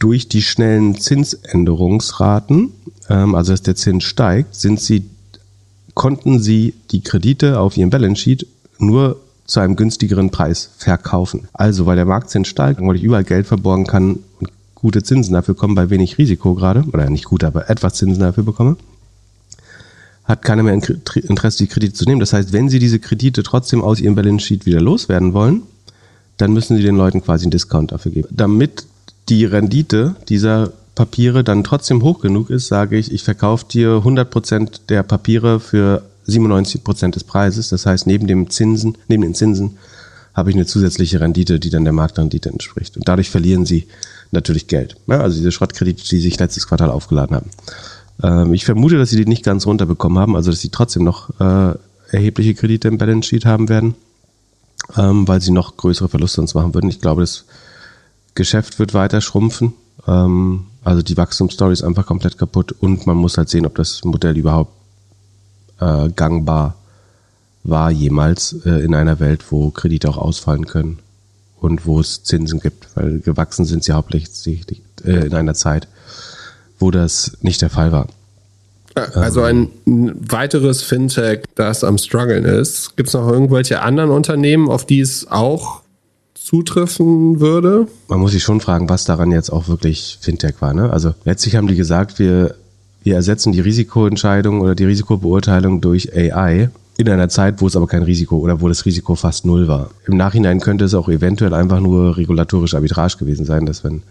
durch 0.00 0.28
die 0.28 0.42
schnellen 0.42 0.98
Zinsänderungsraten, 0.98 2.72
ähm, 3.08 3.36
also 3.36 3.52
dass 3.52 3.62
der 3.62 3.76
Zins 3.76 4.02
steigt, 4.02 4.56
sind 4.56 4.80
sie, 4.80 5.08
konnten 5.94 6.40
sie 6.40 6.74
die 6.90 7.02
Kredite 7.02 7.60
auf 7.60 7.76
ihrem 7.76 7.90
Balance 7.90 8.22
Sheet 8.22 8.46
nur 8.80 9.20
zu 9.46 9.60
einem 9.60 9.76
günstigeren 9.76 10.30
Preis 10.30 10.70
verkaufen. 10.78 11.46
Also, 11.52 11.86
weil 11.86 11.94
der 11.94 12.06
Marktzins 12.06 12.48
steigt, 12.48 12.80
weil 12.80 12.96
ich 12.96 13.04
überall 13.04 13.22
Geld 13.22 13.46
verborgen 13.46 13.86
kann 13.86 14.18
und 14.40 14.50
gute 14.76 15.02
Zinsen 15.02 15.32
dafür 15.32 15.56
kommen 15.56 15.74
bei 15.74 15.90
wenig 15.90 16.16
Risiko 16.18 16.54
gerade, 16.54 16.84
oder 16.92 17.10
nicht 17.10 17.24
gut, 17.24 17.42
aber 17.42 17.68
etwas 17.68 17.94
Zinsen 17.94 18.20
dafür 18.20 18.44
bekomme, 18.44 18.76
hat 20.24 20.42
keiner 20.42 20.62
mehr 20.62 20.74
Interesse, 20.74 21.58
die 21.58 21.66
Kredite 21.66 21.94
zu 21.94 22.04
nehmen. 22.04 22.20
Das 22.20 22.32
heißt, 22.32 22.52
wenn 22.52 22.68
Sie 22.68 22.78
diese 22.78 22.98
Kredite 22.98 23.42
trotzdem 23.42 23.82
aus 23.82 24.00
Ihrem 24.00 24.14
Balance 24.14 24.46
Sheet 24.46 24.66
wieder 24.66 24.80
loswerden 24.80 25.32
wollen, 25.32 25.62
dann 26.36 26.52
müssen 26.52 26.76
Sie 26.76 26.82
den 26.82 26.96
Leuten 26.96 27.22
quasi 27.22 27.44
einen 27.44 27.52
Discount 27.52 27.92
dafür 27.92 28.12
geben. 28.12 28.28
Damit 28.30 28.86
die 29.28 29.44
Rendite 29.44 30.16
dieser 30.28 30.72
Papiere 30.94 31.44
dann 31.44 31.64
trotzdem 31.64 32.02
hoch 32.02 32.20
genug 32.20 32.50
ist, 32.50 32.68
sage 32.68 32.96
ich, 32.96 33.12
ich 33.12 33.22
verkaufe 33.22 33.66
dir 33.70 34.02
100% 34.04 34.80
der 34.88 35.02
Papiere 35.02 35.60
für 35.60 36.02
97% 36.28 37.12
des 37.12 37.24
Preises. 37.24 37.68
Das 37.68 37.86
heißt, 37.86 38.06
neben 38.06 38.26
dem 38.26 38.50
Zinsen, 38.50 38.98
neben 39.08 39.22
den 39.22 39.34
Zinsen 39.34 39.76
habe 40.34 40.50
ich 40.50 40.56
eine 40.56 40.66
zusätzliche 40.66 41.20
Rendite, 41.20 41.60
die 41.60 41.70
dann 41.70 41.84
der 41.84 41.92
Marktrendite 41.92 42.50
entspricht. 42.50 42.96
Und 42.96 43.08
dadurch 43.08 43.30
verlieren 43.30 43.64
sie 43.64 43.86
natürlich 44.32 44.66
Geld. 44.66 44.96
Ja, 45.06 45.20
also 45.20 45.36
diese 45.36 45.52
Schrottkredite, 45.52 46.02
die 46.08 46.20
sich 46.20 46.38
letztes 46.38 46.66
Quartal 46.66 46.90
aufgeladen 46.90 47.36
haben. 47.36 47.50
Ähm, 48.22 48.54
ich 48.54 48.64
vermute, 48.64 48.98
dass 48.98 49.10
sie 49.10 49.16
die 49.16 49.26
nicht 49.26 49.44
ganz 49.44 49.66
runterbekommen 49.66 50.18
haben, 50.18 50.36
also 50.36 50.50
dass 50.50 50.60
sie 50.60 50.70
trotzdem 50.70 51.04
noch 51.04 51.30
äh, 51.40 51.74
erhebliche 52.10 52.54
Kredite 52.54 52.88
im 52.88 52.98
Balance 52.98 53.28
Sheet 53.28 53.44
haben 53.44 53.68
werden, 53.68 53.94
ähm, 54.96 55.26
weil 55.26 55.40
sie 55.40 55.52
noch 55.52 55.76
größere 55.76 56.08
Verluste 56.08 56.40
uns 56.40 56.54
machen 56.54 56.74
würden. 56.74 56.90
Ich 56.90 57.00
glaube, 57.00 57.22
das 57.22 57.44
Geschäft 58.34 58.78
wird 58.78 58.94
weiter 58.94 59.20
schrumpfen. 59.20 59.74
Ähm, 60.06 60.66
also 60.84 61.02
die 61.02 61.16
Wachstumsstory 61.16 61.72
ist 61.72 61.82
einfach 61.82 62.06
komplett 62.06 62.38
kaputt 62.38 62.72
und 62.80 63.06
man 63.06 63.16
muss 63.16 63.38
halt 63.38 63.48
sehen, 63.48 63.66
ob 63.66 63.74
das 63.74 64.04
Modell 64.04 64.36
überhaupt 64.36 64.72
äh, 65.80 66.08
gangbar 66.10 66.76
war 67.64 67.90
jemals 67.90 68.52
äh, 68.64 68.84
in 68.84 68.94
einer 68.94 69.18
Welt, 69.18 69.44
wo 69.50 69.70
Kredite 69.70 70.08
auch 70.08 70.18
ausfallen 70.18 70.66
können 70.66 70.98
und 71.60 71.86
wo 71.86 72.00
es 72.00 72.22
Zinsen 72.22 72.60
gibt, 72.60 72.88
weil 72.94 73.20
gewachsen 73.20 73.64
sind 73.64 73.84
sie 73.84 73.92
hauptsächlich 73.92 74.82
äh, 75.04 75.26
in 75.26 75.34
einer 75.34 75.54
Zeit, 75.54 75.88
wo 76.78 76.90
das 76.90 77.38
nicht 77.40 77.62
der 77.62 77.70
Fall 77.70 77.92
war. 77.92 78.08
Also 79.14 79.42
ein 79.42 79.68
weiteres 79.84 80.82
Fintech, 80.82 81.42
das 81.54 81.84
am 81.84 81.98
struggeln 81.98 82.46
ist. 82.46 82.96
Gibt 82.96 83.08
es 83.08 83.14
noch 83.14 83.28
irgendwelche 83.28 83.82
anderen 83.82 84.10
Unternehmen, 84.10 84.70
auf 84.70 84.86
die 84.86 85.00
es 85.00 85.30
auch 85.30 85.82
zutreffen 86.34 87.40
würde? 87.40 87.88
Man 88.08 88.20
muss 88.20 88.32
sich 88.32 88.42
schon 88.42 88.62
fragen, 88.62 88.88
was 88.88 89.04
daran 89.04 89.32
jetzt 89.32 89.50
auch 89.50 89.68
wirklich 89.68 90.18
Fintech 90.22 90.54
war. 90.60 90.72
Ne? 90.72 90.90
Also 90.90 91.12
letztlich 91.24 91.56
haben 91.56 91.66
die 91.66 91.76
gesagt, 91.76 92.18
wir, 92.18 92.54
wir 93.02 93.16
ersetzen 93.16 93.52
die 93.52 93.60
Risikoentscheidung 93.60 94.62
oder 94.62 94.74
die 94.74 94.86
Risikobeurteilung 94.86 95.82
durch 95.82 96.16
AI 96.16 96.70
in 96.96 97.08
einer 97.08 97.28
Zeit, 97.28 97.60
wo 97.60 97.66
es 97.66 97.76
aber 97.76 97.86
kein 97.86 98.02
Risiko 98.02 98.38
oder 98.38 98.60
wo 98.60 98.68
das 98.68 98.86
Risiko 98.86 99.14
fast 99.14 99.44
null 99.44 99.68
war. 99.68 99.90
Im 100.06 100.16
Nachhinein 100.16 100.60
könnte 100.60 100.84
es 100.84 100.94
auch 100.94 101.08
eventuell 101.08 101.52
einfach 101.52 101.80
nur 101.80 102.16
regulatorische 102.16 102.76
Arbitrage 102.76 103.18
gewesen 103.18 103.44
sein, 103.44 103.66
dass 103.66 103.84
man 103.84 104.02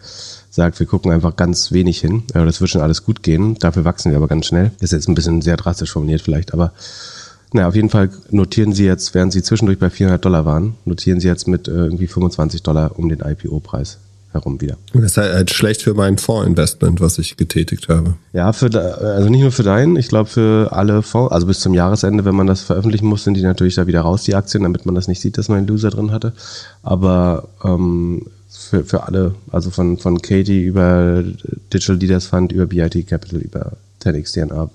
sagt, 0.51 0.79
wir 0.79 0.85
gucken 0.85 1.11
einfach 1.11 1.35
ganz 1.35 1.71
wenig 1.71 1.99
hin. 1.99 2.23
Ja, 2.33 2.45
das 2.45 2.61
wird 2.61 2.69
schon 2.69 2.81
alles 2.81 3.03
gut 3.03 3.23
gehen. 3.23 3.55
Dafür 3.55 3.85
wachsen 3.85 4.11
wir 4.11 4.17
aber 4.17 4.27
ganz 4.27 4.45
schnell. 4.45 4.71
Das 4.79 4.91
ist 4.91 4.91
jetzt 4.91 5.09
ein 5.09 5.15
bisschen 5.15 5.41
sehr 5.41 5.57
drastisch 5.57 5.91
formuliert 5.91 6.21
vielleicht, 6.21 6.53
aber 6.53 6.73
na, 7.53 7.67
auf 7.67 7.75
jeden 7.75 7.89
Fall 7.89 8.09
notieren 8.31 8.73
Sie 8.73 8.85
jetzt, 8.85 9.13
während 9.13 9.31
Sie 9.31 9.41
zwischendurch 9.41 9.79
bei 9.79 9.89
400 9.89 10.23
Dollar 10.23 10.45
waren, 10.45 10.75
notieren 10.83 11.19
Sie 11.19 11.27
jetzt 11.27 11.47
mit 11.47 11.67
äh, 11.67 11.71
irgendwie 11.71 12.07
25 12.07 12.63
Dollar 12.63 12.99
um 12.99 13.07
den 13.09 13.19
IPO-Preis 13.19 13.97
herum 14.35 14.61
wieder. 14.61 14.77
Das 14.93 15.03
ist 15.03 15.17
halt 15.17 15.51
schlecht 15.51 15.81
für 15.81 15.93
mein 15.93 16.17
Fondsinvestment, 16.17 17.01
was 17.01 17.17
ich 17.17 17.35
getätigt 17.37 17.89
habe. 17.89 18.13
Ja, 18.33 18.53
für 18.53 18.69
also 18.75 19.29
nicht 19.29 19.41
nur 19.41 19.51
für 19.51 19.63
deinen, 19.63 19.95
ich 19.95 20.07
glaube 20.07 20.29
für 20.29 20.71
alle 20.71 21.01
Fonds, 21.01 21.31
also 21.31 21.47
bis 21.47 21.59
zum 21.59 21.73
Jahresende, 21.73 22.25
wenn 22.25 22.35
man 22.35 22.47
das 22.47 22.61
veröffentlichen 22.61 23.07
muss, 23.07 23.23
sind 23.23 23.35
die 23.35 23.41
natürlich 23.41 23.75
da 23.75 23.87
wieder 23.87 24.01
raus, 24.01 24.23
die 24.23 24.35
Aktien, 24.35 24.63
damit 24.63 24.85
man 24.85 24.95
das 24.95 25.07
nicht 25.07 25.21
sieht, 25.21 25.37
dass 25.37 25.49
man 25.49 25.59
einen 25.59 25.67
Loser 25.67 25.89
drin 25.89 26.11
hatte. 26.11 26.33
Aber 26.83 27.49
ähm, 27.63 28.27
für, 28.49 28.83
für 28.83 29.03
alle, 29.03 29.35
also 29.51 29.69
von, 29.69 29.97
von 29.97 30.21
Katie 30.21 30.63
über 30.63 31.23
Digital 31.73 31.97
Leaders 31.97 32.27
Fund, 32.27 32.51
über 32.51 32.65
BIT 32.65 33.07
Capital, 33.07 33.39
über 33.39 33.73
10x 34.03 34.33
DNA, 34.33 34.69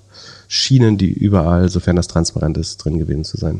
schienen 0.47 0.97
die 0.97 1.11
überall, 1.11 1.69
sofern 1.69 1.95
das 1.95 2.07
transparent 2.07 2.57
ist, 2.57 2.77
drin 2.77 2.99
gewesen 2.99 3.23
zu 3.23 3.37
sein. 3.37 3.59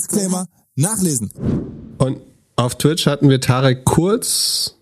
Disclaimer 0.00 0.46
nachlesen. 0.76 1.30
Und 1.98 2.18
auf 2.56 2.76
Twitch 2.76 3.06
hatten 3.06 3.28
wir 3.28 3.40
Tarek 3.40 3.84
kurz 3.84 4.76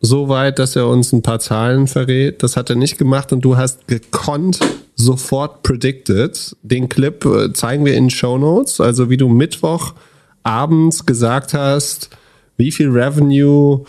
so 0.00 0.28
weit, 0.28 0.58
dass 0.58 0.76
er 0.76 0.88
uns 0.88 1.12
ein 1.12 1.22
paar 1.22 1.40
Zahlen 1.40 1.86
verrät. 1.86 2.42
Das 2.42 2.56
hat 2.56 2.70
er 2.70 2.76
nicht 2.76 2.98
gemacht 2.98 3.32
und 3.32 3.42
du 3.42 3.56
hast 3.56 3.88
gekonnt 3.88 4.60
sofort 4.94 5.62
predicted. 5.62 6.56
Den 6.62 6.88
Clip 6.88 7.24
äh, 7.24 7.52
zeigen 7.52 7.84
wir 7.84 7.94
in 7.94 8.10
Show 8.10 8.38
Notes, 8.38 8.80
also 8.80 9.10
wie 9.10 9.16
du 9.16 9.28
Mittwoch 9.28 9.94
abends 10.42 11.06
gesagt 11.06 11.54
hast, 11.54 12.10
wie 12.56 12.70
viel 12.70 12.90
Revenue, 12.90 13.84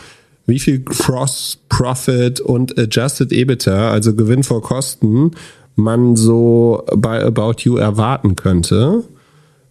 wie 0.46 0.58
viel 0.58 0.82
Cross 0.84 1.58
Profit 1.68 2.40
und 2.40 2.78
Adjusted 2.78 3.32
EBITDA, 3.32 3.90
also 3.90 4.14
Gewinn 4.14 4.42
vor 4.42 4.62
Kosten, 4.62 5.32
man 5.74 6.16
so 6.16 6.84
bei 6.96 7.22
About 7.22 7.56
You 7.60 7.76
erwarten 7.76 8.36
könnte. 8.36 9.04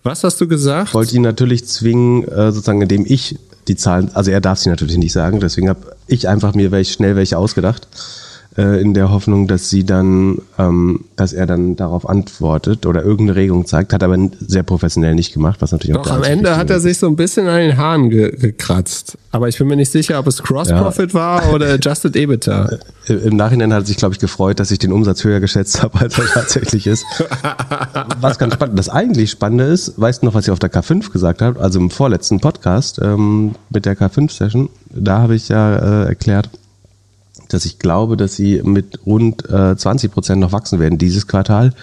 Was 0.05 0.23
hast 0.23 0.39
du 0.39 0.47
gesagt? 0.47 0.93
Wollte 0.93 1.15
ihn 1.15 1.23
natürlich 1.23 1.65
zwingen, 1.65 2.27
äh, 2.27 2.51
sozusagen, 2.51 2.79
indem 2.79 3.07
ich 3.07 3.39
die 3.67 3.75
Zahlen, 3.75 4.11
also 4.13 4.29
er 4.29 4.39
darf 4.39 4.59
sie 4.59 4.69
natürlich 4.69 4.97
nicht 4.99 5.11
sagen, 5.11 5.39
deswegen 5.39 5.67
habe 5.67 5.79
ich 6.05 6.27
einfach 6.29 6.53
mir 6.53 6.69
welch, 6.69 6.91
schnell 6.91 7.15
welche 7.15 7.39
ausgedacht. 7.39 7.87
Äh, 8.57 8.81
in 8.81 8.93
der 8.93 9.11
Hoffnung, 9.11 9.47
dass 9.47 9.69
sie 9.69 9.83
dann, 9.83 10.39
ähm, 10.57 11.01
dass 11.15 11.33
er 11.33 11.45
dann 11.45 11.75
darauf 11.75 12.07
antwortet 12.07 12.85
oder 12.85 13.03
irgendeine 13.03 13.35
Regung 13.37 13.65
zeigt, 13.65 13.91
hat 13.91 14.01
aber 14.01 14.17
sehr 14.39 14.63
professionell 14.63 15.13
nicht 15.13 15.33
gemacht, 15.33 15.61
was 15.61 15.71
natürlich 15.71 15.97
auch 15.97 16.03
Doch 16.03 16.15
am 16.15 16.23
Ende 16.23 16.55
hat 16.55 16.69
er 16.69 16.79
sich 16.79 16.97
so 16.97 17.07
ein 17.07 17.15
bisschen 17.17 17.47
an 17.47 17.59
den 17.59 17.77
Haaren 17.77 18.09
ge 18.09 18.35
gekratzt. 18.35 19.17
Aber 19.31 19.49
ich 19.49 19.57
bin 19.57 19.67
mir 19.67 19.75
nicht 19.75 19.91
sicher, 19.91 20.17
ob 20.19 20.27
es 20.27 20.41
Cross-Profit 20.41 21.13
war 21.13 21.53
oder 21.53 21.67
Adjusted 21.73 22.15
EBITDA. 22.15 22.77
Im 23.07 23.35
Nachhinein 23.35 23.73
hat 23.73 23.83
er 23.83 23.85
sich, 23.85 23.97
glaube 23.97 24.13
ich, 24.13 24.19
gefreut, 24.19 24.59
dass 24.59 24.71
ich 24.71 24.79
den 24.79 24.93
Umsatz 24.93 25.23
höher 25.23 25.41
geschätzt 25.41 25.83
habe, 25.83 25.99
als 25.99 26.17
er 26.17 26.25
tatsächlich 26.25 26.87
ist. 26.87 27.05
Was 28.21 28.39
ganz 28.39 28.53
spannend, 28.53 28.79
das 28.79 28.89
eigentlich 28.89 29.31
Spannende 29.31 29.65
ist, 29.65 29.99
weißt 29.99 30.21
du 30.21 30.27
noch, 30.27 30.33
was 30.33 30.45
ich 30.45 30.51
auf 30.51 30.59
der 30.59 30.71
K5 30.71 31.11
gesagt 31.11 31.41
habe, 31.41 31.59
also 31.59 31.79
im 31.79 31.89
vorletzten 31.89 32.39
Podcast 32.39 32.99
ähm, 33.01 33.55
mit 33.69 33.85
der 33.85 33.97
K5-Session, 33.97 34.69
da 34.91 35.19
habe 35.19 35.35
ich 35.35 35.49
ja 35.49 36.03
äh, 36.03 36.07
erklärt, 36.07 36.49
dass 37.49 37.65
ich 37.65 37.79
glaube, 37.79 38.17
dass 38.17 38.35
sie 38.35 38.61
mit 38.63 38.99
rund 39.05 39.49
äh, 39.49 39.75
20 39.75 40.11
Prozent 40.11 40.41
noch 40.41 40.51
wachsen 40.51 40.79
werden 40.79 40.97
dieses 40.97 41.27
Quartal 41.27 41.73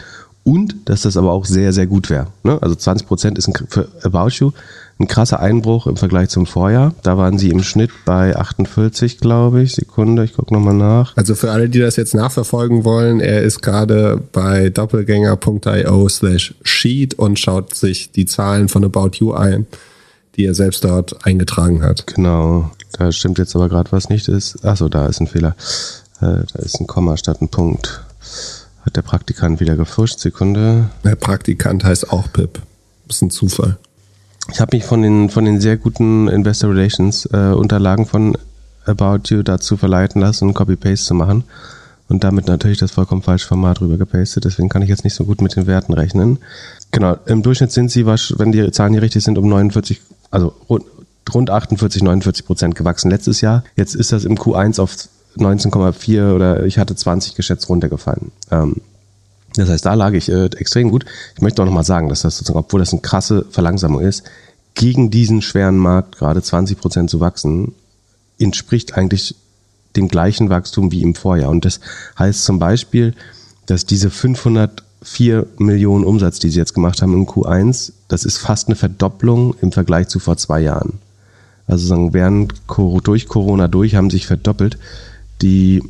und 0.45 0.75
dass 0.87 1.03
das 1.03 1.17
aber 1.17 1.33
auch 1.33 1.45
sehr, 1.45 1.73
sehr 1.73 1.87
gut 1.87 2.11
wäre. 2.11 2.29
Ne? 2.43 2.59
Also 2.61 2.75
20 2.75 3.07
Prozent 3.07 3.39
ist 3.39 3.49
ein, 3.49 3.55
für 3.69 3.89
About 4.03 4.31
You 4.31 4.53
ein 4.99 5.09
krasser 5.09 5.41
Einbruch 5.41 5.87
im 5.87 5.97
Vergleich 5.97 6.29
zum 6.29 6.47
Vorjahr. 6.47 6.95
Da 7.03 7.19
waren 7.19 7.39
sie 7.39 7.51
im 7.51 7.63
Schnitt 7.63 7.91
bei 8.05 8.37
48, 8.37 9.19
glaube 9.19 9.63
ich. 9.63 9.75
Sekunde, 9.75 10.25
ich 10.25 10.35
gucke 10.35 10.53
nochmal 10.55 10.75
nach. 10.75 11.17
Also 11.17 11.35
für 11.35 11.51
alle, 11.51 11.69
die 11.69 11.81
das 11.81 11.97
jetzt 11.97 12.15
nachverfolgen 12.15 12.85
wollen, 12.85 13.21
er 13.21 13.43
ist 13.43 13.63
gerade 13.63 14.21
bei 14.33 14.71
doppelgänger.io 14.71 16.09
slash 16.09 16.55
sheet 16.63 17.15
und 17.15 17.39
schaut 17.39 17.75
sich 17.75 18.13
die 18.13 18.27
Zahlen 18.27 18.69
von 18.69 18.85
About 18.85 19.13
You 19.15 19.33
ein, 19.33 19.67
die 20.37 20.47
er 20.47 20.55
selbst 20.55 20.85
dort 20.85 21.27
eingetragen 21.27 21.83
hat. 21.83 22.07
Genau, 22.07 22.71
da 22.93 23.13
stimmt 23.13 23.39
jetzt 23.39 23.55
aber 23.55 23.69
gerade 23.69 23.93
was 23.93 24.09
nicht. 24.09 24.29
Ist, 24.29 24.65
achso, 24.65 24.89
da 24.89 25.07
ist 25.07 25.21
ein 25.21 25.27
Fehler. 25.27 25.55
Äh, 26.21 26.45
da 26.53 26.59
ist 26.61 26.81
ein 26.81 26.87
Komma 26.87 27.17
statt 27.17 27.41
ein 27.43 27.49
Punkt. 27.49 28.03
Hat 28.85 28.97
der 28.97 29.03
Praktikant 29.03 29.61
wieder 29.61 29.77
gefuscht. 29.77 30.19
Sekunde. 30.19 30.91
Der 31.05 31.17
Praktikant 31.17 31.85
heißt 31.85 32.11
auch 32.11 32.33
Pip. 32.33 32.61
Das 33.07 33.17
ist 33.17 33.23
ein 33.23 33.31
Zufall. 33.31 33.79
Ich 34.51 34.61
habe 34.61 34.77
mich 34.77 34.85
von 34.85 35.03
den, 35.03 35.31
von 35.31 35.45
den 35.45 35.61
sehr 35.61 35.77
guten 35.77 36.29
Investor 36.29 36.71
Relations 36.71 37.27
äh, 37.27 37.53
Unterlagen 37.53 38.07
von 38.07 38.37
About 38.85 39.21
You 39.29 39.43
dazu 39.43 39.77
verleiten 39.77 40.21
lassen, 40.21 40.55
Copy-Paste 40.55 41.07
zu 41.07 41.15
machen. 41.15 41.45
Und 42.09 42.25
damit 42.25 42.49
natürlich 42.49 42.79
das 42.79 42.91
vollkommen 42.91 43.23
falsche 43.23 43.47
Format 43.47 43.81
rüber 43.81 43.97
gepastet. 43.97 44.45
Deswegen 44.45 44.69
kann 44.69 44.83
ich 44.83 44.89
jetzt 44.89 45.05
nicht 45.05 45.15
so 45.15 45.25
gut 45.25 45.41
mit 45.41 45.57
den 45.57 45.67
Werten 45.67 45.95
rechnen. 45.95 46.39
Genau, 46.91 47.17
im 47.27 47.43
Durchschnitt 47.43 47.73
sind 47.73 47.91
sie, 47.91 48.05
wenn 48.05 48.53
die 48.53 48.71
Zahlen 48.71 48.93
hier 48.93 49.03
richtig 49.03 49.25
sind, 49.25 49.39
um 49.39 49.49
49, 49.49 50.01
also 50.33 50.53
rund, 50.69 50.85
rund 51.33 51.51
48, 51.51 52.03
49 52.03 52.45
Prozent 52.45 52.75
gewachsen 52.75 53.11
letztes 53.11 53.41
Jahr. 53.41 53.63
Jetzt 53.77 53.95
ist 53.95 54.11
das 54.11 54.25
im 54.25 54.37
Q1 54.37 54.81
auf 54.81 54.97
19,4 55.37 56.35
oder 56.35 56.65
ich 56.67 56.79
hatte 56.79 56.97
20 56.97 57.37
geschätzt 57.37 57.69
runtergefallen. 57.69 58.33
Ähm, 58.51 58.77
das 59.55 59.69
heißt, 59.69 59.87
da 59.87 59.95
lag 59.95 60.13
ich 60.15 60.31
äh, 60.31 60.47
extrem 60.57 60.91
gut. 60.91 61.05
Ich 61.35 61.43
möchte 61.43 61.63
auch 61.63 61.67
nochmal 61.67 61.85
sagen, 61.85 62.09
dass 62.09 62.23
das 62.23 62.39
sozusagen, 62.39 62.59
obwohl 62.59 62.81
das 62.81 62.93
eine 62.93 63.03
krasse 63.03 63.45
Verlangsamung 63.51 64.01
ist, 64.01 64.25
gegen 64.75 65.11
diesen 65.11 65.43
schweren 65.43 65.77
Markt 65.77 66.19
gerade 66.19 66.43
20 66.43 66.79
Prozent 66.79 67.11
zu 67.11 67.21
wachsen, 67.21 67.75
entspricht 68.39 68.95
eigentlich 68.95 69.37
dem 69.97 70.09
gleichen 70.09 70.49
Wachstum 70.49 70.91
wie 70.91 71.03
im 71.03 71.15
Vorjahr. 71.15 71.51
Und 71.51 71.67
das 71.67 71.81
heißt 72.19 72.45
zum 72.45 72.59
Beispiel, 72.59 73.15
dass 73.67 73.85
diese 73.85 74.11
504 75.03 75.47
Millionen 75.59 76.05
Umsatz, 76.05 76.39
die 76.39 76.49
sie 76.49 76.59
jetzt 76.59 76.75
gemacht 76.75 77.03
haben 77.03 77.13
im 77.13 77.27
Q1, 77.27 77.93
das 78.09 78.25
ist 78.25 78.39
fast 78.39 78.69
eine 78.69 78.77
Verdopplung 78.77 79.55
im 79.61 79.73
Vergleich 79.73 80.09
zu 80.09 80.19
vor 80.19 80.37
zwei 80.37 80.61
Jahren. 80.61 80.99
Also 81.67 81.87
sagen, 81.87 82.13
während 82.13 82.55
durch 83.05 83.29
Corona 83.29 83.69
durch 83.69 83.95
haben 83.95 84.11
sich 84.11 84.27
verdoppelt. 84.27 84.79
Die, 85.41 85.83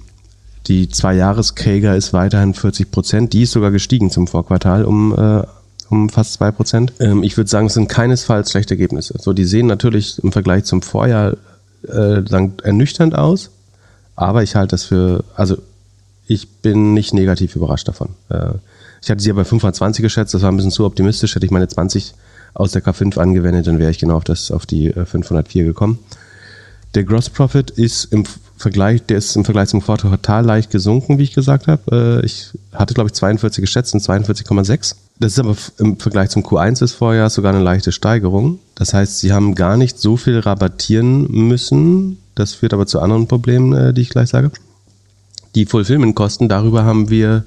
die 0.66 0.88
zwei 0.88 1.14
jahres 1.14 1.54
kager 1.54 1.96
ist 1.96 2.12
weiterhin 2.12 2.54
40 2.54 2.90
Prozent. 2.90 3.32
Die 3.32 3.42
ist 3.42 3.52
sogar 3.52 3.70
gestiegen 3.70 4.10
zum 4.10 4.26
Vorquartal 4.26 4.84
um, 4.84 5.14
äh, 5.16 5.42
um 5.88 6.08
fast 6.08 6.34
zwei 6.34 6.50
Prozent. 6.50 6.92
Ähm, 7.00 7.22
ich 7.22 7.36
würde 7.36 7.50
sagen, 7.50 7.66
es 7.66 7.74
sind 7.74 7.88
keinesfalls 7.88 8.50
schlechte 8.50 8.74
Ergebnisse. 8.74 9.14
So, 9.18 9.32
die 9.32 9.44
sehen 9.44 9.66
natürlich 9.66 10.22
im 10.22 10.32
Vergleich 10.32 10.64
zum 10.64 10.82
Vorjahr 10.82 11.36
äh, 11.88 12.22
ernüchternd 12.62 13.14
aus, 13.14 13.50
aber 14.14 14.42
ich 14.42 14.54
halte 14.54 14.72
das 14.72 14.84
für, 14.84 15.24
also 15.34 15.56
ich 16.26 16.48
bin 16.48 16.94
nicht 16.94 17.12
negativ 17.12 17.56
überrascht 17.56 17.88
davon. 17.88 18.10
Äh, 18.28 18.52
ich 19.02 19.10
hatte 19.10 19.22
sie 19.22 19.28
ja 19.28 19.34
bei 19.34 19.44
25 19.44 20.02
geschätzt, 20.02 20.32
das 20.34 20.42
war 20.42 20.50
ein 20.50 20.56
bisschen 20.56 20.70
zu 20.70 20.84
optimistisch. 20.84 21.34
Hätte 21.34 21.44
ich 21.46 21.52
meine 21.52 21.68
20 21.68 22.14
aus 22.54 22.72
der 22.72 22.82
K5 22.84 23.18
angewendet, 23.18 23.66
dann 23.66 23.78
wäre 23.78 23.90
ich 23.90 23.98
genau 23.98 24.16
auf, 24.16 24.24
das, 24.24 24.50
auf 24.50 24.66
die 24.66 24.88
äh, 24.88 25.04
504 25.04 25.64
gekommen. 25.64 25.98
Der 26.94 27.04
Gross 27.04 27.30
Profit 27.30 27.70
ist 27.70 28.12
im 28.12 28.24
Vergleich, 28.58 29.04
der 29.06 29.16
ist 29.18 29.34
im 29.34 29.44
Vergleich 29.44 29.70
zum 29.70 29.82
Quartal 29.82 30.44
leicht 30.44 30.70
gesunken, 30.70 31.18
wie 31.18 31.22
ich 31.22 31.32
gesagt 31.32 31.66
habe. 31.66 32.20
Äh, 32.22 32.26
Ich 32.26 32.50
hatte, 32.72 32.94
glaube 32.94 33.08
ich, 33.08 33.14
42 33.14 33.62
geschätzt 33.62 33.94
und 33.94 34.02
42,6. 34.02 34.94
Das 35.18 35.32
ist 35.32 35.38
aber 35.38 35.56
im 35.78 35.98
Vergleich 35.98 36.30
zum 36.30 36.42
Q1 36.42 36.80
des 36.80 36.92
Vorjahres 36.92 37.34
sogar 37.34 37.54
eine 37.54 37.62
leichte 37.64 37.92
Steigerung. 37.92 38.58
Das 38.74 38.92
heißt, 38.92 39.18
sie 39.18 39.32
haben 39.32 39.54
gar 39.54 39.76
nicht 39.76 39.98
so 39.98 40.16
viel 40.16 40.38
rabattieren 40.38 41.30
müssen. 41.30 42.18
Das 42.34 42.54
führt 42.54 42.74
aber 42.74 42.86
zu 42.86 43.00
anderen 43.00 43.26
Problemen, 43.26 43.72
äh, 43.72 43.94
die 43.94 44.02
ich 44.02 44.10
gleich 44.10 44.28
sage. 44.28 44.50
Die 45.54 45.66
Fulfillment-Kosten, 45.66 46.48
darüber 46.48 46.84
haben 46.84 47.10
wir, 47.10 47.44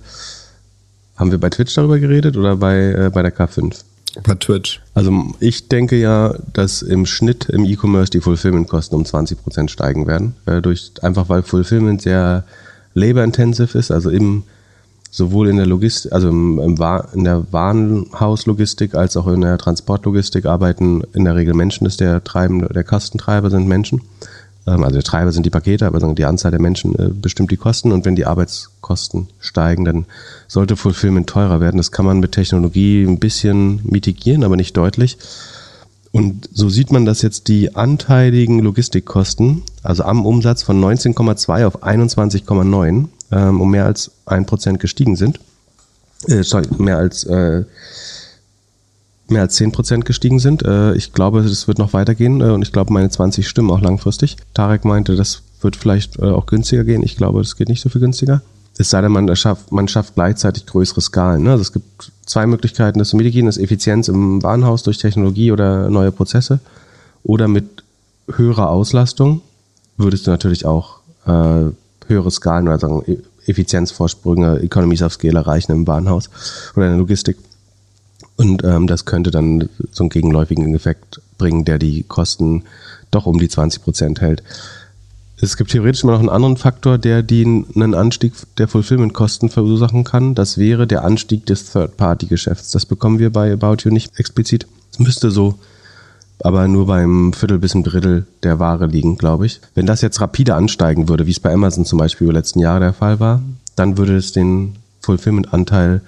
haben 1.15 1.31
wir 1.31 1.39
bei 1.39 1.49
Twitch 1.49 1.73
darüber 1.73 1.99
geredet 1.99 2.37
oder 2.37 2.57
bei, 2.57 2.77
äh, 2.77 3.11
bei 3.13 3.21
der 3.21 3.35
K5? 3.35 3.83
Bei 4.23 4.35
Twitch. 4.35 4.81
Also 4.93 5.33
ich 5.39 5.67
denke 5.67 5.97
ja, 5.97 6.35
dass 6.53 6.81
im 6.81 7.05
Schnitt 7.05 7.49
im 7.49 7.65
E-Commerce 7.65 8.11
die 8.11 8.21
Fulfillment-Kosten 8.21 8.95
um 8.95 9.03
20% 9.03 9.69
steigen 9.69 10.07
werden. 10.07 10.35
Äh, 10.45 10.61
durch, 10.61 10.91
einfach 11.01 11.27
weil 11.27 11.43
Fulfillment 11.43 12.01
sehr 12.01 12.45
labor-intensive 12.93 13.77
ist, 13.77 13.91
also 13.91 14.09
im, 14.09 14.43
sowohl 15.11 15.49
in 15.49 15.57
der 15.57 15.65
Logistik, 15.65 16.13
also 16.13 16.29
im, 16.29 16.59
im 16.59 16.77
in 17.13 17.23
der 17.25 17.45
Warenhauslogistik 17.51 18.95
als 18.95 19.17
auch 19.17 19.27
in 19.27 19.41
der 19.41 19.57
Transportlogistik 19.57 20.45
arbeiten 20.45 21.03
in 21.13 21.25
der 21.25 21.35
Regel 21.35 21.53
Menschen, 21.53 21.83
das 21.83 21.97
der 21.97 22.23
treibende, 22.23 22.67
der 22.73 22.85
Kostentreiber 22.85 23.49
sind 23.49 23.67
Menschen. 23.67 24.01
Ähm, 24.67 24.83
also 24.83 24.95
der 24.95 25.03
Treiber 25.03 25.31
sind 25.31 25.45
die 25.45 25.49
Pakete, 25.49 25.85
aber 25.85 25.99
die 26.13 26.25
Anzahl 26.25 26.51
der 26.51 26.61
Menschen 26.61 26.95
äh, 26.95 27.09
bestimmt 27.09 27.51
die 27.51 27.57
Kosten 27.57 27.91
und 27.91 28.05
wenn 28.05 28.15
die 28.15 28.25
Arbeitskosten 28.25 29.27
steigen, 29.39 29.85
dann 29.85 30.05
sollte 30.47 30.75
Fulfillment 30.75 31.27
teurer 31.27 31.59
werden. 31.59 31.77
Das 31.77 31.91
kann 31.91 32.05
man 32.05 32.19
mit 32.19 32.31
Technologie 32.31 33.03
ein 33.03 33.19
bisschen 33.19 33.81
mitigieren, 33.83 34.43
aber 34.43 34.55
nicht 34.55 34.75
deutlich. 34.77 35.17
Und 36.11 36.49
so 36.53 36.69
sieht 36.69 36.93
man, 36.93 37.05
dass 37.05 37.21
jetzt 37.21 37.49
die 37.49 37.75
anteiligen 37.75 38.59
Logistikkosten, 38.59 39.63
also 39.83 40.03
am 40.03 40.25
Umsatz 40.25 40.63
von 40.63 40.81
19,2 40.81 41.65
auf 41.65 41.83
21,9 41.83 43.09
ähm, 43.31 43.61
um 43.61 43.69
mehr 43.71 43.85
als 43.85 44.11
ein 44.25 44.45
Prozent 44.45 44.79
gestiegen 44.79 45.15
sind. 45.15 45.39
Äh, 46.27 46.43
sorry, 46.43 46.67
mehr 46.77 46.97
als 46.97 47.25
äh, 47.25 47.63
mehr 49.27 49.41
als 49.41 49.55
10 49.55 49.71
Prozent 49.71 50.05
gestiegen 50.05 50.39
sind. 50.39 50.63
Äh, 50.63 50.93
ich 50.95 51.13
glaube, 51.13 51.39
es 51.39 51.67
wird 51.67 51.79
noch 51.79 51.93
weitergehen 51.93 52.41
äh, 52.41 52.45
und 52.45 52.61
ich 52.61 52.71
glaube, 52.71 52.93
meine 52.93 53.09
20 53.09 53.47
stimmen 53.47 53.71
auch 53.71 53.81
langfristig. 53.81 54.37
Tarek 54.53 54.85
meinte, 54.85 55.15
das 55.15 55.41
wird 55.61 55.75
vielleicht 55.75 56.19
äh, 56.19 56.25
auch 56.25 56.45
günstiger 56.45 56.83
gehen. 56.83 57.03
Ich 57.03 57.17
glaube, 57.17 57.39
das 57.41 57.55
geht 57.55 57.69
nicht 57.69 57.81
so 57.81 57.89
viel 57.89 58.01
günstiger. 58.01 58.41
Es 58.77 58.89
sei 58.89 59.01
denn, 59.01 59.11
man 59.11 59.33
schafft, 59.35 59.71
man 59.71 59.87
schafft 59.87 60.15
gleichzeitig 60.15 60.65
größere 60.65 61.01
Skalen. 61.01 61.43
Ne? 61.43 61.51
Also 61.51 61.61
es 61.61 61.71
gibt 61.71 62.11
zwei 62.25 62.45
Möglichkeiten, 62.45 62.99
das 62.99 63.09
zu 63.09 63.17
mitigieren. 63.17 63.45
Das 63.45 63.57
ist 63.57 63.63
Effizienz 63.63 64.09
im 64.09 64.43
Warenhaus 64.43 64.83
durch 64.83 64.97
Technologie 64.97 65.51
oder 65.51 65.89
neue 65.89 66.11
Prozesse. 66.11 66.59
Oder 67.23 67.47
mit 67.47 67.83
höherer 68.27 68.69
Auslastung 68.69 69.41
würdest 69.97 70.27
du 70.27 70.31
natürlich 70.31 70.65
auch 70.65 70.99
äh, 71.25 71.71
höhere 72.07 72.31
Skalen 72.31 72.67
oder 72.67 72.79
sagen 72.79 73.01
E- 73.07 73.17
Effizienzvorsprünge, 73.47 74.59
Economies 74.61 75.03
of 75.03 75.13
Scale 75.13 75.37
erreichen 75.37 75.71
im 75.71 75.87
Warenhaus 75.87 76.29
oder 76.75 76.87
in 76.87 76.91
der 76.93 76.99
Logistik. 76.99 77.37
Und 78.37 78.63
ähm, 78.63 78.87
das 78.87 79.05
könnte 79.05 79.31
dann 79.31 79.69
so 79.91 80.03
einen 80.03 80.09
gegenläufigen 80.09 80.73
Effekt 80.75 81.21
bringen, 81.37 81.65
der 81.65 81.79
die 81.79 82.03
Kosten 82.03 82.63
doch 83.11 83.25
um 83.25 83.39
die 83.39 83.49
20 83.49 83.83
Prozent 83.83 84.21
hält. 84.21 84.43
Es 85.39 85.57
gibt 85.57 85.71
theoretisch 85.71 86.03
immer 86.03 86.13
noch 86.13 86.19
einen 86.19 86.29
anderen 86.29 86.57
Faktor, 86.57 86.97
der 86.97 87.21
den, 87.21 87.65
einen 87.75 87.93
Anstieg 87.93 88.33
der 88.57 88.67
Fulfillment-Kosten 88.67 89.49
verursachen 89.49 90.03
kann. 90.03 90.33
Das 90.33 90.57
wäre 90.57 90.87
der 90.87 91.03
Anstieg 91.03 91.45
des 91.45 91.71
Third-Party-Geschäfts. 91.71 92.71
Das 92.71 92.85
bekommen 92.85 93.19
wir 93.19 93.31
bei 93.31 93.51
About 93.51 93.77
You 93.83 93.91
nicht 93.91 94.17
explizit. 94.17 94.65
Es 94.91 94.99
müsste 94.99 95.31
so 95.31 95.55
aber 96.43 96.67
nur 96.67 96.87
beim 96.87 97.33
Viertel 97.33 97.59
bis 97.59 97.75
ein 97.75 97.83
Drittel 97.83 98.25
der 98.43 98.59
Ware 98.59 98.87
liegen, 98.87 99.17
glaube 99.17 99.45
ich. 99.45 99.61
Wenn 99.73 99.85
das 99.85 100.01
jetzt 100.01 100.19
rapide 100.21 100.55
ansteigen 100.55 101.07
würde, 101.07 101.25
wie 101.25 101.31
es 101.31 101.39
bei 101.39 101.53
Amazon 101.53 101.85
zum 101.85 101.99
Beispiel 101.99 102.25
über 102.25 102.33
die 102.33 102.39
letzten 102.39 102.59
Jahre 102.59 102.81
der 102.81 102.93
Fall 102.93 103.19
war, 103.19 103.41
dann 103.75 103.97
würde 103.97 104.17
es 104.17 104.31
den 104.31 104.75
Fulfillment-Anteil 105.01 106.01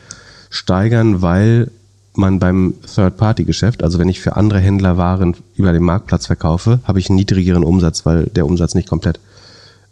steigern, 0.50 1.22
weil 1.22 1.72
man 2.18 2.40
beim 2.40 2.74
Third-Party-Geschäft, 2.94 3.84
also 3.84 4.00
wenn 4.00 4.10
ich 4.10 4.20
für 4.20 4.36
andere 4.36 4.60
Händler 4.60 4.98
Waren 4.98 5.36
über 5.56 5.72
den 5.72 5.84
Marktplatz 5.84 6.26
verkaufe, 6.26 6.80
habe 6.84 7.00
ich 7.00 7.10
einen 7.10 7.18
niedrigeren 7.18 7.64
Umsatz, 7.64 8.06
weil 8.06 8.26
der 8.26 8.46
Umsatz 8.46 8.76
nicht 8.76 8.90
komplett 8.90 9.20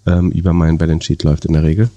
ähm, 0.06 0.32
über 0.32 0.54
meinen 0.54 0.78
Balance 0.78 1.06
Sheet 1.06 1.24
läuft 1.24 1.46
in 1.46 1.54
der 1.54 1.64
Regel. 1.64 1.90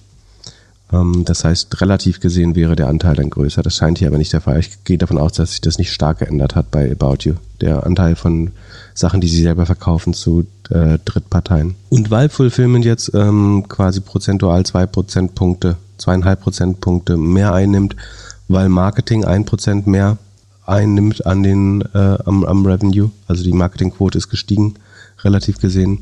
Ähm, 0.92 1.24
das 1.24 1.44
heißt, 1.44 1.80
relativ 1.80 2.20
gesehen 2.20 2.54
wäre 2.54 2.76
der 2.76 2.88
Anteil 2.88 3.14
dann 3.16 3.30
größer. 3.30 3.62
Das 3.62 3.76
scheint 3.76 3.98
hier 3.98 4.08
aber 4.08 4.18
nicht 4.18 4.32
der 4.32 4.40
Fall. 4.40 4.58
Ich 4.60 4.84
gehe 4.84 4.98
davon 4.98 5.18
aus, 5.18 5.32
dass 5.32 5.50
sich 5.50 5.60
das 5.60 5.78
nicht 5.78 5.92
stark 5.92 6.20
geändert 6.20 6.54
hat 6.54 6.70
bei 6.70 6.90
About 6.90 7.18
You. 7.22 7.34
Der 7.60 7.84
Anteil 7.86 8.16
von 8.16 8.52
Sachen, 8.94 9.20
die 9.20 9.28
sie 9.28 9.42
selber 9.42 9.66
verkaufen, 9.66 10.14
zu 10.14 10.46
äh, 10.70 10.98
Drittparteien. 11.04 11.74
Und 11.88 12.10
weil 12.10 12.28
Fulfillment 12.28 12.84
jetzt 12.84 13.12
ähm, 13.14 13.64
quasi 13.68 14.00
prozentual 14.00 14.64
zwei 14.64 14.86
Prozentpunkte, 14.86 15.76
zweieinhalb 15.98 16.40
Prozentpunkte 16.40 17.16
mehr 17.16 17.52
einnimmt, 17.52 17.96
weil 18.48 18.68
Marketing 18.68 19.24
ein 19.24 19.44
Prozent 19.44 19.86
mehr 19.86 20.18
einnimmt 20.66 21.26
an 21.26 21.42
den, 21.42 21.82
äh, 21.94 22.18
am, 22.24 22.44
am 22.44 22.66
Revenue, 22.66 23.10
also 23.26 23.42
die 23.44 23.52
Marketingquote 23.52 24.18
ist 24.18 24.28
gestiegen, 24.28 24.74
relativ 25.22 25.58
gesehen, 25.58 26.00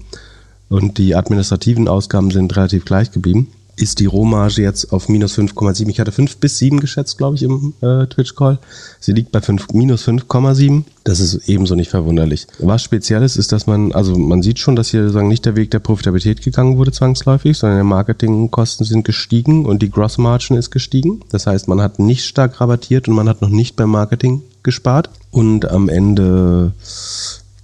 und 0.69 0.99
die 0.99 1.15
administrativen 1.15 1.87
Ausgaben 1.87 2.31
sind 2.31 2.57
relativ 2.57 2.85
gleich 2.85 3.13
geblieben, 3.13 3.53
ist 3.77 4.01
die 4.01 4.07
Rohmarge 4.07 4.63
jetzt 4.63 4.93
auf 4.93 5.09
minus 5.09 5.39
5,7. 5.39 5.89
Ich 5.89 6.01
hatte 6.01 6.11
5 6.13 6.39
bis 6.39 6.59
7 6.59 6.81
geschätzt, 6.81 7.19
glaube 7.19 7.37
ich, 7.37 7.43
im 7.43 7.75
äh, 7.83 8.07
Twitch-Call. 8.07 8.59
Sie 9.01 9.13
liegt 9.13 9.33
bei 9.33 9.41
5, 9.41 9.69
minus 9.75 10.09
5,7. 10.09 10.85
Das 11.05 11.21
ist 11.21 11.49
ebenso 11.49 11.75
nicht 11.75 11.91
verwunderlich. 11.91 12.47
Was 12.59 12.83
Spezielles 12.83 13.37
ist, 13.37 13.53
dass 13.53 13.67
man, 13.67 13.93
also 13.93 14.17
man 14.17 14.43
sieht 14.43 14.59
schon, 14.59 14.77
dass 14.77 14.89
hier 14.89 15.03
sozusagen 15.03 15.29
nicht 15.29 15.45
der 15.45 15.57
Weg 15.57 15.71
der 15.71 15.79
Profitabilität 15.79 16.43
gegangen 16.43 16.79
wurde 16.79 16.91
zwangsläufig, 16.91 17.59
sondern 17.59 17.79
die 17.81 17.85
Marketingkosten 17.85 18.87
sind 18.87 19.05
gestiegen 19.05 19.67
und 19.67 19.83
die 19.83 19.91
Gross 19.91 20.17
Margin 20.17 20.57
ist 20.57 20.71
gestiegen. 20.71 21.21
Das 21.31 21.47
heißt, 21.47 21.69
man 21.69 21.81
hat 21.83 21.99
nicht 21.99 22.25
stark 22.25 22.61
rabattiert 22.61 23.09
und 23.09 23.15
man 23.15 23.29
hat 23.29 23.43
noch 23.43 23.51
nicht 23.51 23.77
beim 23.77 23.91
Marketing 23.91 24.43
gespart. 24.63 25.11
Und 25.31 25.71
am 25.71 25.91
Ende, 25.91 26.73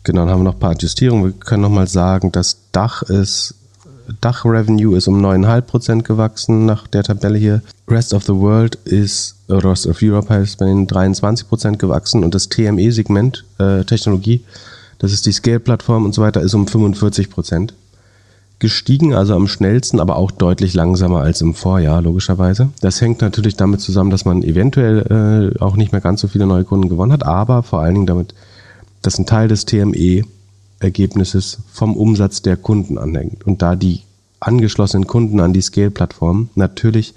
genau, 0.04 0.22
dann 0.22 0.30
haben 0.30 0.40
wir 0.40 0.44
noch 0.44 0.54
ein 0.54 0.60
paar 0.60 0.72
Adjustierungen. 0.72 1.24
Wir 1.24 1.32
können 1.32 1.62
nochmal 1.62 1.88
sagen, 1.88 2.32
das 2.32 2.58
Dach 2.70 3.02
ist 3.02 3.54
Dach-Revenue 4.20 4.96
ist 4.96 5.08
um 5.08 5.24
9,5% 5.24 6.02
gewachsen 6.02 6.66
nach 6.66 6.86
der 6.86 7.02
Tabelle 7.02 7.38
hier. 7.38 7.62
Rest 7.88 8.14
of 8.14 8.24
the 8.24 8.34
World 8.34 8.76
ist, 8.84 9.36
oder 9.48 9.70
Rest 9.70 9.86
of 9.86 9.98
Europe 10.02 10.28
heißt 10.28 10.58
bei 10.58 10.66
den 10.66 10.86
23% 10.86 11.76
gewachsen 11.76 12.24
und 12.24 12.34
das 12.34 12.48
TME-Segment, 12.48 13.44
äh, 13.58 13.84
Technologie, 13.84 14.42
das 14.98 15.12
ist 15.12 15.26
die 15.26 15.32
Scale-Plattform 15.32 16.04
und 16.04 16.14
so 16.14 16.22
weiter, 16.22 16.40
ist 16.40 16.54
um 16.54 16.66
45% 16.66 17.72
gestiegen, 18.60 19.12
also 19.12 19.34
am 19.34 19.48
schnellsten, 19.48 19.98
aber 19.98 20.14
auch 20.16 20.30
deutlich 20.30 20.72
langsamer 20.72 21.20
als 21.20 21.40
im 21.40 21.52
Vorjahr, 21.52 22.00
logischerweise. 22.00 22.68
Das 22.80 23.00
hängt 23.00 23.20
natürlich 23.20 23.56
damit 23.56 23.80
zusammen, 23.80 24.10
dass 24.10 24.24
man 24.24 24.44
eventuell 24.44 25.52
äh, 25.58 25.60
auch 25.60 25.74
nicht 25.74 25.90
mehr 25.90 26.00
ganz 26.00 26.20
so 26.20 26.28
viele 26.28 26.46
neue 26.46 26.62
Kunden 26.62 26.88
gewonnen 26.88 27.12
hat, 27.12 27.26
aber 27.26 27.64
vor 27.64 27.80
allen 27.80 27.94
Dingen 27.94 28.06
damit, 28.06 28.34
dass 29.02 29.18
ein 29.18 29.26
Teil 29.26 29.48
des 29.48 29.66
TME 29.66 30.22
Ergebnisses 30.82 31.58
vom 31.72 31.96
Umsatz 31.96 32.42
der 32.42 32.56
Kunden 32.56 32.98
anhängt. 32.98 33.46
Und 33.46 33.62
da 33.62 33.76
die 33.76 34.02
angeschlossenen 34.40 35.06
Kunden 35.06 35.40
an 35.40 35.52
die 35.52 35.60
Scale-Plattform 35.60 36.48
natürlich 36.54 37.14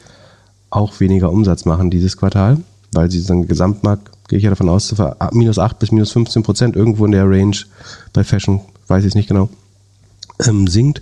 auch 0.69 0.99
weniger 0.99 1.31
Umsatz 1.31 1.65
machen 1.65 1.89
dieses 1.89 2.17
Quartal, 2.17 2.57
weil 2.91 3.09
sie 3.09 3.19
sagen, 3.19 3.47
Gesamtmarkt, 3.47 4.11
gehe 4.27 4.37
ich 4.37 4.43
ja 4.43 4.49
davon 4.49 4.69
aus, 4.69 4.93
minus 5.31 5.59
8 5.59 5.79
bis 5.79 5.91
minus 5.91 6.11
15 6.11 6.43
Prozent 6.43 6.75
irgendwo 6.75 7.05
in 7.05 7.11
der 7.11 7.29
Range 7.29 7.57
bei 8.13 8.23
Fashion, 8.23 8.61
weiß 8.87 9.03
ich 9.03 9.09
es 9.09 9.15
nicht 9.15 9.29
genau, 9.29 9.49
ähm, 10.45 10.67
sinkt. 10.67 11.01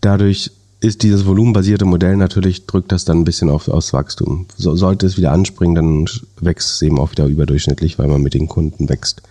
Dadurch 0.00 0.50
ist 0.80 1.04
dieses 1.04 1.26
volumenbasierte 1.26 1.84
Modell 1.84 2.16
natürlich, 2.16 2.66
drückt 2.66 2.90
das 2.90 3.04
dann 3.04 3.18
ein 3.18 3.24
bisschen 3.24 3.50
auf, 3.50 3.68
aufs 3.68 3.92
Wachstum. 3.92 4.46
So, 4.56 4.74
sollte 4.74 5.06
es 5.06 5.16
wieder 5.16 5.30
anspringen, 5.30 5.76
dann 5.76 6.08
wächst 6.40 6.70
es 6.70 6.82
eben 6.82 6.98
auch 6.98 7.12
wieder 7.12 7.26
überdurchschnittlich, 7.26 7.98
weil 7.98 8.08
man 8.08 8.20
mit 8.20 8.34
den 8.34 8.48
Kunden 8.48 8.88
wächst. 8.88 9.22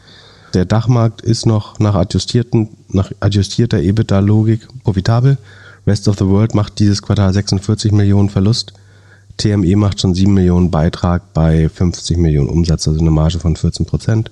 Der 0.53 0.65
Dachmarkt 0.65 1.21
ist 1.21 1.45
noch 1.45 1.79
nach 1.79 1.95
adjustierten, 1.95 2.69
nach 2.89 3.11
adjustierter 3.19 3.79
EBITDA-Logik 3.79 4.67
profitabel. 4.83 5.37
Rest 5.87 6.07
of 6.07 6.17
the 6.17 6.25
World 6.25 6.53
macht 6.53 6.79
dieses 6.79 7.01
Quartal 7.01 7.33
46 7.33 7.91
Millionen 7.91 8.29
Verlust. 8.29 8.73
TME 9.37 9.75
macht 9.75 10.01
schon 10.01 10.13
7 10.13 10.33
Millionen 10.33 10.69
Beitrag 10.69 11.33
bei 11.33 11.69
50 11.69 12.17
Millionen 12.17 12.49
Umsatz, 12.49 12.87
also 12.87 12.99
eine 12.99 13.11
Marge 13.11 13.39
von 13.39 13.55
14 13.55 13.85
Prozent. 13.85 14.29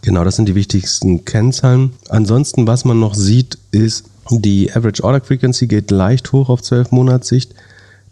Genau, 0.00 0.24
das 0.24 0.36
sind 0.36 0.48
die 0.48 0.54
wichtigsten 0.54 1.24
Kennzahlen. 1.24 1.92
Ansonsten, 2.08 2.66
was 2.66 2.84
man 2.84 2.98
noch 2.98 3.14
sieht, 3.14 3.58
ist, 3.70 4.06
die 4.30 4.72
Average 4.72 5.04
Order 5.04 5.20
Frequency 5.20 5.66
geht 5.66 5.90
leicht 5.90 6.32
hoch 6.32 6.48
auf 6.48 6.62
12 6.62 6.90
Monatssicht. 6.90 7.54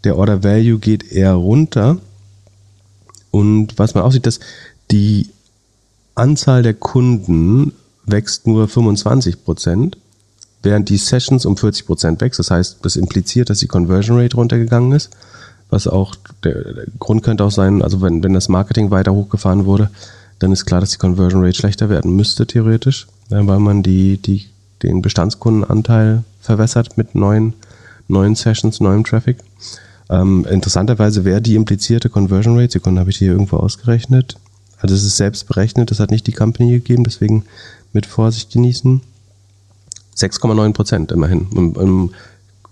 Der 0.03 0.17
Order 0.17 0.43
Value 0.43 0.79
geht 0.79 1.11
eher 1.11 1.33
runter. 1.33 1.97
Und 3.31 3.77
was 3.77 3.93
man 3.93 4.03
auch 4.03 4.11
sieht, 4.11 4.25
dass 4.25 4.39
die 4.89 5.29
Anzahl 6.15 6.63
der 6.63 6.73
Kunden 6.73 7.73
wächst 8.05 8.47
nur 8.47 8.67
25 8.67 9.43
Prozent, 9.43 9.97
während 10.63 10.89
die 10.89 10.97
Sessions 10.97 11.45
um 11.45 11.57
40 11.57 11.85
Prozent 11.85 12.21
wächst. 12.21 12.39
Das 12.39 12.51
heißt, 12.51 12.79
das 12.83 12.95
impliziert, 12.95 13.49
dass 13.49 13.59
die 13.59 13.67
Conversion 13.67 14.19
Rate 14.19 14.35
runtergegangen 14.35 14.91
ist. 14.91 15.11
Was 15.69 15.87
auch 15.87 16.15
der, 16.43 16.85
Grund 16.99 17.23
könnte 17.23 17.43
auch 17.45 17.51
sein, 17.51 17.81
also 17.81 18.01
wenn, 18.01 18.23
wenn 18.23 18.33
das 18.33 18.49
Marketing 18.49 18.91
weiter 18.91 19.13
hochgefahren 19.13 19.65
wurde, 19.65 19.89
dann 20.39 20.51
ist 20.51 20.65
klar, 20.65 20.81
dass 20.81 20.91
die 20.91 20.97
Conversion 20.97 21.43
Rate 21.43 21.57
schlechter 21.57 21.89
werden 21.89 22.15
müsste, 22.15 22.45
theoretisch, 22.45 23.07
weil 23.29 23.59
man 23.59 23.83
die, 23.83 24.17
die, 24.17 24.47
den 24.83 25.01
Bestandskundenanteil 25.01 26.23
verwässert 26.41 26.97
mit 26.97 27.15
neuen, 27.15 27.53
neuen 28.07 28.35
Sessions, 28.35 28.81
neuem 28.81 29.05
Traffic. 29.05 29.37
Ähm, 30.09 30.45
interessanterweise 30.49 31.23
wäre 31.23 31.41
die 31.41 31.55
implizierte 31.55 32.09
Conversion 32.09 32.59
Rate, 32.59 32.73
Sekunden 32.73 32.99
habe 32.99 33.11
ich 33.11 33.17
hier 33.17 33.31
irgendwo 33.31 33.57
ausgerechnet, 33.57 34.35
also 34.81 34.95
es 34.95 35.03
ist 35.03 35.17
selbst 35.17 35.47
berechnet, 35.47 35.91
das 35.91 35.99
hat 35.99 36.11
nicht 36.11 36.27
die 36.27 36.31
Company 36.31 36.71
gegeben, 36.71 37.03
deswegen 37.03 37.45
mit 37.93 38.05
Vorsicht 38.05 38.51
genießen. 38.51 39.01
6,9 40.17 40.73
Prozent 40.73 41.11
immerhin. 41.11 41.47
Im, 41.55 41.75
Im, 41.75 42.09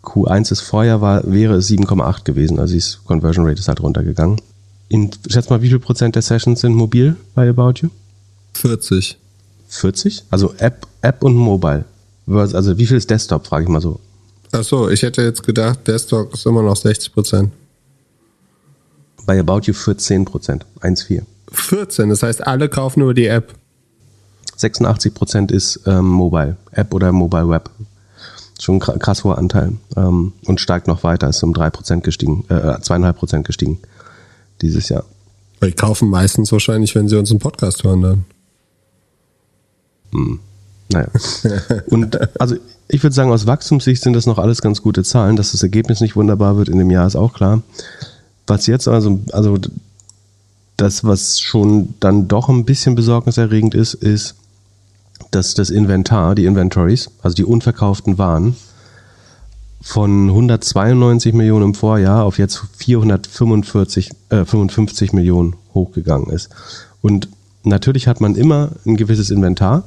Q1 0.01 0.49
des 0.49 0.61
Vorjahr 0.61 1.01
war, 1.01 1.29
wäre 1.29 1.55
es 1.55 1.69
7,8 1.69 2.23
gewesen, 2.23 2.57
also 2.57 2.73
die 2.73 2.83
Conversion 3.05 3.45
Rate 3.45 3.59
ist 3.59 3.67
halt 3.67 3.81
runtergegangen. 3.81 4.39
In, 4.87 5.11
schätz 5.27 5.49
mal, 5.49 5.61
wie 5.61 5.67
viel 5.67 5.79
Prozent 5.79 6.15
der 6.15 6.21
Sessions 6.21 6.61
sind 6.61 6.73
mobil 6.73 7.17
bei 7.35 7.49
About 7.49 7.81
You? 7.81 7.89
40. 8.53 9.17
40? 9.67 10.23
Also 10.31 10.53
App, 10.57 10.87
App 11.01 11.21
und 11.23 11.35
Mobile. 11.35 11.83
Also 12.27 12.77
wie 12.77 12.85
viel 12.85 12.97
ist 12.97 13.09
Desktop, 13.09 13.45
frage 13.45 13.63
ich 13.65 13.69
mal 13.69 13.81
so. 13.81 13.99
Ach 14.51 14.63
so, 14.63 14.89
ich 14.89 15.03
hätte 15.03 15.21
jetzt 15.21 15.43
gedacht, 15.43 15.87
Desktop 15.87 16.33
ist 16.33 16.45
immer 16.45 16.63
noch 16.63 16.75
60 16.75 17.13
Prozent. 17.13 17.51
Bei 19.25 19.39
About 19.39 19.61
You 19.65 19.73
14 19.73 20.25
Prozent, 20.25 20.65
1,4. 20.79 21.23
14, 21.51 22.09
das 22.09 22.23
heißt, 22.23 22.45
alle 22.45 22.69
kaufen 22.69 23.01
über 23.01 23.13
die 23.13 23.27
App. 23.27 23.53
86 24.55 25.13
Prozent 25.13 25.51
ist 25.51 25.81
ähm, 25.85 26.05
Mobile, 26.05 26.57
App 26.71 26.93
oder 26.93 27.11
Mobile 27.11 27.49
Web. 27.49 27.69
Schon 28.59 28.81
ein 28.81 28.99
krass 28.99 29.23
hoher 29.23 29.37
Anteil 29.37 29.73
ähm, 29.95 30.33
und 30.45 30.59
steigt 30.59 30.87
noch 30.87 31.03
weiter, 31.03 31.29
ist 31.29 31.41
um 31.43 31.53
3 31.53 31.69
Prozent 31.69 32.03
gestiegen, 32.03 32.43
äh, 32.49 32.53
2,5 32.53 33.13
Prozent 33.13 33.47
gestiegen 33.47 33.79
dieses 34.61 34.89
Jahr. 34.89 35.05
Die 35.63 35.71
kaufen 35.71 36.09
meistens 36.09 36.51
wahrscheinlich, 36.51 36.93
wenn 36.95 37.07
sie 37.07 37.17
uns 37.17 37.31
einen 37.31 37.39
Podcast 37.39 37.83
hören 37.83 38.01
dann. 38.01 38.25
Hm. 40.11 40.39
Naja. 40.91 41.07
und 41.87 42.19
also 42.41 42.55
ich 42.87 43.03
würde 43.03 43.13
sagen, 43.13 43.31
aus 43.31 43.45
Wachstumssicht 43.45 44.01
sind 44.01 44.13
das 44.13 44.25
noch 44.25 44.39
alles 44.39 44.61
ganz 44.61 44.81
gute 44.81 45.03
Zahlen. 45.03 45.35
Dass 45.35 45.51
das 45.51 45.61
Ergebnis 45.61 46.01
nicht 46.01 46.15
wunderbar 46.15 46.57
wird 46.57 46.69
in 46.69 46.79
dem 46.79 46.89
Jahr 46.89 47.05
ist 47.05 47.15
auch 47.15 47.33
klar. 47.33 47.61
Was 48.47 48.65
jetzt 48.65 48.87
also, 48.87 49.19
also 49.31 49.57
das, 50.81 51.03
was 51.03 51.39
schon 51.39 51.95
dann 51.99 52.27
doch 52.27 52.49
ein 52.49 52.65
bisschen 52.65 52.95
besorgniserregend 52.95 53.75
ist, 53.75 53.93
ist, 53.93 54.35
dass 55.31 55.53
das 55.53 55.69
Inventar, 55.69 56.35
die 56.35 56.45
Inventories, 56.45 57.11
also 57.21 57.35
die 57.35 57.43
unverkauften 57.43 58.17
Waren, 58.17 58.55
von 59.81 60.29
192 60.29 61.33
Millionen 61.33 61.65
im 61.65 61.73
Vorjahr 61.73 62.23
auf 62.23 62.37
jetzt 62.37 62.61
445, 62.77 64.11
äh, 64.29 64.45
55 64.45 65.13
Millionen 65.13 65.55
hochgegangen 65.73 66.29
ist. 66.29 66.49
Und 67.01 67.29
natürlich 67.63 68.07
hat 68.07 68.21
man 68.21 68.35
immer 68.35 68.71
ein 68.85 68.97
gewisses 68.97 69.29
Inventar. 69.29 69.83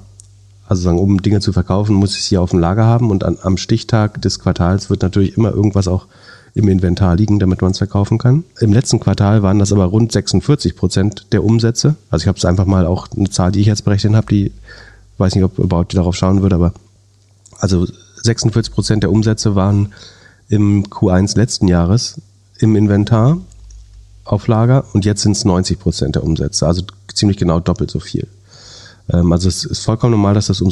Also 0.66 0.82
sagen, 0.82 0.98
um 0.98 1.20
Dinge 1.20 1.40
zu 1.40 1.52
verkaufen, 1.52 1.94
muss 1.94 2.16
ich 2.16 2.24
sie 2.24 2.38
auf 2.38 2.50
dem 2.50 2.58
Lager 2.58 2.84
haben 2.84 3.10
und 3.10 3.24
an, 3.24 3.36
am 3.42 3.58
Stichtag 3.58 4.22
des 4.22 4.38
Quartals 4.38 4.88
wird 4.88 5.02
natürlich 5.02 5.36
immer 5.36 5.50
irgendwas 5.50 5.88
auch 5.88 6.06
im 6.54 6.68
Inventar 6.68 7.16
liegen, 7.16 7.38
damit 7.38 7.62
man 7.62 7.70
es 7.70 7.78
verkaufen 7.78 8.18
kann. 8.18 8.44
Im 8.60 8.72
letzten 8.72 9.00
Quartal 9.00 9.42
waren 9.42 9.58
das 9.58 9.72
aber 9.72 9.86
rund 9.86 10.12
46 10.12 10.76
Prozent 10.76 11.26
der 11.32 11.44
Umsätze. 11.44 11.96
Also 12.10 12.24
ich 12.24 12.28
habe 12.28 12.38
es 12.38 12.44
einfach 12.44 12.66
mal 12.66 12.86
auch 12.86 13.08
eine 13.16 13.30
Zahl, 13.30 13.52
die 13.52 13.60
ich 13.60 13.66
jetzt 13.66 13.84
berechnet 13.84 14.14
habe, 14.14 14.26
die 14.26 14.52
weiß 15.18 15.34
nicht, 15.34 15.44
ob 15.44 15.58
überhaupt 15.58 15.96
darauf 15.96 16.14
schauen 16.14 16.42
würde, 16.42 16.56
aber 16.56 16.74
also 17.58 17.86
46 18.22 18.72
Prozent 18.72 19.02
der 19.02 19.10
Umsätze 19.10 19.54
waren 19.54 19.92
im 20.48 20.84
Q1 20.84 21.36
letzten 21.36 21.68
Jahres 21.68 22.20
im 22.58 22.76
Inventar 22.76 23.38
auf 24.24 24.46
Lager 24.46 24.84
und 24.92 25.04
jetzt 25.04 25.22
sind 25.22 25.32
es 25.32 25.44
90 25.44 25.78
Prozent 25.78 26.16
der 26.16 26.24
Umsätze, 26.24 26.66
also 26.66 26.82
ziemlich 27.12 27.38
genau 27.38 27.60
doppelt 27.60 27.90
so 27.90 28.00
viel. 28.00 28.26
Ähm, 29.10 29.32
also 29.32 29.48
es 29.48 29.64
ist 29.64 29.84
vollkommen 29.84 30.12
normal, 30.12 30.34
dass 30.34 30.46
das 30.46 30.62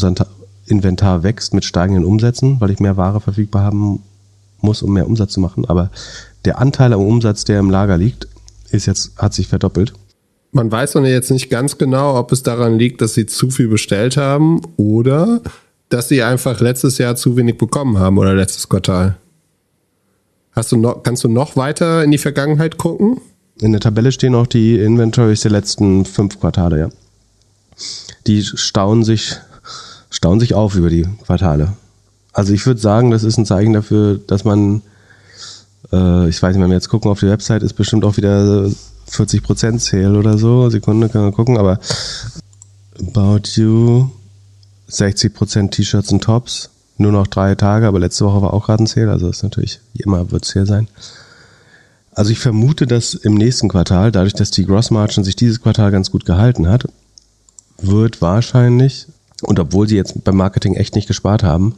Inventar 0.66 1.22
wächst 1.22 1.54
mit 1.54 1.64
steigenden 1.64 2.04
Umsätzen, 2.04 2.60
weil 2.60 2.70
ich 2.70 2.80
mehr 2.80 2.96
Ware 2.96 3.20
verfügbar 3.20 3.62
haben 3.62 4.02
muss, 4.62 4.82
um 4.82 4.92
mehr 4.92 5.06
Umsatz 5.06 5.32
zu 5.32 5.40
machen. 5.40 5.64
Aber 5.66 5.90
der 6.44 6.58
Anteil 6.58 6.92
am 6.92 7.00
Umsatz, 7.00 7.44
der 7.44 7.58
im 7.58 7.70
Lager 7.70 7.98
liegt, 7.98 8.28
ist 8.70 8.86
jetzt, 8.86 9.16
hat 9.16 9.34
sich 9.34 9.48
verdoppelt. 9.48 9.92
Man 10.52 10.70
weiß 10.70 10.92
doch 10.92 11.04
jetzt 11.04 11.30
nicht 11.30 11.48
ganz 11.48 11.78
genau, 11.78 12.18
ob 12.18 12.32
es 12.32 12.42
daran 12.42 12.78
liegt, 12.78 13.00
dass 13.00 13.14
sie 13.14 13.26
zu 13.26 13.50
viel 13.50 13.68
bestellt 13.68 14.16
haben 14.16 14.60
oder 14.76 15.42
dass 15.90 16.08
sie 16.08 16.22
einfach 16.22 16.60
letztes 16.60 16.98
Jahr 16.98 17.16
zu 17.16 17.36
wenig 17.36 17.58
bekommen 17.58 17.98
haben 17.98 18.18
oder 18.18 18.34
letztes 18.34 18.68
Quartal. 18.68 19.16
Hast 20.52 20.72
du 20.72 20.76
noch, 20.76 21.02
kannst 21.02 21.22
du 21.22 21.28
noch 21.28 21.56
weiter 21.56 22.02
in 22.02 22.10
die 22.10 22.18
Vergangenheit 22.18 22.78
gucken? 22.78 23.20
In 23.60 23.72
der 23.72 23.80
Tabelle 23.80 24.10
stehen 24.10 24.34
auch 24.34 24.46
die 24.46 24.78
Inventories 24.78 25.42
der 25.42 25.52
letzten 25.52 26.04
fünf 26.04 26.40
Quartale, 26.40 26.78
ja. 26.78 26.88
Die 28.26 28.42
staunen 28.42 29.04
sich, 29.04 29.36
staunen 30.10 30.40
sich 30.40 30.54
auf 30.54 30.74
über 30.74 30.90
die 30.90 31.06
Quartale. 31.24 31.72
Also 32.32 32.52
ich 32.52 32.64
würde 32.66 32.80
sagen, 32.80 33.10
das 33.10 33.24
ist 33.24 33.38
ein 33.38 33.46
Zeichen 33.46 33.72
dafür, 33.72 34.20
dass 34.26 34.44
man, 34.44 34.82
äh, 35.92 36.28
ich 36.28 36.42
weiß 36.42 36.54
nicht, 36.54 36.62
wenn 36.62 36.70
wir 36.70 36.76
jetzt 36.76 36.88
gucken 36.88 37.10
auf 37.10 37.20
die 37.20 37.28
Website, 37.28 37.62
ist 37.62 37.74
bestimmt 37.74 38.04
auch 38.04 38.16
wieder 38.16 38.70
40% 39.10 39.78
Sale 39.80 40.18
oder 40.18 40.38
so. 40.38 40.70
Sekunde, 40.70 41.08
können 41.08 41.24
wir 41.24 41.32
gucken, 41.32 41.58
aber 41.58 41.80
About 43.00 43.42
You, 43.54 44.08
60% 44.90 45.70
T-Shirts 45.70 46.12
und 46.12 46.22
Tops, 46.22 46.70
nur 46.98 47.12
noch 47.12 47.26
drei 47.26 47.54
Tage, 47.54 47.86
aber 47.86 47.98
letzte 47.98 48.24
Woche 48.26 48.42
war 48.42 48.52
auch 48.52 48.66
gerade 48.66 48.84
ein 48.84 48.86
Sale, 48.86 49.10
also 49.10 49.28
ist 49.28 49.42
natürlich, 49.42 49.80
wie 49.94 50.02
immer 50.02 50.30
wird 50.30 50.44
Sale 50.44 50.66
sein. 50.66 50.88
Also 52.12 52.32
ich 52.32 52.38
vermute, 52.38 52.86
dass 52.86 53.14
im 53.14 53.34
nächsten 53.34 53.68
Quartal, 53.68 54.12
dadurch, 54.12 54.34
dass 54.34 54.50
die 54.50 54.66
Gross 54.66 54.90
Margin 54.90 55.24
sich 55.24 55.36
dieses 55.36 55.62
Quartal 55.62 55.90
ganz 55.90 56.10
gut 56.10 56.26
gehalten 56.26 56.68
hat, 56.68 56.84
wird 57.78 58.20
wahrscheinlich, 58.20 59.06
und 59.42 59.58
obwohl 59.58 59.88
sie 59.88 59.96
jetzt 59.96 60.22
beim 60.24 60.36
Marketing 60.36 60.74
echt 60.74 60.94
nicht 60.94 61.08
gespart 61.08 61.42
haben, 61.42 61.76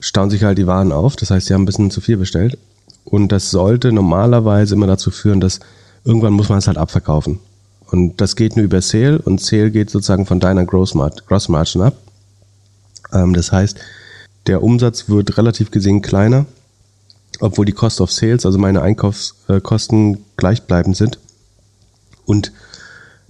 stauen 0.00 0.30
sich 0.30 0.44
halt 0.44 0.58
die 0.58 0.66
Waren 0.66 0.92
auf. 0.92 1.16
Das 1.16 1.30
heißt, 1.30 1.46
sie 1.46 1.54
haben 1.54 1.62
ein 1.62 1.66
bisschen 1.66 1.90
zu 1.90 2.00
viel 2.00 2.16
bestellt. 2.16 2.58
Und 3.04 3.32
das 3.32 3.50
sollte 3.50 3.92
normalerweise 3.92 4.74
immer 4.74 4.86
dazu 4.86 5.10
führen, 5.10 5.40
dass 5.40 5.60
irgendwann 6.04 6.32
muss 6.32 6.48
man 6.48 6.58
es 6.58 6.66
halt 6.66 6.78
abverkaufen. 6.78 7.38
Und 7.90 8.20
das 8.20 8.36
geht 8.36 8.56
nur 8.56 8.64
über 8.64 8.80
Sale 8.80 9.18
und 9.18 9.40
Sale 9.40 9.70
geht 9.70 9.90
sozusagen 9.90 10.26
von 10.26 10.40
deiner 10.40 10.64
Gross 10.64 10.94
Margin 10.94 11.82
ab. 11.82 11.96
Ähm, 13.12 13.34
das 13.34 13.52
heißt, 13.52 13.78
der 14.46 14.62
Umsatz 14.62 15.08
wird 15.08 15.38
relativ 15.38 15.70
gesehen 15.70 16.02
kleiner, 16.02 16.46
obwohl 17.40 17.64
die 17.64 17.72
Cost 17.72 18.00
of 18.00 18.12
Sales, 18.12 18.44
also 18.46 18.58
meine 18.58 18.82
Einkaufskosten 18.82 20.24
gleichbleibend 20.36 20.96
sind. 20.96 21.18
Und 22.26 22.52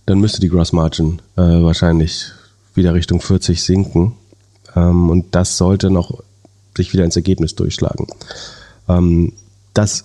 dann 0.07 0.21
müsste 0.21 0.41
die 0.41 0.49
Gross 0.49 0.73
Margin 0.73 1.21
äh, 1.37 1.43
wahrscheinlich 1.43 2.33
wieder 2.75 2.95
Richtung 2.95 3.21
40 3.21 3.63
sinken. 3.63 4.13
Ähm, 4.75 5.11
und 5.11 5.35
das 5.35 5.57
sollte 5.57 5.91
noch 5.91 6.23
sich 6.77 6.93
wieder 6.93 7.05
ins 7.05 7.17
Ergebnis 7.17 7.55
durchschlagen. 7.55 8.07
Ähm, 8.89 9.33
das 9.73 10.05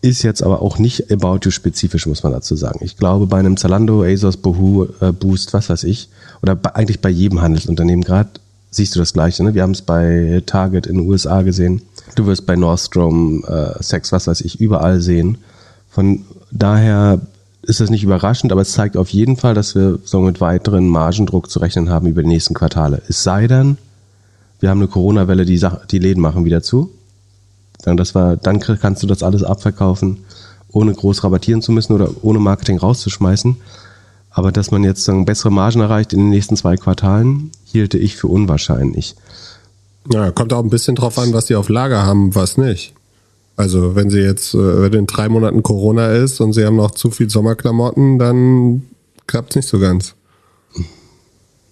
ist 0.00 0.22
jetzt 0.22 0.42
aber 0.42 0.60
auch 0.60 0.78
nicht 0.78 1.10
About 1.10 1.40
You 1.44 1.50
spezifisch, 1.50 2.06
muss 2.06 2.22
man 2.22 2.32
dazu 2.32 2.56
sagen. 2.56 2.80
Ich 2.82 2.98
glaube, 2.98 3.26
bei 3.26 3.38
einem 3.38 3.56
Zalando, 3.56 4.02
ASOS, 4.02 4.36
Boohoo, 4.36 4.86
äh, 5.00 5.12
Boost, 5.12 5.54
was 5.54 5.70
weiß 5.70 5.84
ich, 5.84 6.08
oder 6.42 6.54
bei, 6.54 6.74
eigentlich 6.74 7.00
bei 7.00 7.08
jedem 7.08 7.40
Handelsunternehmen 7.40 8.04
gerade, 8.04 8.28
siehst 8.70 8.94
du 8.94 8.98
das 8.98 9.14
Gleiche. 9.14 9.42
Ne? 9.44 9.54
Wir 9.54 9.62
haben 9.62 9.70
es 9.70 9.82
bei 9.82 10.42
Target 10.44 10.86
in 10.86 10.98
den 10.98 11.08
USA 11.08 11.42
gesehen. 11.42 11.80
Du 12.16 12.26
wirst 12.26 12.44
bei 12.44 12.54
Nordstrom, 12.54 13.44
äh, 13.44 13.82
Sex, 13.82 14.12
was 14.12 14.26
weiß 14.26 14.42
ich, 14.42 14.60
überall 14.60 15.00
sehen. 15.00 15.38
Von 15.88 16.24
daher 16.50 17.20
ist 17.62 17.80
das 17.80 17.88
nicht 17.88 18.04
überraschend, 18.04 18.52
aber 18.52 18.60
es 18.60 18.72
zeigt 18.72 18.96
auf 18.98 19.08
jeden 19.08 19.36
Fall, 19.36 19.54
dass 19.54 19.74
wir 19.74 19.98
so 20.04 20.20
mit 20.20 20.40
weiteren 20.40 20.88
Margendruck 20.88 21.50
zu 21.50 21.60
rechnen 21.60 21.88
haben 21.88 22.06
über 22.08 22.22
die 22.22 22.28
nächsten 22.28 22.52
Quartale. 22.52 23.00
Es 23.08 23.22
sei 23.22 23.46
denn, 23.46 23.78
wir 24.64 24.70
haben 24.70 24.78
eine 24.78 24.88
Corona-Welle, 24.88 25.44
die, 25.44 25.60
die 25.90 25.98
Läden 25.98 26.22
machen 26.22 26.46
wieder 26.46 26.62
zu. 26.62 26.90
Dann, 27.82 27.98
das 27.98 28.14
war, 28.14 28.38
dann 28.38 28.60
kannst 28.60 29.02
du 29.02 29.06
das 29.06 29.22
alles 29.22 29.42
abverkaufen, 29.42 30.24
ohne 30.72 30.94
groß 30.94 31.22
rabattieren 31.22 31.60
zu 31.60 31.70
müssen 31.70 31.92
oder 31.92 32.08
ohne 32.22 32.38
Marketing 32.38 32.78
rauszuschmeißen. 32.78 33.56
Aber 34.30 34.52
dass 34.52 34.70
man 34.70 34.82
jetzt 34.82 35.04
sagen, 35.04 35.26
bessere 35.26 35.52
Margen 35.52 35.80
erreicht 35.80 36.14
in 36.14 36.20
den 36.20 36.30
nächsten 36.30 36.56
zwei 36.56 36.78
Quartalen, 36.78 37.50
hielte 37.66 37.98
ich 37.98 38.16
für 38.16 38.28
unwahrscheinlich. 38.28 39.16
Ja, 40.10 40.30
kommt 40.30 40.54
auch 40.54 40.64
ein 40.64 40.70
bisschen 40.70 40.96
drauf 40.96 41.18
an, 41.18 41.34
was 41.34 41.44
die 41.44 41.56
auf 41.56 41.68
Lager 41.68 42.06
haben, 42.06 42.34
was 42.34 42.56
nicht. 42.56 42.94
Also 43.56 43.94
wenn 43.94 44.08
sie 44.08 44.20
jetzt, 44.20 44.54
äh, 44.54 44.80
wenn 44.80 44.94
in 44.94 45.06
drei 45.06 45.28
Monaten 45.28 45.62
Corona 45.62 46.10
ist 46.12 46.40
und 46.40 46.54
sie 46.54 46.64
haben 46.64 46.76
noch 46.76 46.92
zu 46.92 47.10
viel 47.10 47.28
Sommerklamotten, 47.28 48.18
dann 48.18 48.84
klappt 49.26 49.50
es 49.50 49.56
nicht 49.56 49.68
so 49.68 49.78
ganz. 49.78 50.14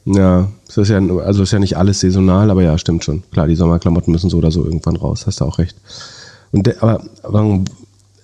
Ja, 0.04 0.48
es 0.68 0.76
ist 0.76 0.88
ja, 0.88 0.98
also 0.98 1.42
ist 1.42 1.52
ja 1.52 1.58
nicht 1.58 1.76
alles 1.76 2.00
saisonal, 2.00 2.50
aber 2.50 2.62
ja, 2.62 2.76
stimmt 2.76 3.04
schon. 3.04 3.22
Klar, 3.30 3.46
die 3.46 3.54
Sommerklamotten 3.54 4.12
müssen 4.12 4.30
so 4.30 4.38
oder 4.38 4.50
so 4.50 4.64
irgendwann 4.64 4.96
raus, 4.96 5.26
hast 5.26 5.40
du 5.40 5.44
auch 5.44 5.58
recht. 5.58 5.76
Und 6.50 6.66
de, 6.66 6.76
aber, 6.80 7.02
aber 7.22 7.60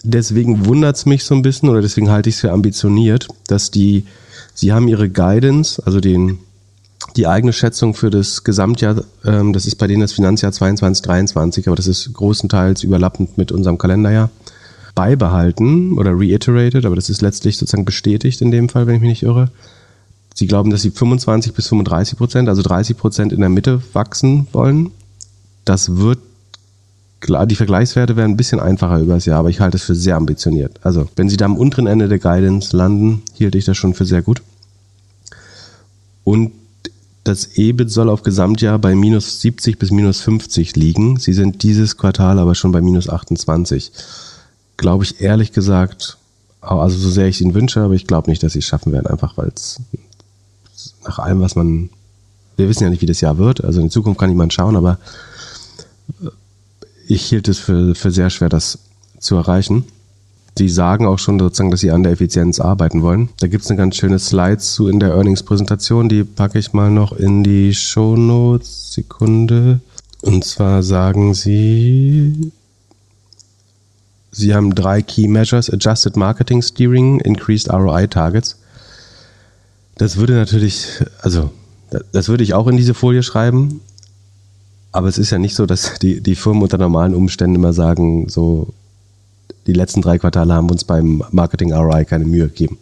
deswegen 0.03 0.67
wundert 0.67 0.97
es 0.97 1.07
mich 1.07 1.25
so 1.25 1.35
ein 1.35 1.43
bisschen 1.43 1.69
oder 1.69 1.81
deswegen 1.81 2.11
halte 2.11 2.29
ich 2.29 2.37
es 2.37 2.41
für 2.41 2.53
ambitioniert, 2.53 3.29
dass 3.47 3.71
die, 3.71 4.05
sie 4.55 4.73
haben 4.73 4.89
ihre 4.89 5.09
Guidance, 5.09 5.81
also 5.85 6.01
den, 6.01 6.39
die 7.17 7.27
eigene 7.27 7.53
Schätzung 7.53 7.95
für 7.95 8.11
das 8.11 8.43
Gesamtjahr, 8.43 9.03
ähm, 9.25 9.53
das 9.53 9.67
ist 9.67 9.77
bei 9.77 9.87
denen 9.87 10.01
das 10.01 10.13
Finanzjahr 10.13 10.53
22, 10.53 11.03
23, 11.05 11.69
aber 11.69 11.77
das 11.77 11.87
ist 11.87 12.13
großenteils 12.13 12.83
überlappend 12.83 13.39
mit 13.39 13.53
unserem 13.53 13.79
Kalenderjahr, 13.79 14.31
beibehalten 14.97 15.97
oder 15.97 16.13
reiterated, 16.15 16.85
aber 16.85 16.97
das 16.97 17.09
ist 17.09 17.23
letztlich 17.23 17.57
sozusagen 17.57 17.85
bestätigt 17.85 18.41
in 18.41 18.51
dem 18.51 18.69
Fall, 18.69 18.87
wenn 18.87 18.97
ich 18.97 19.01
mich 19.01 19.11
nicht 19.11 19.23
irre. 19.23 19.51
Sie 20.39 20.47
glauben, 20.47 20.71
dass 20.71 20.83
sie 20.83 20.93
25 20.93 21.53
bis 21.53 21.67
35 21.67 22.17
Prozent, 22.17 22.49
also 22.49 22.63
30 22.63 22.97
Prozent 22.97 23.33
in 23.33 23.41
der 23.41 23.49
Mitte 23.49 23.83
wachsen 23.93 24.47
wollen. 24.53 24.93
Das 25.65 25.97
wird 25.97 26.21
klar, 27.19 27.45
die 27.45 27.57
Vergleichswerte 27.57 28.15
werden 28.15 28.35
ein 28.35 28.37
bisschen 28.37 28.61
einfacher 28.61 29.01
über 29.01 29.15
das 29.15 29.25
Jahr, 29.25 29.41
aber 29.41 29.51
ich 29.51 29.59
halte 29.59 29.79
es 29.79 29.83
für 29.83 29.97
sehr 29.97 30.15
ambitioniert. 30.15 30.79
Also, 30.85 31.09
wenn 31.17 31.29
sie 31.29 31.37
da 31.37 31.47
am 31.47 31.57
unteren 31.57 31.89
Ende 31.89 32.07
der 32.07 32.21
Guidance 32.21 32.77
landen, 32.77 33.23
hielt 33.35 33.57
ich 33.57 33.65
das 33.65 33.77
schon 33.77 33.95
für 33.95 34.05
sehr 34.05 34.23
gut. 34.23 34.41
Und 36.23 36.53
das 37.25 37.57
EBIT 37.59 37.91
soll 37.91 38.09
auf 38.09 38.23
Gesamtjahr 38.23 38.79
bei 38.79 38.95
minus 38.95 39.41
70 39.41 39.77
bis 39.77 39.91
minus 39.91 40.21
50 40.21 40.77
liegen. 40.77 41.19
Sie 41.19 41.33
sind 41.33 41.65
dieses 41.65 41.97
Quartal 41.97 42.39
aber 42.39 42.55
schon 42.55 42.71
bei 42.71 42.81
minus 42.81 43.09
28. 43.09 43.91
Glaube 44.77 45.03
ich 45.03 45.21
ehrlich 45.21 45.51
gesagt, 45.51 46.17
also 46.61 46.97
so 46.97 47.11
sehr 47.11 47.27
ich 47.27 47.35
es 47.35 47.41
ihnen 47.41 47.55
wünsche, 47.55 47.81
aber 47.81 47.95
ich 47.95 48.07
glaube 48.07 48.31
nicht, 48.31 48.45
dass 48.45 48.53
sie 48.53 48.61
es 48.61 48.67
schaffen 48.67 48.93
werden, 48.93 49.09
einfach 49.09 49.37
weil 49.37 49.51
es 49.53 49.81
nach 51.09 51.19
allem, 51.19 51.41
was 51.41 51.57
man, 51.57 51.91
wir 52.57 52.69
wissen 52.69 52.85
ja 52.85 52.91
nicht, 52.91 53.03
wie 53.03 53.07
das 53.07 53.21
Jahr 53.21 53.39
wird, 53.39 53.65
also 53.65 53.81
in 53.81 53.91
Zukunft 53.91 54.21
kann 54.21 54.31
niemand 54.31 54.53
schauen, 54.53 54.77
aber 54.77 54.99
äh, 56.23 56.29
ich 57.09 57.25
hielt 57.25 57.49
es 57.49 57.59
für, 57.59 57.95
für 57.95 58.11
sehr 58.11 58.31
schwer, 58.31 58.49
das 58.49 58.79
zu 59.19 59.37
erreichen. 59.37 59.85
Die 60.59 60.69
sagen 60.69 61.07
auch 61.07 61.19
schon 61.19 61.39
sozusagen, 61.39 61.71
dass 61.71 61.81
sie 61.81 61.93
an 61.93 62.03
der 62.03 62.13
Effizienz 62.13 62.59
arbeiten 62.59 63.03
wollen. 63.03 63.29
Da 63.39 63.47
gibt 63.47 63.65
es 63.65 63.71
eine 63.71 63.79
ganz 63.79 63.97
schöne 63.97 64.19
Slide 64.19 64.59
zu 64.59 64.89
in 64.89 64.99
der 64.99 65.11
Earnings-Präsentation, 65.11 66.09
die 66.09 66.25
packe 66.25 66.59
ich 66.59 66.73
mal 66.73 66.91
noch 66.91 67.13
in 67.13 67.45
die 67.45 67.75
Show 67.75 68.17
Notes. 68.17 68.93
Sekunde. 68.99 69.81
Und 70.23 70.45
zwar 70.45 70.83
sagen 70.83 71.33
sie, 71.35 72.51
sie 74.33 74.55
haben 74.55 74.75
drei 74.75 75.03
Key 75.03 75.29
Measures, 75.29 75.71
Adjusted 75.71 76.17
Marketing 76.17 76.63
Steering, 76.63 77.21
Increased 77.21 77.71
ROI 77.71 78.09
Targets. 78.09 78.58
Das 79.99 80.17
würde 80.17 80.35
natürlich, 80.35 80.87
also 81.21 81.51
das 82.13 82.29
würde 82.29 82.45
ich 82.45 82.55
auch 82.55 82.69
in 82.69 82.77
diese 82.77 82.95
Folie 82.95 83.23
schreiben. 83.23 83.81
Aber 84.93 85.09
es 85.09 85.19
ist 85.19 85.31
ja 85.31 85.39
nicht 85.39 85.55
so, 85.55 85.67
dass 85.67 85.99
die, 85.99 86.23
die 86.23 86.35
Firmen 86.35 86.63
unter 86.63 86.79
normalen 86.79 87.15
Umständen 87.15 87.57
immer 87.57 87.73
sagen, 87.73 88.29
so 88.29 88.73
die 89.67 89.75
letzten 89.75 90.01
drei 90.01 90.19
Quartale 90.19 90.55
haben 90.55 90.71
uns 90.71 90.85
beim 90.85 91.23
Marketing 91.31 91.73
ROI 91.73 92.05
keine 92.05 92.25
Mühe 92.25 92.49
gegeben. 92.49 92.79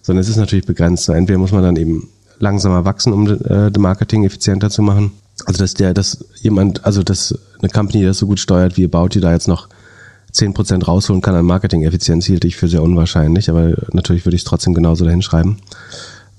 Sondern 0.00 0.22
es 0.22 0.28
ist 0.28 0.36
natürlich 0.36 0.64
begrenzt. 0.64 1.08
Entweder 1.08 1.38
muss 1.38 1.52
man 1.52 1.62
dann 1.62 1.76
eben 1.76 2.08
langsamer 2.38 2.84
wachsen, 2.84 3.12
um 3.12 3.28
äh, 3.28 3.70
das 3.70 3.78
Marketing 3.78 4.24
effizienter 4.24 4.70
zu 4.70 4.82
machen. 4.82 5.12
Also 5.44 5.58
dass 5.58 5.74
der, 5.74 5.94
dass 5.94 6.24
jemand, 6.40 6.84
also 6.84 7.02
dass 7.02 7.38
eine 7.60 7.68
Company, 7.68 8.00
die 8.00 8.06
das 8.06 8.18
so 8.18 8.26
gut 8.26 8.40
steuert 8.40 8.76
wie 8.76 8.84
About, 8.84 9.08
die 9.08 9.20
da 9.20 9.32
jetzt 9.32 9.48
noch 9.48 9.68
10% 10.32 10.84
rausholen 10.84 11.22
kann 11.22 11.34
an 11.34 11.44
Marketing-Effizienz, 11.44 12.24
hielt 12.24 12.44
ich 12.44 12.56
für 12.56 12.68
sehr 12.68 12.82
unwahrscheinlich, 12.82 13.50
aber 13.50 13.74
natürlich 13.92 14.24
würde 14.24 14.36
ich 14.36 14.42
es 14.42 14.46
trotzdem 14.46 14.74
genauso 14.74 15.04
dahinschreiben. 15.04 15.58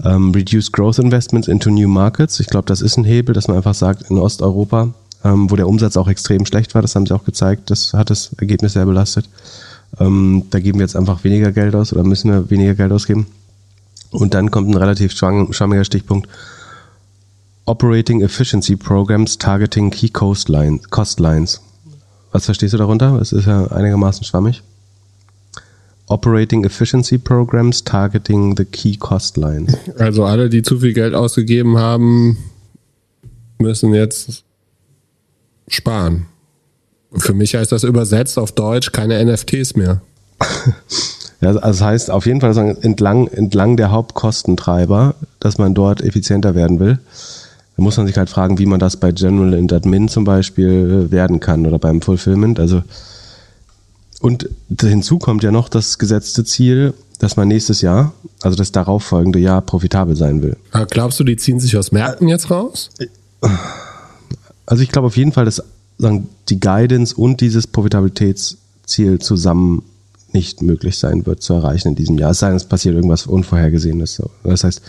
Ähm, 0.04 0.32
Reduce 0.32 0.72
Growth 0.72 1.00
Investments 1.00 1.48
into 1.48 1.70
New 1.70 1.88
Markets. 1.88 2.40
Ich 2.40 2.48
glaube, 2.48 2.66
das 2.66 2.82
ist 2.82 2.98
ein 2.98 3.06
Hebel, 3.06 3.34
dass 3.34 3.48
man 3.48 3.58
einfach 3.58 3.74
sagt, 3.74 4.10
in 4.10 4.18
Osteuropa, 4.18 4.94
ähm, 5.24 5.50
wo 5.50 5.56
der 5.56 5.68
Umsatz 5.68 5.96
auch 5.96 6.08
extrem 6.08 6.46
schlecht 6.46 6.76
war, 6.76 6.82
das 6.82 6.96
haben 6.96 7.06
sie 7.06 7.16
auch 7.16 7.24
gezeigt, 7.24 7.70
das 7.70 7.94
hat 7.94 8.10
das 8.10 8.32
Ergebnis 8.38 8.74
sehr 8.74 8.86
belastet. 8.86 9.30
Ähm, 10.00 10.44
da 10.50 10.60
geben 10.60 10.80
wir 10.80 10.86
jetzt 10.86 10.96
einfach 10.96 11.24
weniger 11.24 11.52
Geld 11.52 11.76
aus 11.76 11.94
oder 11.94 12.04
müssen 12.04 12.32
wir 12.32 12.50
weniger 12.50 12.76
Geld 12.76 12.92
ausgeben. 12.92 13.28
Und 14.12 14.34
dann 14.34 14.52
kommt 14.52 14.70
ein 14.70 14.78
relativ 14.78 15.14
schwammiger 15.14 15.86
Stichpunkt. 15.86 16.28
Operating 17.66 18.22
Efficiency 18.22 18.76
Programs 18.76 19.38
targeting 19.38 19.90
Key 19.90 20.10
Coastline, 20.10 20.80
Cost 20.90 21.20
Lines. 21.20 21.62
Was 22.32 22.46
verstehst 22.46 22.74
du 22.74 22.78
darunter? 22.78 23.20
Es 23.22 23.32
ist 23.32 23.46
ja 23.46 23.68
einigermaßen 23.68 24.26
schwammig. 24.26 24.64
Operating 26.14 26.64
Efficiency 26.64 27.18
Programs 27.18 27.84
targeting 27.84 28.56
the 28.56 28.66
key 28.66 28.96
cost 28.96 29.36
lines. 29.36 29.76
Also 29.98 30.26
alle, 30.26 30.48
die 30.48 30.62
zu 30.62 30.80
viel 30.80 30.94
Geld 30.94 31.16
ausgegeben 31.16 31.80
haben, 31.80 32.38
müssen 33.58 33.96
jetzt 33.96 34.44
sparen. 35.68 36.28
Für 37.16 37.34
mich 37.34 37.56
heißt 37.56 37.72
das 37.72 37.84
übersetzt 37.84 38.38
auf 38.38 38.52
Deutsch 38.52 38.92
keine 38.92 39.24
NFTs 39.26 39.76
mehr. 39.76 40.02
ja, 41.42 41.48
also 41.48 41.60
das 41.60 41.82
heißt 41.82 42.12
auf 42.12 42.28
jeden 42.28 42.42
Fall 42.42 42.54
sagen, 42.54 42.78
entlang, 42.82 43.28
entlang 43.28 43.76
der 43.76 43.90
Hauptkostentreiber, 43.90 45.16
dass 45.40 45.58
man 45.58 45.74
dort 45.74 46.02
effizienter 46.02 46.54
werden 46.54 46.80
will. 46.80 47.00
Da 47.76 47.84
muss 47.84 47.98
man 47.98 48.06
sich 48.06 48.18
halt 48.18 48.30
fragen, 48.30 48.60
wie 48.60 48.68
man 48.68 48.80
das 48.80 48.98
bei 48.98 49.12
General 49.12 49.56
and 49.56 49.74
Admin 49.74 50.10
zum 50.10 50.26
Beispiel 50.26 51.10
werden 51.10 51.40
kann 51.40 51.66
oder 51.66 51.80
beim 51.80 52.02
Fulfillment. 52.02 52.60
Also 52.60 52.84
und 54.24 54.50
hinzu 54.80 55.20
kommt 55.20 55.44
ja 55.44 55.52
noch 55.52 55.68
das 55.68 56.00
gesetzte 56.00 56.46
Ziel, 56.46 56.94
dass 57.20 57.36
man 57.36 57.50
nächstes 57.50 57.82
Jahr, 57.82 58.14
also 58.42 58.56
das 58.56 58.72
darauffolgende 58.72 59.38
Jahr, 59.38 59.62
profitabel 59.62 60.16
sein 60.16 60.42
will. 60.42 60.56
Aber 60.72 60.86
glaubst 60.86 61.20
du, 61.20 61.26
die 61.26 61.36
ziehen 61.36 61.60
sich 61.60 61.76
aus 61.76 61.92
Märkten 61.92 62.30
jetzt 62.30 62.50
raus? 62.50 62.90
Also 64.66 64.82
ich 64.82 64.90
glaube 64.90 65.08
auf 65.08 65.18
jeden 65.18 65.34
Fall, 65.34 65.44
dass 65.44 65.62
sagen, 65.98 66.30
die 66.48 66.60
Guidance 66.60 67.14
und 67.14 67.42
dieses 67.42 67.68
Profitabilitätsziel 67.68 69.20
zusammen 69.20 69.84
nicht 70.32 70.62
möglich 70.62 70.98
sein 70.98 71.26
wird 71.26 71.44
zu 71.44 71.54
erreichen 71.54 71.90
in 71.90 71.96
diesem 71.96 72.18
Jahr. 72.18 72.32
Es 72.32 72.40
sei 72.40 72.48
denn, 72.48 72.56
es 72.56 72.64
passiert 72.64 72.96
irgendwas 72.96 73.28
Unvorhergesehenes. 73.28 74.22
Das 74.44 74.64
heißt, 74.64 74.82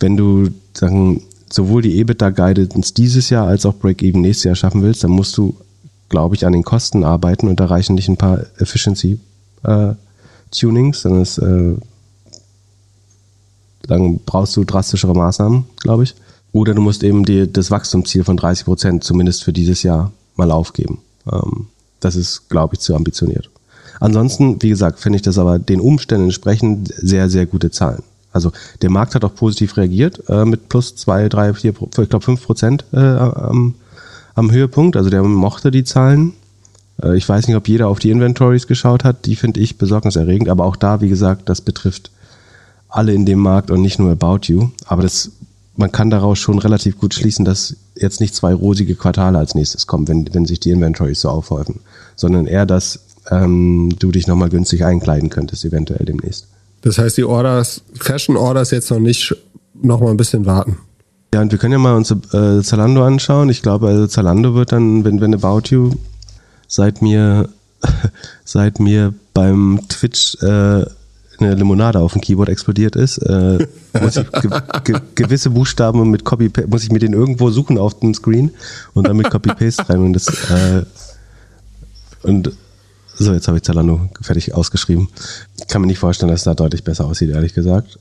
wenn 0.00 0.16
du 0.16 0.48
sagen, 0.72 1.22
sowohl 1.52 1.82
die 1.82 1.98
EBITDA-Guidance 1.98 2.94
dieses 2.94 3.28
Jahr 3.28 3.46
als 3.46 3.66
auch 3.66 3.74
Break-Even 3.74 4.22
nächstes 4.22 4.44
Jahr 4.44 4.56
schaffen 4.56 4.82
willst, 4.82 5.04
dann 5.04 5.10
musst 5.10 5.36
du, 5.36 5.54
glaube 6.14 6.36
ich, 6.36 6.46
an 6.46 6.52
den 6.52 6.62
Kosten 6.62 7.02
arbeiten 7.02 7.48
und 7.48 7.58
da 7.58 7.66
reichen 7.66 7.96
nicht 7.96 8.08
ein 8.08 8.16
paar 8.16 8.38
Efficiency-Tunings, 8.58 11.02
sondern 11.02 11.22
es, 11.22 11.38
äh, 11.38 11.74
dann 13.88 14.20
brauchst 14.20 14.56
du 14.56 14.62
drastischere 14.62 15.12
Maßnahmen, 15.12 15.64
glaube 15.80 16.04
ich. 16.04 16.14
Oder 16.52 16.72
du 16.72 16.80
musst 16.80 17.02
eben 17.02 17.24
die, 17.24 17.52
das 17.52 17.72
Wachstumsziel 17.72 18.22
von 18.22 18.36
30 18.36 18.64
Prozent 18.64 19.02
zumindest 19.02 19.42
für 19.42 19.52
dieses 19.52 19.82
Jahr 19.82 20.12
mal 20.36 20.52
aufgeben. 20.52 21.00
Ähm, 21.32 21.66
das 21.98 22.14
ist, 22.14 22.48
glaube 22.48 22.76
ich, 22.76 22.80
zu 22.80 22.94
ambitioniert. 22.94 23.50
Ansonsten, 23.98 24.62
wie 24.62 24.68
gesagt, 24.68 25.00
finde 25.00 25.16
ich 25.16 25.22
das 25.22 25.36
aber 25.36 25.58
den 25.58 25.80
Umständen 25.80 26.26
entsprechend 26.26 26.94
sehr, 26.96 27.28
sehr 27.28 27.46
gute 27.46 27.72
Zahlen. 27.72 28.04
Also 28.32 28.52
der 28.82 28.90
Markt 28.90 29.16
hat 29.16 29.24
auch 29.24 29.34
positiv 29.34 29.76
reagiert 29.76 30.22
äh, 30.28 30.44
mit 30.44 30.68
plus 30.68 30.94
zwei, 30.94 31.28
drei, 31.28 31.54
vier, 31.54 31.72
ich 31.72 32.08
glaube 32.08 32.24
fünf 32.24 32.44
Prozent 32.44 32.84
äh, 32.92 32.98
am, 32.98 33.74
am 34.34 34.50
Höhepunkt. 34.50 34.96
Also 34.96 35.10
der 35.10 35.22
mochte 35.22 35.70
die 35.70 35.84
Zahlen. 35.84 36.32
Äh, 37.02 37.16
ich 37.16 37.28
weiß 37.28 37.46
nicht, 37.46 37.56
ob 37.56 37.68
jeder 37.68 37.88
auf 37.88 37.98
die 37.98 38.10
Inventories 38.10 38.66
geschaut 38.66 39.04
hat. 39.04 39.26
Die 39.26 39.36
finde 39.36 39.60
ich 39.60 39.78
besorgniserregend. 39.78 40.48
Aber 40.48 40.64
auch 40.64 40.76
da, 40.76 41.00
wie 41.00 41.08
gesagt, 41.08 41.48
das 41.48 41.60
betrifft 41.60 42.10
alle 42.88 43.12
in 43.12 43.26
dem 43.26 43.40
Markt 43.40 43.70
und 43.70 43.82
nicht 43.82 43.98
nur 43.98 44.12
About 44.12 44.40
You. 44.42 44.70
Aber 44.86 45.02
das, 45.02 45.32
man 45.76 45.90
kann 45.90 46.10
daraus 46.10 46.38
schon 46.38 46.58
relativ 46.58 46.98
gut 46.98 47.14
schließen, 47.14 47.44
dass 47.44 47.76
jetzt 47.96 48.20
nicht 48.20 48.34
zwei 48.34 48.54
rosige 48.54 48.94
Quartale 48.94 49.38
als 49.38 49.54
nächstes 49.54 49.86
kommen, 49.86 50.06
wenn, 50.08 50.32
wenn 50.32 50.46
sich 50.46 50.60
die 50.60 50.70
Inventories 50.70 51.20
so 51.20 51.28
aufhäufen, 51.28 51.80
sondern 52.16 52.46
eher, 52.46 52.66
dass 52.66 53.00
ähm, 53.30 53.90
du 53.98 54.12
dich 54.12 54.26
nochmal 54.26 54.48
günstig 54.48 54.84
einkleiden 54.84 55.30
könntest, 55.30 55.64
eventuell 55.64 56.04
demnächst. 56.04 56.46
Das 56.82 56.98
heißt, 56.98 57.16
die 57.16 57.24
Orders, 57.24 57.82
Fashion 57.94 58.36
Orders 58.36 58.70
jetzt 58.70 58.90
noch 58.90 58.98
nicht, 58.98 59.34
noch 59.80 60.00
mal 60.00 60.10
ein 60.10 60.16
bisschen 60.16 60.46
warten. 60.46 60.78
Ja, 61.34 61.40
und 61.40 61.50
wir 61.50 61.58
können 61.58 61.72
ja 61.72 61.80
mal 61.80 61.96
uns 61.96 62.12
äh, 62.12 62.62
Zalando 62.62 63.04
anschauen. 63.04 63.48
Ich 63.48 63.60
glaube, 63.60 63.88
also 63.88 64.06
Zalando 64.06 64.54
wird 64.54 64.70
dann, 64.70 65.04
wenn, 65.04 65.20
wenn 65.20 65.34
About 65.34 65.62
You 65.64 65.90
seit 66.68 67.02
mir, 67.02 67.48
seit 68.44 68.78
mir 68.78 69.12
beim 69.32 69.80
Twitch 69.88 70.36
äh, 70.42 70.46
eine 70.46 71.54
Limonade 71.56 71.98
auf 71.98 72.12
dem 72.12 72.20
Keyboard 72.20 72.50
explodiert 72.50 72.94
ist, 72.94 73.18
äh, 73.18 73.66
muss 74.00 74.16
ich 74.16 74.30
ge 74.30 74.60
ge 74.84 75.00
gewisse 75.16 75.50
Buchstaben 75.50 76.08
mit 76.08 76.24
Copy 76.24 76.52
muss 76.68 76.84
ich 76.84 76.92
mir 76.92 77.00
den 77.00 77.14
irgendwo 77.14 77.50
suchen 77.50 77.78
auf 77.78 77.98
dem 77.98 78.14
Screen 78.14 78.52
und 78.92 79.08
dann 79.08 79.16
mit 79.16 79.28
Copy 79.28 79.48
Paste 79.48 79.88
rein 79.88 80.02
und 80.02 80.12
das 80.12 80.28
äh, 80.28 80.84
und 82.22 82.52
so, 83.16 83.32
jetzt 83.32 83.48
habe 83.48 83.56
ich 83.56 83.64
Zalando 83.64 84.08
fertig 84.20 84.54
ausgeschrieben. 84.54 85.08
Ich 85.58 85.66
kann 85.66 85.80
mir 85.80 85.88
nicht 85.88 85.98
vorstellen, 85.98 86.30
dass 86.30 86.42
es 86.42 86.44
da 86.44 86.54
deutlich 86.54 86.84
besser 86.84 87.06
aussieht, 87.06 87.30
ehrlich 87.30 87.54
gesagt. 87.54 87.98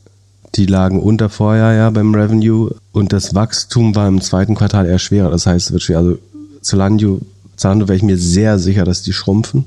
Die 0.56 0.66
lagen 0.66 1.02
unter 1.02 1.30
Vorjahr 1.30 1.74
ja 1.74 1.90
beim 1.90 2.14
Revenue 2.14 2.76
und 2.92 3.12
das 3.12 3.34
Wachstum 3.34 3.96
war 3.96 4.08
im 4.08 4.22
zweiten 4.22 4.56
Quartal 4.56 4.86
eher 4.86 5.00
schwerer. 5.00 5.32
Das 5.32 5.48
heißt, 5.48 5.68
es 5.68 5.72
wird 5.72 5.82
schwer. 5.82 5.98
Also 5.98 6.20
Zalando, 6.62 7.22
Zalando 7.56 7.88
wäre 7.88 7.98
ich 7.98 8.04
mir 8.04 8.18
sehr 8.18 8.60
sicher, 8.60 8.86
dass 8.86 9.02
die 9.02 9.14
schrumpfen, 9.14 9.66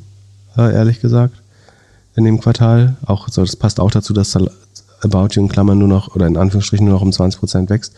äh, 0.57 0.73
ehrlich 0.73 1.01
gesagt, 1.01 1.35
in 2.15 2.25
dem 2.25 2.41
Quartal. 2.41 2.97
Auch, 3.05 3.29
so, 3.29 3.43
das 3.43 3.57
passt 3.57 3.81
auch 3.81 3.91
dazu, 3.91 4.13
dass 4.13 4.37
About 4.37 5.29
You 5.33 5.43
in 5.43 5.49
Klammern 5.49 5.79
nur 5.79 5.89
noch, 5.89 6.15
oder 6.15 6.27
in 6.27 6.37
Anführungsstrichen 6.37 6.87
nur 6.87 6.95
noch 6.95 7.03
um 7.03 7.13
20 7.13 7.41
Prozent 7.41 7.71
wächst. 7.71 7.93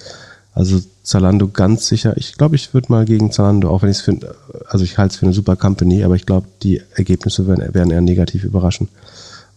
Also 0.54 0.80
Zalando 1.02 1.48
ganz 1.48 1.86
sicher. 1.86 2.16
Ich 2.16 2.36
glaube, 2.36 2.56
ich 2.56 2.74
würde 2.74 2.90
mal 2.90 3.04
gegen 3.04 3.30
Zalando, 3.30 3.70
auch 3.70 3.82
wenn 3.82 3.90
ich 3.90 3.98
es 3.98 4.02
finde, 4.02 4.34
also 4.66 4.84
ich 4.84 4.98
halte 4.98 5.12
es 5.12 5.18
für 5.18 5.26
eine 5.26 5.34
super 5.34 5.56
Company, 5.56 6.04
aber 6.04 6.16
ich 6.16 6.26
glaube, 6.26 6.48
die 6.62 6.82
Ergebnisse 6.94 7.46
werden, 7.46 7.74
werden 7.74 7.90
eher 7.90 8.00
negativ 8.00 8.44
überraschen. 8.44 8.88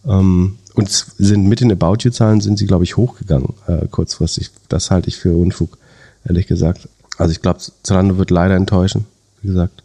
Ähm, 0.06 0.58
und 0.74 0.88
sind 0.88 1.46
mit 1.46 1.60
den 1.60 1.70
About 1.70 1.98
You-Zahlen 2.00 2.40
sind 2.40 2.58
sie, 2.58 2.66
glaube 2.66 2.84
ich, 2.84 2.96
hochgegangen, 2.96 3.54
äh, 3.66 3.86
kurzfristig. 3.88 4.50
Das 4.68 4.90
halte 4.90 5.08
ich 5.08 5.16
für 5.16 5.36
Unfug, 5.36 5.76
ehrlich 6.24 6.46
gesagt. 6.46 6.88
Also 7.18 7.32
ich 7.32 7.42
glaube, 7.42 7.60
Zalando 7.82 8.16
wird 8.16 8.30
leider 8.30 8.54
enttäuschen, 8.54 9.04
wie 9.42 9.48
gesagt. 9.48 9.82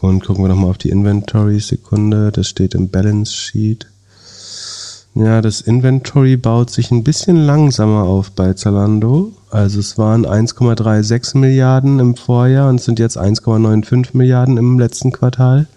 Und 0.00 0.24
gucken 0.24 0.44
wir 0.44 0.48
nochmal 0.48 0.70
auf 0.70 0.78
die 0.78 0.90
Inventory-Sekunde. 0.90 2.32
Das 2.32 2.48
steht 2.48 2.74
im 2.74 2.88
Balance 2.88 3.32
Sheet. 3.32 3.86
Ja, 5.14 5.40
das 5.40 5.60
Inventory 5.60 6.36
baut 6.36 6.70
sich 6.70 6.90
ein 6.90 7.04
bisschen 7.04 7.36
langsamer 7.36 8.02
auf 8.02 8.32
bei 8.32 8.52
Zalando. 8.54 9.32
Also 9.50 9.78
es 9.78 9.96
waren 9.96 10.26
1,36 10.26 11.38
Milliarden 11.38 12.00
im 12.00 12.16
Vorjahr 12.16 12.68
und 12.68 12.80
sind 12.80 12.98
jetzt 12.98 13.16
1,95 13.16 14.08
Milliarden 14.14 14.56
im 14.56 14.78
letzten 14.78 15.12
Quartal. 15.12 15.68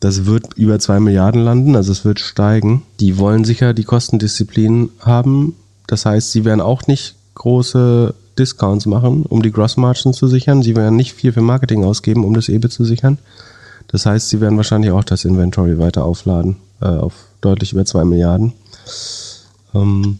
Das 0.00 0.24
wird 0.24 0.54
über 0.54 0.78
2 0.78 0.98
Milliarden 1.00 1.42
landen, 1.42 1.76
also 1.76 1.92
es 1.92 2.04
wird 2.04 2.20
steigen. 2.20 2.82
Die 3.00 3.18
wollen 3.18 3.44
sicher 3.44 3.74
die 3.74 3.84
Kostendisziplin 3.84 4.88
haben. 5.00 5.54
Das 5.86 6.06
heißt, 6.06 6.32
sie 6.32 6.46
werden 6.46 6.62
auch 6.62 6.86
nicht 6.86 7.16
große 7.34 8.14
Discounts 8.38 8.86
machen, 8.86 9.24
um 9.28 9.42
die 9.42 9.52
Grossmargin 9.52 10.14
zu 10.14 10.26
sichern. 10.26 10.62
Sie 10.62 10.74
werden 10.74 10.96
nicht 10.96 11.12
viel 11.12 11.32
für 11.32 11.42
Marketing 11.42 11.84
ausgeben, 11.84 12.24
um 12.24 12.32
das 12.32 12.48
EBIT 12.48 12.72
zu 12.72 12.84
sichern. 12.84 13.18
Das 13.88 14.06
heißt, 14.06 14.30
sie 14.30 14.40
werden 14.40 14.56
wahrscheinlich 14.56 14.92
auch 14.92 15.04
das 15.04 15.24
Inventory 15.24 15.78
weiter 15.78 16.04
aufladen 16.04 16.56
äh, 16.80 16.86
auf 16.86 17.12
deutlich 17.40 17.72
über 17.72 17.84
2 17.84 18.04
Milliarden. 18.04 18.52
Ähm, 19.74 20.18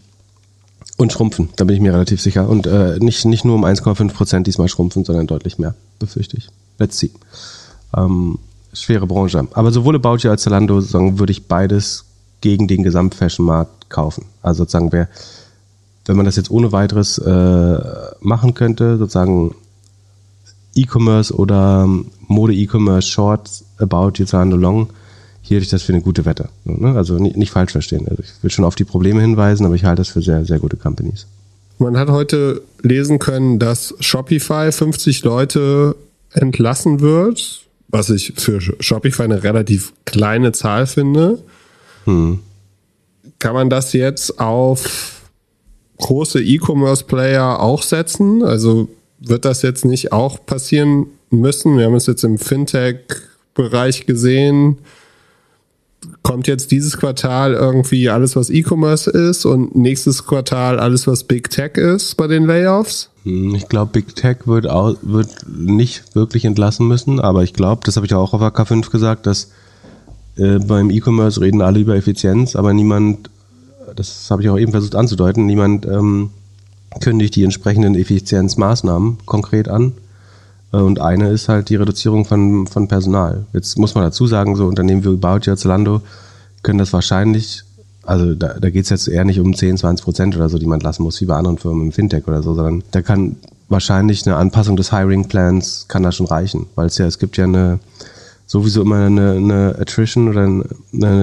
und 0.97 1.11
schrumpfen, 1.11 1.49
da 1.55 1.63
bin 1.63 1.75
ich 1.75 1.81
mir 1.81 1.93
relativ 1.93 2.21
sicher. 2.21 2.47
Und 2.47 2.67
äh, 2.67 2.99
nicht, 2.99 3.25
nicht 3.25 3.43
nur 3.43 3.55
um 3.55 3.65
1,5 3.65 4.13
Prozent 4.13 4.45
diesmal 4.45 4.67
schrumpfen, 4.67 5.03
sondern 5.03 5.25
deutlich 5.25 5.57
mehr, 5.57 5.73
befürchte 5.97 6.37
ich. 6.37 6.49
Let's 6.77 6.99
see. 6.99 7.11
Ähm, 7.97 8.37
schwere 8.73 9.07
Branche. 9.07 9.47
Aber 9.53 9.71
sowohl 9.71 9.95
About 9.95 10.17
You 10.19 10.29
als 10.29 10.43
Zalando 10.43 10.81
sagen, 10.81 11.19
würde 11.19 11.31
ich 11.31 11.47
beides 11.47 12.05
gegen 12.41 12.67
den 12.67 12.83
Gesamtfashion-Markt 12.83 13.89
kaufen. 13.89 14.25
Also 14.41 14.63
sozusagen, 14.63 14.91
wer, 14.91 15.07
wenn 16.05 16.17
man 16.17 16.25
das 16.25 16.35
jetzt 16.35 16.51
ohne 16.51 16.71
weiteres 16.71 17.17
äh, 17.17 17.79
machen 18.21 18.53
könnte, 18.53 18.97
sozusagen 18.97 19.55
E-Commerce 20.75 21.35
oder 21.35 21.87
Mode-E-Commerce 22.27 23.07
Short, 23.07 23.49
About 23.77 24.13
You, 24.15 24.25
Zalando 24.25 24.57
Long, 24.57 24.89
hier 25.41 25.57
hätte 25.57 25.65
ich 25.65 25.69
das 25.69 25.83
für 25.83 25.93
eine 25.93 26.01
gute 26.01 26.25
Wette. 26.25 26.49
Ne? 26.63 26.95
Also 26.95 27.17
nicht, 27.17 27.35
nicht, 27.35 27.51
falsch 27.51 27.73
verstehen. 27.73 28.07
Also 28.07 28.23
ich 28.23 28.29
will 28.41 28.51
schon 28.51 28.65
auf 28.65 28.75
die 28.75 28.83
Probleme 28.85 29.21
hinweisen, 29.21 29.65
aber 29.65 29.75
ich 29.75 29.83
halte 29.83 30.01
das 30.01 30.09
für 30.09 30.21
sehr, 30.21 30.45
sehr 30.45 30.59
gute 30.59 30.77
Companies. 30.77 31.27
Man 31.77 31.97
hat 31.97 32.09
heute 32.09 32.61
lesen 32.83 33.19
können, 33.19 33.59
dass 33.59 33.95
Shopify 33.99 34.71
50 34.71 35.23
Leute 35.23 35.95
entlassen 36.31 36.99
wird, 36.99 37.65
was 37.91 38.09
ich 38.09 38.33
für 38.37 38.59
Shopify 38.61 39.23
eine 39.23 39.43
relativ 39.43 39.93
kleine 40.05 40.51
Zahl 40.51 40.87
finde. 40.87 41.43
Hm. 42.05 42.39
Kann 43.39 43.53
man 43.53 43.69
das 43.69 43.93
jetzt 43.93 44.39
auf 44.39 45.21
große 45.97 46.41
E-Commerce-Player 46.41 47.59
auch 47.59 47.83
setzen? 47.83 48.43
Also 48.43 48.87
wird 49.19 49.45
das 49.45 49.61
jetzt 49.61 49.85
nicht 49.85 50.11
auch 50.11 50.45
passieren 50.45 51.07
müssen? 51.29 51.77
Wir 51.77 51.85
haben 51.85 51.95
es 51.95 52.07
jetzt 52.07 52.23
im 52.23 52.37
Fintech-Bereich 52.37 54.05
gesehen 54.05 54.77
kommt 56.23 56.47
jetzt 56.47 56.71
dieses 56.71 56.97
Quartal 56.97 57.53
irgendwie 57.53 58.09
alles, 58.09 58.35
was 58.35 58.49
E-Commerce 58.49 59.09
ist 59.09 59.45
und 59.45 59.75
nächstes 59.75 60.25
Quartal 60.25 60.79
alles, 60.79 61.07
was 61.07 61.23
Big 61.23 61.49
Tech 61.49 61.73
ist 61.75 62.15
bei 62.15 62.27
den 62.27 62.45
Layoffs? 62.45 63.10
Hm, 63.23 63.55
ich 63.55 63.67
glaube, 63.67 63.91
Big 63.91 64.15
Tech 64.15 64.45
wird, 64.45 64.67
auch, 64.67 64.95
wird 65.01 65.45
nicht 65.47 66.15
wirklich 66.15 66.45
entlassen 66.45 66.87
müssen, 66.87 67.19
aber 67.19 67.43
ich 67.43 67.53
glaube, 67.53 67.81
das 67.85 67.95
habe 67.95 68.05
ich 68.05 68.13
auch 68.13 68.33
auf 68.33 68.41
AK5 68.41 68.89
gesagt, 68.89 69.25
dass 69.25 69.51
äh, 70.37 70.59
beim 70.59 70.89
E-Commerce 70.89 71.41
reden 71.41 71.61
alle 71.61 71.79
über 71.79 71.95
Effizienz, 71.95 72.55
aber 72.55 72.73
niemand, 72.73 73.29
das 73.95 74.29
habe 74.31 74.41
ich 74.41 74.49
auch 74.49 74.57
eben 74.57 74.71
versucht 74.71 74.95
anzudeuten, 74.95 75.45
niemand 75.45 75.85
ähm, 75.85 76.31
kündigt 76.99 77.35
die 77.35 77.43
entsprechenden 77.43 77.95
Effizienzmaßnahmen 77.95 79.19
konkret 79.25 79.69
an. 79.69 79.93
Äh, 80.73 80.77
und 80.77 80.99
eine 80.99 81.29
ist 81.29 81.49
halt 81.49 81.69
die 81.69 81.75
Reduzierung 81.75 82.25
von, 82.25 82.67
von 82.67 82.87
Personal. 82.87 83.45
Jetzt 83.53 83.77
muss 83.77 83.95
man 83.95 84.03
dazu 84.03 84.27
sagen, 84.27 84.55
so 84.55 84.67
Unternehmen 84.67 85.03
wie 85.03 85.09
About 85.09 85.49
You, 85.49 85.55
Zalando 85.55 86.01
können 86.63 86.79
das 86.79 86.93
wahrscheinlich, 86.93 87.63
also 88.03 88.33
da, 88.33 88.55
da 88.59 88.69
geht 88.69 88.83
es 88.83 88.89
jetzt 88.89 89.07
eher 89.07 89.25
nicht 89.25 89.39
um 89.39 89.55
10, 89.55 89.77
20 89.77 90.03
Prozent 90.03 90.35
oder 90.35 90.49
so, 90.49 90.57
die 90.57 90.65
man 90.65 90.79
lassen 90.79 91.03
muss, 91.03 91.21
wie 91.21 91.25
bei 91.25 91.35
anderen 91.35 91.57
Firmen 91.57 91.87
im 91.87 91.91
Fintech 91.91 92.27
oder 92.27 92.41
so, 92.41 92.53
sondern 92.55 92.83
da 92.91 93.01
kann 93.01 93.35
wahrscheinlich 93.69 94.25
eine 94.25 94.35
Anpassung 94.35 94.75
des 94.75 94.91
Hiring-Plans 94.91 95.85
kann 95.87 96.03
da 96.03 96.11
schon 96.11 96.25
reichen, 96.25 96.67
weil 96.75 96.87
es 96.87 96.97
ja, 96.97 97.05
es 97.05 97.19
gibt 97.19 97.37
ja 97.37 97.45
eine, 97.45 97.79
sowieso 98.45 98.81
immer 98.81 99.05
eine, 99.05 99.31
eine 99.31 99.75
Attrition 99.79 100.29
oder 100.29 100.43
eine, 100.43 100.65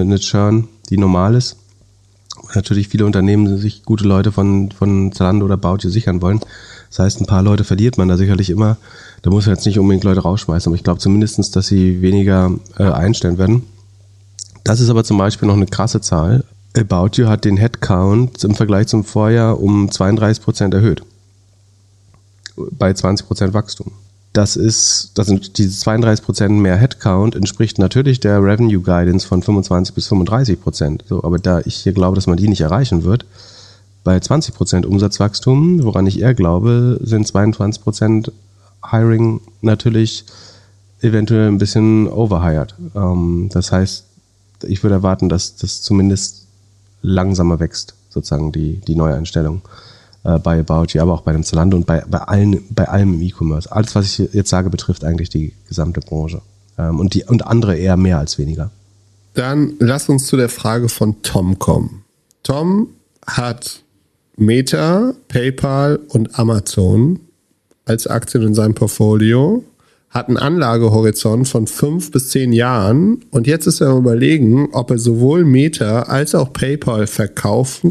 eine 0.01 0.19
Churn, 0.19 0.67
die 0.89 0.97
normal 0.97 1.35
ist. 1.35 1.57
natürlich 2.55 2.87
viele 2.87 3.05
Unternehmen 3.05 3.57
sich 3.57 3.83
gute 3.83 4.07
Leute 4.07 4.31
von, 4.31 4.71
von 4.71 5.11
Zalando 5.11 5.45
oder 5.45 5.59
You 5.81 5.89
sichern 5.89 6.21
wollen. 6.21 6.39
Das 6.89 6.99
heißt, 6.99 7.21
ein 7.21 7.27
paar 7.27 7.43
Leute 7.43 7.63
verliert 7.63 7.97
man 7.99 8.07
da 8.07 8.17
sicherlich 8.17 8.49
immer. 8.49 8.77
Da 9.21 9.29
muss 9.29 9.45
man 9.45 9.55
jetzt 9.55 9.65
nicht 9.65 9.77
unbedingt 9.77 10.03
Leute 10.03 10.21
rausschmeißen, 10.21 10.69
aber 10.69 10.75
ich 10.75 10.83
glaube 10.83 10.99
zumindestens, 10.99 11.51
dass 11.51 11.67
sie 11.67 12.01
weniger 12.01 12.51
äh, 12.77 12.83
einstellen 12.83 13.37
werden. 13.37 13.63
Das 14.63 14.79
ist 14.79 14.89
aber 14.89 15.03
zum 15.03 15.17
Beispiel 15.17 15.47
noch 15.47 15.55
eine 15.55 15.67
krasse 15.67 16.01
Zahl. 16.01 16.45
About 16.79 17.09
You 17.13 17.27
hat 17.27 17.43
den 17.43 17.57
Headcount 17.57 18.43
im 18.43 18.55
Vergleich 18.55 18.87
zum 18.87 19.03
Vorjahr 19.03 19.59
um 19.59 19.91
32 19.91 20.41
Prozent 20.41 20.73
erhöht. 20.73 21.03
Bei 22.55 22.93
20 22.93 23.27
Prozent 23.27 23.53
Wachstum. 23.53 23.91
das 24.33 24.55
ist, 24.55 25.11
das 25.15 25.27
sind 25.27 25.57
diese 25.57 25.77
32 25.77 26.23
Prozent 26.23 26.59
mehr 26.59 26.77
Headcount 26.77 27.35
entspricht 27.35 27.79
natürlich 27.79 28.19
der 28.19 28.41
Revenue 28.41 28.81
Guidance 28.81 29.27
von 29.27 29.41
25 29.41 29.93
bis 29.95 30.07
35 30.07 30.61
Prozent. 30.61 31.03
So, 31.07 31.23
aber 31.23 31.39
da 31.39 31.61
ich 31.65 31.75
hier 31.75 31.93
glaube, 31.93 32.15
dass 32.15 32.27
man 32.27 32.37
die 32.37 32.47
nicht 32.47 32.61
erreichen 32.61 33.03
wird, 33.03 33.25
bei 34.03 34.19
20 34.19 34.55
Prozent 34.55 34.85
Umsatzwachstum, 34.85 35.83
woran 35.83 36.07
ich 36.07 36.21
eher 36.21 36.33
glaube, 36.33 36.99
sind 37.03 37.27
22 37.27 37.83
Prozent 37.83 38.31
Hiring 38.89 39.41
natürlich 39.61 40.25
eventuell 41.01 41.47
ein 41.49 41.57
bisschen 41.57 42.07
overhired. 42.07 42.75
Ähm, 42.95 43.49
das 43.51 43.71
heißt, 43.71 44.05
ich 44.63 44.83
würde 44.83 44.95
erwarten, 44.95 45.27
dass 45.27 45.57
das 45.57 45.81
zumindest 45.81 46.38
langsamer 47.01 47.59
wächst, 47.59 47.93
sozusagen 48.09 48.51
die, 48.51 48.77
die 48.77 48.95
Neueinstellung 48.95 49.61
äh, 50.23 50.39
bei 50.39 50.57
You, 50.57 51.01
aber 51.01 51.13
auch 51.13 51.21
bei 51.21 51.31
dem 51.31 51.43
Zalando 51.43 51.77
und 51.77 51.85
bei, 51.85 52.03
bei, 52.09 52.19
allen, 52.19 52.63
bei 52.69 52.87
allem 52.87 53.15
im 53.15 53.21
E-Commerce. 53.21 53.71
Alles, 53.71 53.95
was 53.95 54.05
ich 54.05 54.33
jetzt 54.33 54.49
sage, 54.49 54.69
betrifft 54.69 55.03
eigentlich 55.03 55.29
die 55.29 55.53
gesamte 55.67 56.01
Branche. 56.01 56.41
Ähm, 56.77 56.99
und, 56.99 57.13
die, 57.13 57.23
und 57.23 57.45
andere 57.45 57.77
eher 57.77 57.97
mehr 57.97 58.17
als 58.17 58.37
weniger. 58.37 58.71
Dann 59.33 59.73
lass 59.79 60.09
uns 60.09 60.27
zu 60.27 60.37
der 60.37 60.49
Frage 60.49 60.89
von 60.89 61.21
Tom 61.21 61.59
kommen. 61.59 62.03
Tom 62.43 62.89
hat 63.25 63.83
Meta, 64.35 65.13
PayPal 65.27 65.99
und 66.07 66.39
Amazon 66.39 67.19
als 67.85 68.07
Aktien 68.07 68.43
in 68.43 68.53
seinem 68.53 68.73
Portfolio, 68.73 69.63
hat 70.09 70.27
einen 70.27 70.37
Anlagehorizont 70.37 71.47
von 71.47 71.67
fünf 71.67 72.11
bis 72.11 72.29
zehn 72.29 72.51
Jahren 72.51 73.23
und 73.29 73.45
jetzt 73.45 73.67
ist 73.67 73.81
er 73.81 73.95
überlegen, 73.95 74.69
ob 74.71 74.89
er 74.91 74.97
sowohl 74.97 75.45
Meta 75.45 76.03
als 76.03 76.33
auch 76.33 76.51
PayPal 76.51 77.05
verkauft 77.05 77.83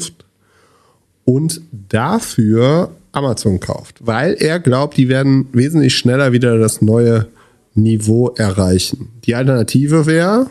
und 1.25 1.61
dafür 1.89 2.91
Amazon 3.13 3.61
kauft, 3.61 4.05
weil 4.05 4.35
er 4.35 4.59
glaubt, 4.59 4.97
die 4.97 5.09
werden 5.09 5.49
wesentlich 5.53 5.97
schneller 5.97 6.33
wieder 6.33 6.59
das 6.59 6.83
neue 6.83 7.29
Niveau 7.75 8.29
erreichen. 8.37 9.11
Die 9.25 9.35
Alternative 9.35 10.07
wäre 10.07 10.49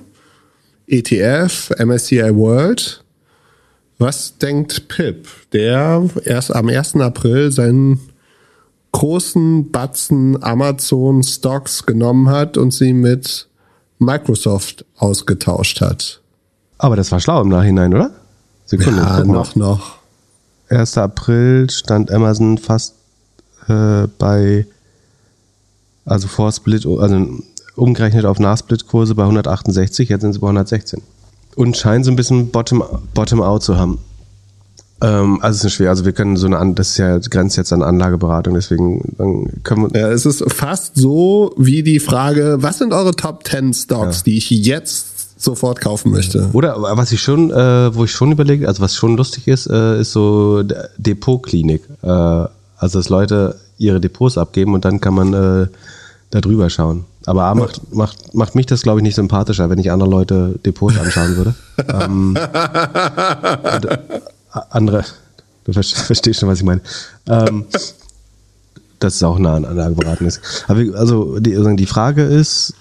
ETF, 0.88 1.72
MSCI 1.78 2.36
World. 2.36 3.03
Was 3.97 4.38
denkt 4.38 4.88
Pip, 4.88 5.28
der 5.51 6.07
erst 6.24 6.55
am 6.55 6.70
1. 6.70 6.95
April 6.95 7.51
seinen 7.51 7.99
großen 8.98 9.70
Batzen 9.70 10.41
Amazon 10.43 11.22
Stocks 11.22 11.86
genommen 11.86 12.30
hat 12.30 12.58
und 12.58 12.72
sie 12.72 12.93
mit 12.93 13.48
Microsoft 14.00 14.86
ausgetauscht 14.98 15.82
hat? 15.82 16.20
Aber 16.80 16.95
das 16.95 17.12
war 17.12 17.20
schlau 17.20 17.41
im 17.41 17.50
Nachhinein, 17.50 17.93
oder? 17.93 18.10
Sekunde, 18.66 19.02
ja, 19.02 19.24
noch, 19.24 19.56
noch. 19.56 19.98
1. 20.70 20.98
April 20.98 21.70
stand 21.70 22.12
Amazon 22.12 22.58
fast 22.58 22.95
äh, 23.68 24.08
bei, 24.18 24.66
also 26.04 26.28
vor 26.28 26.52
Split, 26.52 26.88
also 26.88 27.28
umgerechnet 27.76 28.26
auf 28.26 28.39
Nachsplit-Kurse 28.39 29.14
bei 29.14 29.24
168, 29.24 30.10
jetzt 30.10 30.22
sind 30.22 30.34
sie 30.34 30.39
bei 30.39 30.48
116. 30.48 31.04
Und 31.56 31.78
scheinen 31.78 32.04
so 32.04 32.10
ein 32.10 32.16
bisschen 32.16 32.50
Bottom, 32.50 32.84
Bottom 33.14 33.43
out 33.43 33.62
zu 33.62 33.78
haben. 33.78 34.00
Ähm, 35.02 35.39
also 35.41 35.58
es 35.58 35.64
ist 35.66 35.74
schwer, 35.74 35.89
also 35.89 36.06
wir 36.06 36.14
können 36.14 36.38
so 36.38 36.48
eine, 36.48 36.74
das 36.74 36.89
ist 36.89 36.98
ja 36.98 37.18
grenzt 37.20 37.58
jetzt 37.58 37.72
an 37.72 37.84
Anlageberatung, 37.84 38.56
deswegen 38.56 39.14
dann 39.18 39.64
können 39.64 39.91
wir. 39.91 40.00
Ja, 40.00 40.10
es 40.10 40.26
ist 40.26 40.43
fast 40.52 40.95
so 40.95 41.54
wie 41.58 41.84
die 41.84 42.00
Frage, 42.00 42.58
was 42.60 42.80
sind 42.80 42.93
eure 42.93 43.16
Top 43.16 43.48
10 43.48 43.74
Stocks, 43.74 44.18
ja. 44.18 44.24
die 44.26 44.38
ich 44.38 44.50
jetzt 44.50 45.39
sofort 45.39 45.82
kaufen 45.82 46.12
möchte. 46.12 46.50
Oder 46.54 46.76
was 46.80 47.12
ich 47.12 47.22
schon, 47.22 47.52
äh, 47.52 47.93
wo 47.95 48.06
ich 48.06 48.12
schon 48.12 48.32
überlege, 48.32 48.68
also 48.68 48.82
was 48.82 48.95
schon 48.95 49.18
lustig 49.18 49.48
ist, 49.48 49.68
äh, 49.68 50.02
ist 50.02 50.14
so 50.14 50.64
Depotklinik. 50.98 51.84
Äh, 52.02 52.08
also 52.08 53.00
dass 53.00 53.10
Leute 53.10 53.56
ihre 53.78 54.00
Depots 54.00 54.38
abgeben 54.38 54.74
und 54.74 54.86
dann 54.86 55.02
kann 55.02 55.14
man 55.14 55.34
äh, 55.34 55.68
da 56.32 56.41
drüber 56.41 56.70
schauen. 56.70 57.06
Aber 57.26 57.43
A, 57.43 57.56
macht, 57.56 57.93
macht, 57.93 58.34
macht 58.34 58.56
mich 58.56 58.66
das, 58.68 58.84
glaube 58.84 59.00
ich, 59.00 59.04
nicht 59.04 59.16
sympathischer, 59.16 59.70
wenn 59.70 59.80
ich 59.80 59.91
andere 59.91 60.10
Leute 60.10 60.60
Depots 60.66 60.98
anschauen 60.98 61.36
würde. 61.36 61.56
ähm, 61.89 62.36
äh, 62.36 63.98
andere, 64.52 65.04
du 65.66 65.74
verstehst 65.82 66.39
schon, 66.39 66.50
was 66.50 66.60
ich 66.60 66.66
meine. 66.66 66.82
Ähm, 67.28 67.66
das 69.00 69.16
ist 69.16 69.24
auch 69.24 69.39
nah 69.39 69.56
an 69.56 69.66
Anlageberatung 69.66 70.28
ist. 70.28 70.41
Aber 70.68 70.80
also 70.95 71.39
die, 71.39 71.56
also 71.56 71.72
die 71.76 71.86
Frage 71.86 72.24
ist, 72.24 72.74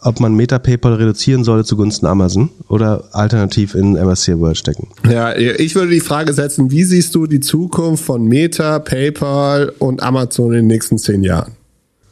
ob 0.00 0.20
man 0.20 0.34
Meta 0.34 0.58
PayPal 0.60 0.94
reduzieren 0.94 1.42
solle 1.42 1.64
zugunsten 1.64 2.06
Amazon 2.06 2.50
oder 2.68 3.04
alternativ 3.12 3.74
in 3.74 3.96
MSC 3.96 4.38
World 4.38 4.56
stecken. 4.56 4.88
Ja, 5.10 5.34
ich 5.36 5.74
würde 5.74 5.90
die 5.90 6.00
Frage 6.00 6.32
setzen, 6.32 6.70
wie 6.70 6.84
siehst 6.84 7.14
du 7.14 7.26
die 7.26 7.40
Zukunft 7.40 8.04
von 8.04 8.24
Meta, 8.24 8.78
PayPal 8.78 9.72
und 9.80 10.02
Amazon 10.02 10.52
in 10.52 10.58
den 10.58 10.66
nächsten 10.68 10.98
zehn 10.98 11.24
Jahren? 11.24 11.52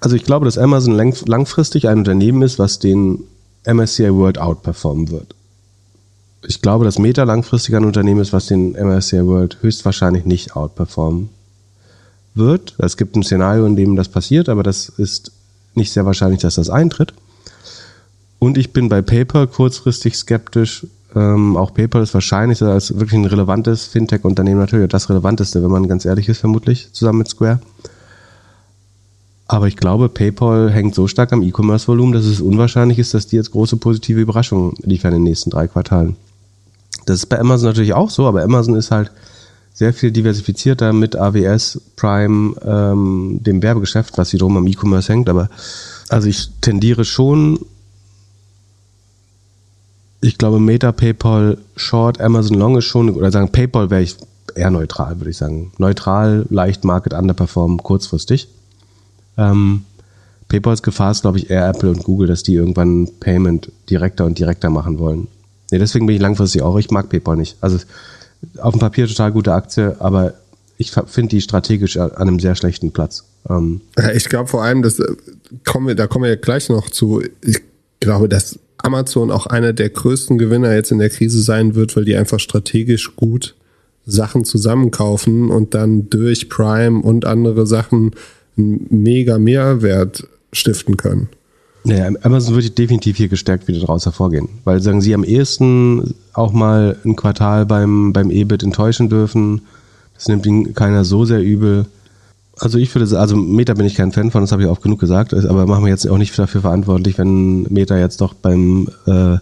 Also 0.00 0.16
ich 0.16 0.24
glaube, 0.24 0.44
dass 0.44 0.58
Amazon 0.58 0.96
langfristig 1.26 1.88
ein 1.88 1.98
Unternehmen 1.98 2.42
ist, 2.42 2.58
was 2.58 2.78
den 2.78 3.20
MSCI 3.64 4.12
World 4.12 4.38
outperformen 4.38 5.10
wird. 5.10 5.34
Ich 6.46 6.60
glaube, 6.60 6.84
dass 6.84 6.98
Meta 6.98 7.22
langfristig 7.24 7.74
ein 7.74 7.84
Unternehmen 7.84 8.20
ist, 8.20 8.32
was 8.32 8.46
den 8.46 8.72
MSCI 8.72 9.26
World 9.26 9.58
höchstwahrscheinlich 9.62 10.24
nicht 10.24 10.56
outperformen 10.56 11.30
wird. 12.34 12.74
Es 12.78 12.96
gibt 12.96 13.16
ein 13.16 13.22
Szenario, 13.22 13.64
in 13.64 13.76
dem 13.76 13.96
das 13.96 14.08
passiert, 14.08 14.48
aber 14.48 14.62
das 14.62 14.88
ist 14.88 15.32
nicht 15.74 15.92
sehr 15.92 16.04
wahrscheinlich, 16.04 16.40
dass 16.40 16.56
das 16.56 16.70
eintritt. 16.70 17.14
Und 18.38 18.58
ich 18.58 18.72
bin 18.72 18.88
bei 18.88 19.00
PayPal 19.00 19.46
kurzfristig 19.46 20.16
skeptisch. 20.16 20.86
Ähm, 21.14 21.56
auch 21.56 21.72
PayPal 21.72 22.02
ist 22.02 22.12
wahrscheinlich 22.12 22.60
als 22.62 22.94
wirklich 22.98 23.14
ein 23.18 23.24
relevantes 23.24 23.86
Fintech-Unternehmen 23.86 24.60
natürlich 24.60 24.88
das 24.88 25.08
relevanteste, 25.08 25.62
wenn 25.62 25.70
man 25.70 25.88
ganz 25.88 26.04
ehrlich 26.04 26.28
ist, 26.28 26.40
vermutlich, 26.40 26.92
zusammen 26.92 27.18
mit 27.18 27.28
Square. 27.28 27.60
Aber 29.46 29.68
ich 29.68 29.76
glaube, 29.76 30.08
PayPal 30.08 30.70
hängt 30.70 30.94
so 30.94 31.06
stark 31.06 31.32
am 31.32 31.42
E-Commerce-Volumen, 31.42 32.12
dass 32.12 32.24
es 32.24 32.40
unwahrscheinlich 32.40 32.98
ist, 32.98 33.14
dass 33.14 33.26
die 33.26 33.36
jetzt 33.36 33.52
große 33.52 33.76
positive 33.76 34.20
Überraschungen 34.20 34.74
liefern 34.82 35.12
in 35.12 35.20
den 35.20 35.24
nächsten 35.24 35.50
drei 35.50 35.68
Quartalen. 35.68 36.16
Das 37.06 37.18
ist 37.18 37.26
bei 37.26 37.38
Amazon 37.38 37.68
natürlich 37.68 37.94
auch 37.94 38.10
so, 38.10 38.26
aber 38.26 38.42
Amazon 38.42 38.76
ist 38.76 38.90
halt 38.90 39.10
sehr 39.72 39.92
viel 39.92 40.12
diversifizierter 40.12 40.92
mit 40.92 41.16
AWS, 41.16 41.80
Prime, 41.96 42.54
ähm, 42.64 43.40
dem 43.42 43.62
Werbegeschäft, 43.62 44.16
was 44.16 44.32
wiederum 44.32 44.56
am 44.56 44.66
E-Commerce 44.66 45.12
hängt. 45.12 45.28
Aber 45.28 45.50
also 46.08 46.28
ich 46.28 46.50
tendiere 46.60 47.04
schon 47.04 47.58
ich 50.24 50.38
glaube, 50.38 50.58
Meta, 50.58 50.90
PayPal, 50.90 51.58
Short, 51.76 52.18
Amazon 52.18 52.56
Long 52.58 52.78
ist 52.78 52.86
schon, 52.86 53.10
oder 53.10 53.30
sagen 53.30 53.52
PayPal 53.52 53.90
wäre 53.90 54.00
ich 54.00 54.16
eher 54.54 54.70
neutral, 54.70 55.20
würde 55.20 55.30
ich 55.30 55.36
sagen. 55.36 55.72
Neutral, 55.76 56.46
leicht 56.48 56.82
Market 56.82 57.12
underperformen, 57.12 57.76
kurzfristig. 57.78 58.48
Ähm, 59.36 59.84
PayPals 60.48 60.82
Gefahr 60.82 61.10
ist, 61.10 61.22
glaube 61.22 61.36
ich, 61.38 61.50
eher 61.50 61.68
Apple 61.68 61.90
und 61.90 62.04
Google, 62.04 62.26
dass 62.26 62.42
die 62.42 62.54
irgendwann 62.54 63.08
Payment 63.20 63.70
direkter 63.90 64.24
und 64.24 64.38
direkter 64.38 64.70
machen 64.70 64.98
wollen. 64.98 65.28
Nee, 65.70 65.78
deswegen 65.78 66.06
bin 66.06 66.16
ich 66.16 66.22
langfristig 66.22 66.62
auch, 66.62 66.76
ich 66.78 66.90
mag 66.90 67.08
PayPal 67.08 67.36
nicht. 67.36 67.56
Also 67.60 67.78
auf 68.58 68.72
dem 68.72 68.80
Papier 68.80 69.06
total 69.06 69.32
gute 69.32 69.52
Aktie, 69.52 69.96
aber 70.00 70.34
ich 70.76 70.92
finde 71.06 71.30
die 71.30 71.40
strategisch 71.40 71.96
an 71.96 72.12
einem 72.12 72.40
sehr 72.40 72.54
schlechten 72.56 72.92
Platz. 72.92 73.24
Ähm, 73.48 73.80
ich 74.14 74.28
glaube 74.28 74.48
vor 74.48 74.62
allem, 74.62 74.82
dass 74.82 74.98
äh, 74.98 75.06
kommen 75.64 75.88
wir, 75.88 75.94
da 75.94 76.06
kommen 76.06 76.24
wir 76.24 76.36
gleich 76.36 76.68
noch 76.68 76.90
zu. 76.90 77.22
Ich 77.42 77.60
glaube, 78.00 78.28
dass 78.28 78.58
Amazon 78.78 79.30
auch 79.30 79.46
einer 79.46 79.72
der 79.72 79.88
größten 79.88 80.36
Gewinner 80.36 80.74
jetzt 80.74 80.92
in 80.92 80.98
der 80.98 81.10
Krise 81.10 81.40
sein 81.40 81.74
wird, 81.74 81.96
weil 81.96 82.04
die 82.04 82.16
einfach 82.16 82.40
strategisch 82.40 83.16
gut 83.16 83.54
Sachen 84.06 84.44
zusammenkaufen 84.44 85.50
und 85.50 85.74
dann 85.74 86.10
durch 86.10 86.50
Prime 86.50 87.00
und 87.00 87.24
andere 87.24 87.66
Sachen 87.66 88.12
einen 88.58 88.86
mega 88.90 89.38
Mehrwert 89.38 90.28
stiften 90.52 90.96
können. 90.96 91.28
Naja, 91.86 92.08
Amazon 92.22 92.54
wird 92.54 92.78
definitiv 92.78 93.18
hier 93.18 93.28
gestärkt 93.28 93.68
wieder 93.68 93.80
daraus 93.80 94.06
hervorgehen, 94.06 94.48
weil 94.64 94.80
sagen 94.80 95.02
sie 95.02 95.14
am 95.14 95.22
ehesten 95.22 96.14
auch 96.32 96.52
mal 96.52 96.96
ein 97.04 97.14
Quartal 97.14 97.66
beim, 97.66 98.14
beim 98.14 98.30
EBIT 98.30 98.62
enttäuschen 98.62 99.10
dürfen. 99.10 99.60
Das 100.14 100.28
nimmt 100.28 100.46
ihnen 100.46 100.74
keiner 100.74 101.04
so 101.04 101.26
sehr 101.26 101.42
übel. 101.42 101.84
Also 102.58 102.78
ich 102.78 102.94
würde 102.94 103.18
also 103.18 103.36
Meta 103.36 103.74
bin 103.74 103.84
ich 103.84 103.96
kein 103.96 104.12
Fan 104.12 104.30
von, 104.30 104.40
das 104.40 104.52
habe 104.52 104.62
ich 104.62 104.68
auch 104.68 104.80
genug 104.80 104.98
gesagt, 104.98 105.34
aber 105.34 105.66
machen 105.66 105.84
wir 105.84 105.90
jetzt 105.90 106.08
auch 106.08 106.16
nicht 106.16 106.38
dafür 106.38 106.62
verantwortlich, 106.62 107.18
wenn 107.18 107.64
Meta 107.64 107.98
jetzt 107.98 108.22
doch 108.22 108.32
beim, 108.32 108.88
äh, 109.06 109.36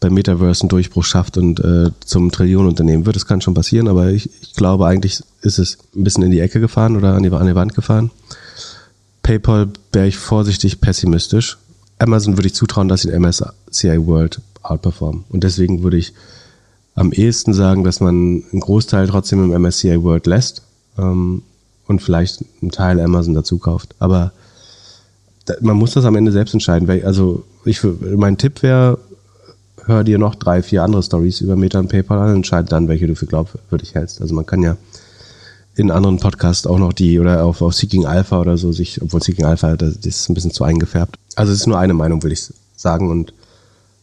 beim 0.00 0.14
Metaverse 0.14 0.62
einen 0.62 0.68
Durchbruch 0.68 1.04
schafft 1.04 1.38
und 1.38 1.60
äh, 1.60 1.90
zum 2.04 2.30
Trillionenunternehmen 2.30 3.06
wird. 3.06 3.16
Das 3.16 3.26
kann 3.26 3.40
schon 3.40 3.54
passieren, 3.54 3.88
aber 3.88 4.10
ich, 4.10 4.28
ich 4.42 4.52
glaube 4.52 4.86
eigentlich 4.86 5.22
ist 5.40 5.58
es 5.58 5.78
ein 5.96 6.04
bisschen 6.04 6.24
in 6.24 6.30
die 6.30 6.40
Ecke 6.40 6.60
gefahren 6.60 6.96
oder 6.96 7.14
an 7.14 7.22
die, 7.22 7.30
an 7.30 7.46
die 7.46 7.54
Wand 7.54 7.74
gefahren. 7.74 8.10
PayPal 9.22 9.68
wäre 9.92 10.08
ich 10.08 10.18
vorsichtig 10.18 10.82
pessimistisch. 10.82 11.56
Amazon 12.00 12.36
würde 12.36 12.48
ich 12.48 12.54
zutrauen, 12.54 12.88
dass 12.88 13.02
sie 13.02 13.10
den 13.10 13.22
MSCI 13.22 14.06
World 14.06 14.40
outperformen. 14.62 15.24
Und 15.28 15.44
deswegen 15.44 15.82
würde 15.82 15.96
ich 15.96 16.12
am 16.94 17.12
ehesten 17.12 17.54
sagen, 17.54 17.84
dass 17.84 18.00
man 18.00 18.44
einen 18.52 18.60
Großteil 18.60 19.06
trotzdem 19.06 19.44
im 19.44 19.62
MSCI 19.62 20.02
World 20.02 20.26
lässt. 20.26 20.62
Ähm, 20.98 21.42
und 21.90 22.00
vielleicht 22.00 22.44
einen 22.62 22.70
Teil 22.70 23.00
Amazon 23.00 23.34
dazu 23.34 23.58
kauft. 23.58 23.96
Aber 23.98 24.32
da, 25.44 25.54
man 25.60 25.76
muss 25.76 25.92
das 25.92 26.04
am 26.04 26.14
Ende 26.14 26.30
selbst 26.30 26.54
entscheiden. 26.54 26.86
Weil, 26.86 27.04
also 27.04 27.44
ich, 27.64 27.82
mein 27.82 28.38
Tipp 28.38 28.62
wäre, 28.62 28.98
hör 29.84 30.04
dir 30.04 30.18
noch 30.18 30.36
drei, 30.36 30.62
vier 30.62 30.84
andere 30.84 31.02
Stories 31.02 31.40
über 31.40 31.56
Meta 31.56 31.80
und 31.80 31.88
PayPal 31.88 32.18
an 32.18 32.30
und 32.30 32.36
entscheide 32.36 32.68
dann, 32.68 32.86
welche 32.86 33.08
du 33.08 33.16
für 33.16 33.26
glaubwürdig 33.26 33.96
hältst. 33.96 34.22
Also 34.22 34.34
man 34.34 34.46
kann 34.46 34.62
ja 34.62 34.76
in 35.76 35.90
anderen 35.90 36.18
Podcasts 36.18 36.66
auch 36.66 36.78
noch 36.78 36.92
die 36.92 37.18
oder 37.20 37.44
auf, 37.44 37.62
auf 37.62 37.74
Seeking 37.74 38.06
Alpha 38.06 38.40
oder 38.40 38.56
so 38.58 38.72
sich, 38.72 39.00
obwohl 39.02 39.22
Seeking 39.22 39.44
Alpha, 39.46 39.76
das, 39.76 39.96
ist 39.96 40.28
ein 40.28 40.34
bisschen 40.34 40.50
zu 40.50 40.64
eingefärbt. 40.64 41.16
Also 41.36 41.52
es 41.52 41.60
ist 41.60 41.66
nur 41.66 41.78
eine 41.78 41.94
Meinung, 41.94 42.22
würde 42.22 42.34
ich 42.34 42.52
sagen 42.76 43.10
und 43.10 43.32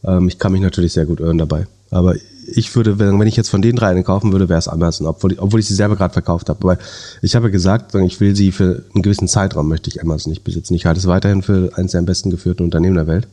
ähm, 0.04 0.28
ich 0.28 0.40
kann 0.40 0.52
mich 0.52 0.62
natürlich 0.62 0.94
sehr 0.94 1.06
gut 1.06 1.20
irren 1.20 1.38
dabei. 1.38 1.68
Aber 1.92 2.16
ich 2.54 2.74
würde, 2.76 2.98
wenn, 3.00 3.20
wenn 3.20 3.28
ich 3.28 3.36
jetzt 3.36 3.50
von 3.50 3.62
den 3.62 3.76
drei 3.76 3.88
eine 3.88 4.04
kaufen 4.04 4.32
würde, 4.32 4.50
wäre 4.50 4.60
es 4.60 4.68
Amazon, 4.68 5.06
obwohl, 5.08 5.34
ich- 5.34 5.42
obwohl 5.42 5.60
ich 5.60 5.68
sie 5.68 5.74
selber 5.76 5.96
gerade 5.98 6.14
verkauft 6.14 6.50
habe. 6.50 6.60
Aber 6.64 6.78
ich 7.22 7.36
habe 7.36 7.52
gesagt, 7.52 7.94
ich 7.96 8.20
will 8.20 8.36
sie 8.36 8.52
für 8.52 8.84
einen 8.94 9.04
gewissen 9.04 9.28
Zeitraum 9.28 9.68
möchte 9.68 9.90
ich 9.90 10.02
Amazon 10.02 10.32
nicht 10.32 10.44
besitzen. 10.44 10.74
Ich 10.74 10.86
halte 10.86 11.00
es 11.00 11.08
weiterhin 11.08 11.42
für 11.44 11.72
eines 11.76 11.92
der 11.92 12.00
am 12.00 12.06
besten 12.06 12.30
geführten 12.30 12.64
Unternehmen 12.64 12.96
der 12.96 13.08
Welt. 13.08 13.28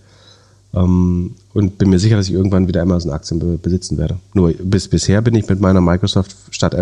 Ähm, 0.75 1.37
und 1.53 1.79
bin 1.79 1.91
mir 1.91 1.99
sicher, 2.01 2.17
dass 2.17 2.27
ich 2.27 2.33
irgendwann 2.35 2.67
wieder 2.67 2.83
Amazon-Aktien 2.83 3.39
be 3.39 3.59
besitzen 3.63 3.97
werde. 3.99 4.17
Nur 4.35 4.53
bis 4.53 4.89
bisher 4.89 5.23
bin 5.23 5.35
ich 5.37 5.49
mit 5.49 5.61
meiner 5.61 5.81
Microsoft 5.81 6.35
statt 6.51 6.75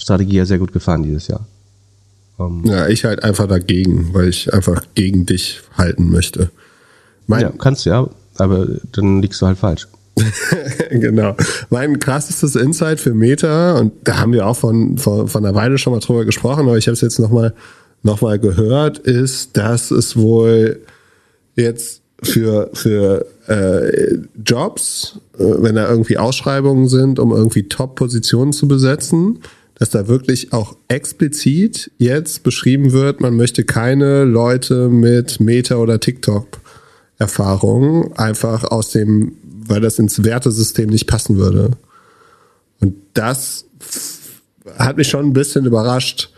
Amazon-Strategie 0.00 0.36
ja 0.36 0.46
sehr 0.46 0.58
gut 0.58 0.72
gefahren 0.72 1.02
dieses 1.02 1.28
Jahr. 1.28 1.46
Ähm, 2.38 2.62
Ja, 2.64 2.88
ich 2.88 3.04
halt 3.04 3.22
einfach 3.22 3.46
dagegen, 3.46 4.12
weil 4.12 4.28
ich 4.28 4.52
einfach 4.52 4.84
gegen 4.94 5.26
dich 5.26 5.60
halten 5.76 6.10
möchte. 6.10 6.50
Mein, 7.26 7.42
ja, 7.42 7.52
kannst 7.58 7.86
du 7.86 7.90
ja, 7.90 8.08
aber 8.36 8.66
dann 8.92 9.22
liegst 9.22 9.40
du 9.40 9.46
halt 9.46 9.58
falsch. 9.58 9.86
genau. 10.90 11.36
Mein 11.70 11.98
krassestes 11.98 12.56
Insight 12.56 13.00
für 13.00 13.14
Meta, 13.14 13.78
und 13.78 13.92
da 14.04 14.18
haben 14.18 14.32
wir 14.32 14.46
auch 14.46 14.56
von, 14.56 14.98
von, 14.98 15.28
von 15.28 15.44
einer 15.44 15.54
Weile 15.54 15.78
schon 15.78 15.92
mal 15.92 16.00
drüber 16.00 16.24
gesprochen, 16.24 16.66
aber 16.66 16.76
ich 16.76 16.86
habe 16.86 16.94
es 16.94 17.00
jetzt 17.00 17.18
nochmal 17.18 17.54
noch 18.02 18.22
mal 18.22 18.38
gehört, 18.38 18.98
ist, 18.98 19.56
dass 19.56 19.90
es 19.90 20.16
wohl 20.16 20.80
jetzt 21.54 22.00
für, 22.22 22.70
für 22.72 23.26
äh, 23.46 24.18
Jobs, 24.44 25.20
äh, 25.38 25.44
wenn 25.44 25.74
da 25.74 25.88
irgendwie 25.88 26.18
Ausschreibungen 26.18 26.88
sind, 26.88 27.18
um 27.18 27.30
irgendwie 27.30 27.68
Top-Positionen 27.68 28.52
zu 28.52 28.68
besetzen, 28.68 29.40
dass 29.80 29.88
da 29.88 30.06
wirklich 30.08 30.52
auch 30.52 30.76
explizit 30.88 31.90
jetzt 31.96 32.42
beschrieben 32.42 32.92
wird, 32.92 33.22
man 33.22 33.34
möchte 33.34 33.64
keine 33.64 34.24
Leute 34.24 34.90
mit 34.90 35.40
Meta 35.40 35.76
oder 35.76 35.98
TikTok 35.98 36.46
Erfahrung 37.18 38.14
einfach 38.16 38.64
aus 38.64 38.90
dem, 38.90 39.32
weil 39.66 39.80
das 39.80 39.98
ins 39.98 40.22
Wertesystem 40.22 40.90
nicht 40.90 41.06
passen 41.06 41.38
würde. 41.38 41.70
Und 42.80 42.94
das 43.14 43.64
hat 44.78 44.98
mich 44.98 45.08
schon 45.08 45.24
ein 45.26 45.32
bisschen 45.32 45.64
überrascht, 45.64 46.30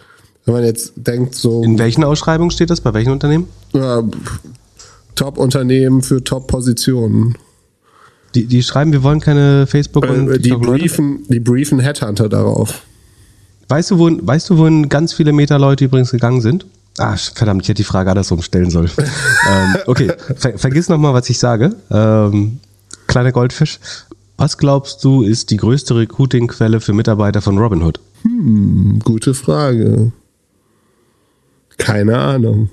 wenn 0.45 0.55
man 0.55 0.65
jetzt 0.65 0.93
denkt, 0.97 1.35
so 1.35 1.65
In 1.65 1.81
welchen 1.81 2.05
Ausschreibungen 2.05 2.53
steht 2.53 2.71
das? 2.71 2.81
Bei 2.81 2.95
welchen 2.95 3.11
Unternehmen? 3.11 3.49
ja, 3.73 4.03
Top-Unternehmen 5.17 6.03
für 6.03 6.23
Top-Positionen. 6.23 7.37
Die, 8.37 8.47
die 8.47 8.63
schreiben, 8.63 8.93
wir 8.93 9.03
wollen 9.03 9.21
keine 9.21 9.67
Facebook 9.67 10.09
und 10.09 10.31
Äh, 10.31 10.39
Die 10.39 10.53
briefen, 10.53 11.25
die 11.29 11.41
briefen 11.41 11.81
Headhunter 11.81 12.29
darauf. 12.29 12.83
Weißt 13.73 13.91
du, 13.91 13.97
wohin, 13.97 14.27
weißt 14.27 14.51
du, 14.51 14.59
wohin 14.59 14.91
ganz 14.91 15.15
viele 15.15 15.33
Meta-Leute 15.33 15.87
übrigens 15.87 16.11
gegangen 16.11 16.43
sind? 16.43 16.67
Ah, 16.99 17.17
verdammt, 17.17 17.63
ich 17.63 17.71
hätte 17.71 17.79
die 17.79 17.85
Frage 17.85 18.11
andersrum 18.11 18.43
stellen 18.43 18.69
sollen. 18.69 18.91
ähm, 18.99 19.77
okay, 19.87 20.13
ver 20.37 20.59
vergiss 20.59 20.91
nochmal, 20.91 21.15
was 21.15 21.31
ich 21.31 21.39
sage. 21.39 21.75
Ähm, 21.91 22.61
kleiner 23.07 23.33
Goldfisch. 23.33 23.81
Was 24.37 24.59
glaubst 24.59 25.03
du, 25.05 25.23
ist 25.23 25.51
die 25.51 25.57
größte 25.57 25.97
Recruiting-Quelle 25.97 26.83
für 26.83 26.93
Mitarbeiter 26.93 27.41
von 27.41 27.57
Robinhood? 27.57 27.99
Gute 29.05 29.33
Frage. 29.33 30.13
Keine 31.79 32.19
Ahnung. 32.19 32.69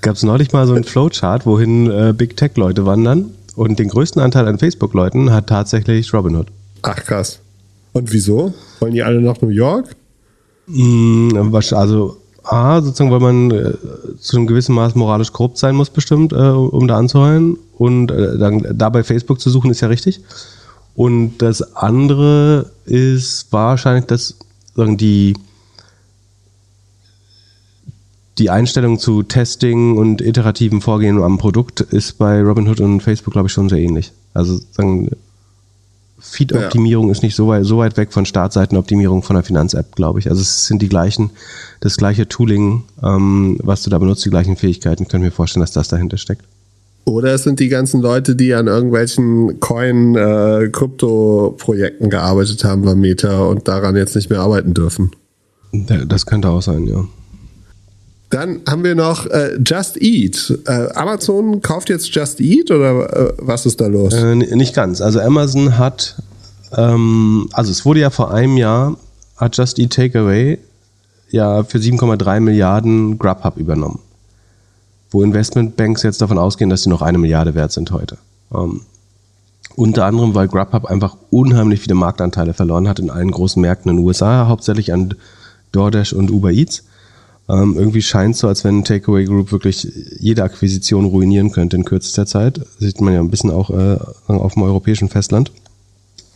Gab 0.00 0.16
es 0.16 0.22
neulich 0.22 0.54
mal 0.54 0.66
so 0.66 0.72
einen 0.72 0.84
Flowchart, 0.84 1.44
wohin 1.44 1.90
äh, 1.90 2.14
Big 2.16 2.38
Tech-Leute 2.38 2.86
wandern? 2.86 3.34
Und 3.54 3.78
den 3.78 3.90
größten 3.90 4.22
Anteil 4.22 4.48
an 4.48 4.58
Facebook-Leuten 4.58 5.30
hat 5.30 5.48
tatsächlich 5.48 6.14
Robinhood. 6.14 6.46
Ach 6.80 6.96
krass. 6.96 7.40
Und 7.92 8.14
wieso? 8.14 8.54
Wollen 8.80 8.94
die 8.94 9.02
alle 9.02 9.20
nach 9.20 9.42
New 9.42 9.50
York? 9.50 9.94
Mm, 10.68 11.54
Also, 11.72 12.16
A, 12.44 12.80
sozusagen, 12.80 13.10
weil 13.10 13.20
man 13.20 13.50
äh, 13.50 13.74
zu 14.18 14.36
einem 14.36 14.46
gewissen 14.46 14.74
Maß 14.74 14.94
moralisch 14.94 15.32
korrupt 15.32 15.58
sein 15.58 15.76
muss, 15.76 15.90
bestimmt, 15.90 16.32
äh, 16.32 16.36
um 16.36 16.88
da 16.88 16.96
anzuheuern. 16.96 17.58
Und 17.76 18.10
äh, 18.10 18.38
dann 18.38 18.66
dabei 18.74 19.02
Facebook 19.04 19.40
zu 19.40 19.50
suchen, 19.50 19.70
ist 19.70 19.80
ja 19.80 19.88
richtig. 19.88 20.20
Und 20.94 21.38
das 21.38 21.76
andere 21.76 22.70
ist 22.86 23.52
wahrscheinlich, 23.52 24.06
dass 24.06 24.34
sagen, 24.74 24.96
die, 24.96 25.34
die 28.38 28.50
Einstellung 28.50 28.98
zu 28.98 29.22
Testing 29.22 29.98
und 29.98 30.20
iterativen 30.20 30.80
Vorgehen 30.80 31.22
am 31.22 31.38
Produkt 31.38 31.80
ist 31.80 32.18
bei 32.18 32.40
Robinhood 32.42 32.80
und 32.80 33.00
Facebook, 33.00 33.32
glaube 33.32 33.48
ich, 33.48 33.52
schon 33.52 33.68
sehr 33.68 33.78
ähnlich. 33.78 34.12
Also 34.34 34.58
sagen, 34.72 35.10
Feed-Optimierung 36.20 37.10
ist 37.10 37.22
nicht 37.22 37.36
so 37.36 37.46
weit, 37.48 37.64
so 37.64 37.78
weit 37.78 37.96
weg 37.96 38.12
von 38.12 38.26
Startseitenoptimierung 38.26 39.22
von 39.22 39.34
der 39.34 39.44
Finanz-App, 39.44 39.94
glaube 39.94 40.18
ich. 40.18 40.28
Also 40.28 40.42
es 40.42 40.66
sind 40.66 40.82
die 40.82 40.88
gleichen, 40.88 41.30
das 41.80 41.96
gleiche 41.96 42.26
Tooling, 42.28 42.82
ähm, 43.02 43.58
was 43.62 43.82
du 43.82 43.90
da 43.90 43.98
benutzt, 43.98 44.24
die 44.24 44.30
gleichen 44.30 44.56
Fähigkeiten. 44.56 45.04
Ich 45.04 45.08
kann 45.08 45.20
mir 45.20 45.30
vorstellen, 45.30 45.62
dass 45.62 45.70
das 45.72 45.86
dahinter 45.88 46.16
steckt. 46.16 46.42
Oder 47.04 47.34
es 47.34 47.44
sind 47.44 47.60
die 47.60 47.68
ganzen 47.68 48.02
Leute, 48.02 48.34
die 48.36 48.52
an 48.52 48.66
irgendwelchen 48.66 49.60
Coin-Krypto-Projekten 49.60 52.10
gearbeitet 52.10 52.64
haben 52.64 52.82
bei 52.82 52.94
Meta 52.94 53.44
und 53.44 53.66
daran 53.66 53.96
jetzt 53.96 54.14
nicht 54.14 54.28
mehr 54.28 54.40
arbeiten 54.40 54.74
dürfen. 54.74 55.12
Das 55.72 56.26
könnte 56.26 56.50
auch 56.50 56.60
sein, 56.60 56.86
ja. 56.86 57.06
Dann 58.30 58.60
haben 58.68 58.84
wir 58.84 58.94
noch 58.94 59.26
äh, 59.26 59.58
Just 59.64 59.96
Eat. 60.00 60.58
Äh, 60.66 60.92
Amazon 60.94 61.62
kauft 61.62 61.88
jetzt 61.88 62.14
Just 62.14 62.40
Eat 62.40 62.70
oder 62.70 63.30
äh, 63.30 63.32
was 63.38 63.64
ist 63.64 63.80
da 63.80 63.86
los? 63.86 64.12
Äh, 64.12 64.34
nicht 64.34 64.74
ganz. 64.74 65.00
Also 65.00 65.20
Amazon 65.20 65.78
hat, 65.78 66.16
ähm, 66.76 67.48
also 67.52 67.70
es 67.70 67.86
wurde 67.86 68.00
ja 68.00 68.10
vor 68.10 68.32
einem 68.32 68.58
Jahr, 68.58 68.96
hat 69.36 69.56
Just 69.56 69.78
Eat 69.78 69.94
Takeaway 69.94 70.58
ja 71.30 71.64
für 71.64 71.78
7,3 71.78 72.40
Milliarden 72.40 73.18
Grubhub 73.18 73.56
übernommen. 73.56 74.00
Wo 75.10 75.22
Investmentbanks 75.22 76.02
jetzt 76.02 76.20
davon 76.20 76.36
ausgehen, 76.36 76.68
dass 76.68 76.82
sie 76.82 76.90
noch 76.90 77.00
eine 77.00 77.16
Milliarde 77.16 77.54
wert 77.54 77.72
sind 77.72 77.92
heute. 77.92 78.18
Ähm, 78.52 78.82
unter 79.74 80.04
anderem, 80.04 80.34
weil 80.34 80.48
Grubhub 80.48 80.84
einfach 80.84 81.16
unheimlich 81.30 81.80
viele 81.80 81.94
Marktanteile 81.94 82.52
verloren 82.52 82.88
hat 82.88 82.98
in 82.98 83.10
allen 83.10 83.30
großen 83.30 83.62
Märkten 83.62 83.90
in 83.90 83.96
den 83.96 84.04
USA, 84.04 84.48
hauptsächlich 84.48 84.92
an 84.92 85.14
DoorDash 85.72 86.12
und 86.12 86.30
Uber 86.30 86.50
Eats. 86.50 86.84
Ähm, 87.50 87.76
irgendwie 87.78 88.02
scheint 88.02 88.34
es 88.34 88.40
so, 88.40 88.48
als 88.48 88.62
wenn 88.64 88.84
Takeaway 88.84 89.24
Group 89.24 89.52
wirklich 89.52 89.88
jede 90.18 90.42
Akquisition 90.42 91.06
ruinieren 91.06 91.50
könnte 91.50 91.76
in 91.76 91.84
kürzester 91.84 92.26
Zeit. 92.26 92.60
Sieht 92.78 93.00
man 93.00 93.14
ja 93.14 93.20
ein 93.20 93.30
bisschen 93.30 93.50
auch 93.50 93.70
äh, 93.70 93.96
auf 94.26 94.54
dem 94.54 94.62
europäischen 94.62 95.08
Festland. 95.08 95.50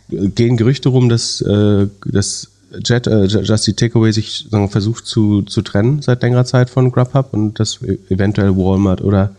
Gehen 0.09 0.57
Gerüchte 0.57 0.89
rum, 0.89 1.09
dass, 1.09 1.41
äh, 1.41 1.87
dass 2.05 2.49
Jet, 2.83 3.05
äh, 3.05 3.25
Just 3.25 3.67
Eat 3.67 3.77
Takeaway 3.77 4.11
sich 4.11 4.47
sagen, 4.49 4.69
versucht 4.69 5.05
zu, 5.05 5.43
zu 5.43 5.61
trennen 5.61 6.01
seit 6.01 6.23
längerer 6.23 6.45
Zeit 6.45 6.71
von 6.71 6.91
Grubhub 6.91 7.27
und 7.31 7.59
dass 7.59 7.79
e- 7.83 7.99
eventuell 8.09 8.55
Walmart 8.57 9.01
oder 9.01 9.35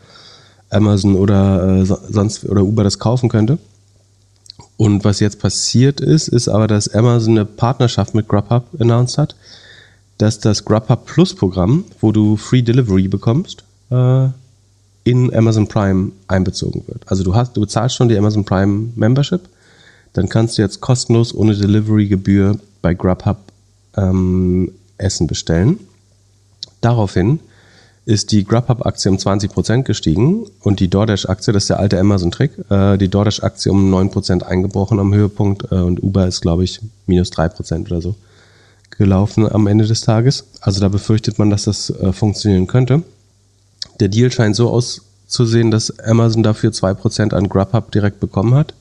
Amazon 0.70 1.16
oder 1.16 1.80
äh, 1.80 1.84
so- 1.84 1.98
sonst 2.08 2.44
oder 2.44 2.62
Uber 2.62 2.84
das 2.84 3.00
kaufen 3.00 3.28
könnte. 3.28 3.58
Und 4.76 5.04
was 5.04 5.20
jetzt 5.20 5.40
passiert 5.40 6.00
ist, 6.00 6.28
ist 6.28 6.48
aber, 6.48 6.66
dass 6.68 6.88
Amazon 6.94 7.32
eine 7.32 7.44
Partnerschaft 7.44 8.14
mit 8.14 8.28
Grubhub 8.28 8.64
announced 8.78 9.18
hat, 9.18 9.34
dass 10.18 10.38
das 10.38 10.64
Grubhub 10.64 11.06
Plus 11.06 11.34
Programm, 11.34 11.84
wo 12.00 12.12
du 12.12 12.36
Free 12.36 12.62
Delivery 12.62 13.08
bekommst, 13.08 13.64
äh, 13.90 14.28
in 15.04 15.34
Amazon 15.34 15.68
Prime 15.68 16.12
einbezogen 16.28 16.82
wird. 16.86 17.02
Also 17.06 17.24
du 17.24 17.34
hast, 17.34 17.56
du 17.56 17.60
bezahlst 17.60 17.96
schon 17.96 18.08
die 18.08 18.16
Amazon 18.16 18.44
Prime 18.44 18.88
Membership, 18.96 19.42
dann 20.14 20.28
kannst 20.28 20.56
du 20.56 20.62
jetzt 20.62 20.80
kostenlos 20.80 21.34
ohne 21.34 21.54
Delivery-Gebühr 21.54 22.58
bei 22.80 22.94
Grubhub 22.94 23.38
ähm, 23.96 24.72
Essen 24.96 25.26
bestellen. 25.26 25.80
Daraufhin 26.80 27.40
ist 28.06 28.32
die 28.32 28.44
Grubhub-Aktie 28.44 29.10
um 29.10 29.16
20% 29.16 29.82
gestiegen 29.82 30.46
und 30.60 30.80
die 30.80 30.88
DoorDash-Aktie, 30.88 31.52
das 31.52 31.64
ist 31.64 31.70
der 31.70 31.80
alte 31.80 31.98
Amazon-Trick, 31.98 32.52
äh, 32.70 32.96
die 32.96 33.08
DoorDash-Aktie 33.08 33.72
um 33.72 33.92
9% 33.92 34.42
eingebrochen 34.42 35.00
am 35.00 35.12
Höhepunkt 35.12 35.70
äh, 35.72 35.76
und 35.76 36.02
Uber 36.02 36.26
ist, 36.26 36.40
glaube 36.40 36.64
ich, 36.64 36.80
minus 37.06 37.32
3% 37.32 37.86
oder 37.86 38.00
so 38.00 38.14
gelaufen 38.98 39.50
am 39.50 39.66
Ende 39.66 39.86
des 39.86 40.00
Tages. 40.02 40.44
Also 40.60 40.80
da 40.80 40.88
befürchtet 40.88 41.38
man, 41.38 41.50
dass 41.50 41.64
das 41.64 41.90
äh, 41.90 42.12
funktionieren 42.12 42.66
könnte. 42.66 43.02
Der 44.00 44.08
Deal 44.08 44.30
scheint 44.32 44.56
so 44.56 44.70
auszusehen, 44.70 45.70
dass 45.70 45.98
Amazon 46.00 46.42
dafür 46.42 46.70
2% 46.70 47.32
an 47.34 47.48
Grubhub 47.48 47.90
direkt 47.92 48.20
bekommen 48.20 48.54
hat, 48.54 48.72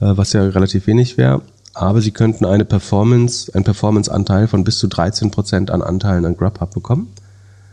äh, 0.00 0.12
was 0.16 0.32
ja 0.32 0.42
relativ 0.42 0.86
wenig 0.86 1.16
wäre. 1.16 1.42
Aber 1.74 2.00
sie 2.00 2.10
könnten 2.10 2.44
eine 2.46 2.64
Performance, 2.64 3.52
einen 3.54 3.64
Performance-Anteil 3.64 4.48
von 4.48 4.64
bis 4.64 4.78
zu 4.78 4.86
13% 4.86 5.70
an 5.70 5.82
Anteilen 5.82 6.24
an 6.24 6.36
Grubhub 6.36 6.72
bekommen. 6.72 7.08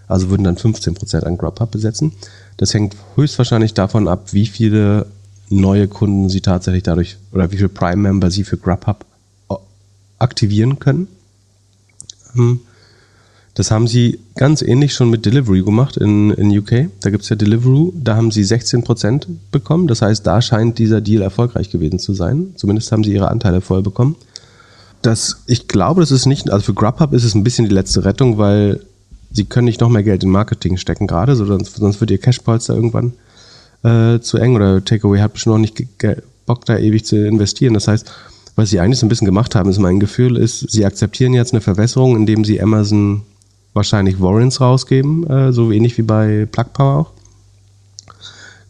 Also 0.07 0.30
würden 0.30 0.43
dann 0.43 0.57
15% 0.57 1.24
an 1.24 1.38
Grubhub 1.38 1.71
besetzen. 1.71 2.11
Das 2.57 2.74
hängt 2.74 2.95
höchstwahrscheinlich 3.15 3.74
davon 3.74 4.07
ab, 4.07 4.34
wie 4.34 4.45
viele 4.45 5.05
neue 5.49 5.88
Kunden 5.88 6.30
sie 6.30 6.41
tatsächlich 6.41 6.84
dadurch 6.84 7.17
oder 7.32 7.51
wie 7.51 7.57
viele 7.57 7.69
Prime-Member 7.69 8.30
sie 8.30 8.43
für 8.43 8.57
Grubhub 8.57 9.05
o- 9.49 9.59
aktivieren 10.19 10.80
können. 10.80 11.07
Hm. 12.34 12.59
Das 13.55 13.69
haben 13.69 13.88
sie 13.88 14.19
ganz 14.36 14.63
ähnlich 14.63 14.95
schon 14.95 15.11
mit 15.11 15.25
Delivery 15.25 15.61
gemacht 15.61 15.97
in, 15.97 16.31
in 16.31 16.57
UK. 16.57 16.88
Da 17.01 17.11
gibt's 17.11 17.29
ja 17.29 17.36
Deliveroo, 17.36 17.93
da 17.95 18.15
haben 18.15 18.31
sie 18.31 18.41
16% 18.41 19.27
bekommen. 19.51 19.88
Das 19.88 20.01
heißt, 20.01 20.25
da 20.25 20.41
scheint 20.41 20.79
dieser 20.79 21.01
Deal 21.01 21.21
erfolgreich 21.21 21.69
gewesen 21.69 21.99
zu 21.99 22.15
sein. 22.15 22.53
Zumindest 22.55 22.91
haben 22.91 23.03
sie 23.03 23.13
ihre 23.13 23.29
Anteile 23.29 23.61
voll 23.61 23.84
bekommen. 23.84 24.15
das, 25.03 25.43
ich 25.47 25.67
glaube, 25.67 26.01
das 26.01 26.11
ist 26.11 26.25
nicht, 26.25 26.49
also 26.49 26.63
für 26.63 26.73
Grubhub 26.73 27.13
ist 27.13 27.25
es 27.25 27.36
ein 27.36 27.43
bisschen 27.43 27.67
die 27.67 27.75
letzte 27.75 28.05
Rettung, 28.05 28.38
weil 28.38 28.79
sie 29.31 29.45
können 29.45 29.65
nicht 29.65 29.81
noch 29.81 29.89
mehr 29.89 30.03
Geld 30.03 30.23
in 30.23 30.29
Marketing 30.29 30.77
stecken 30.77 31.07
gerade, 31.07 31.36
sonst, 31.36 31.75
sonst 31.75 31.99
wird 31.99 32.11
ihr 32.11 32.19
Cashpolster 32.19 32.73
irgendwann 32.73 33.13
äh, 33.84 34.19
zu 34.19 34.38
eng 34.38 34.55
oder 34.55 34.84
Takeaway 34.84 35.19
hat 35.19 35.34
bestimmt 35.34 35.55
noch 35.55 35.59
nicht 35.59 35.75
Bock 36.45 36.65
da 36.65 36.77
ewig 36.77 37.05
zu 37.05 37.27
investieren. 37.27 37.73
Das 37.73 37.88
heißt, 37.88 38.11
was 38.56 38.70
sie 38.70 38.80
eigentlich 38.80 38.99
so 38.99 39.06
ein 39.06 39.10
bisschen 39.10 39.26
gemacht 39.26 39.56
haben, 39.56 39.70
ist 39.70 39.80
mein 39.80 39.99
Gefühl, 39.99 40.38
ist, 40.38 40.72
sie 40.72 40.86
akzeptieren 40.86 41.34
jetzt 41.34 41.54
eine 41.54 41.62
Verwässerung, 41.62 42.16
indem 42.16 42.45
sie 42.45 42.62
Amazon 42.62 43.24
wahrscheinlich 43.74 44.22
Warrants 44.22 44.62
rausgeben, 44.62 45.28
äh, 45.28 45.51
so 45.51 45.72
ähnlich 45.72 45.97
wie 45.97 46.04
bei 46.04 46.47
Plug 46.51 46.66
Power 46.74 46.99
auch. 46.99 47.12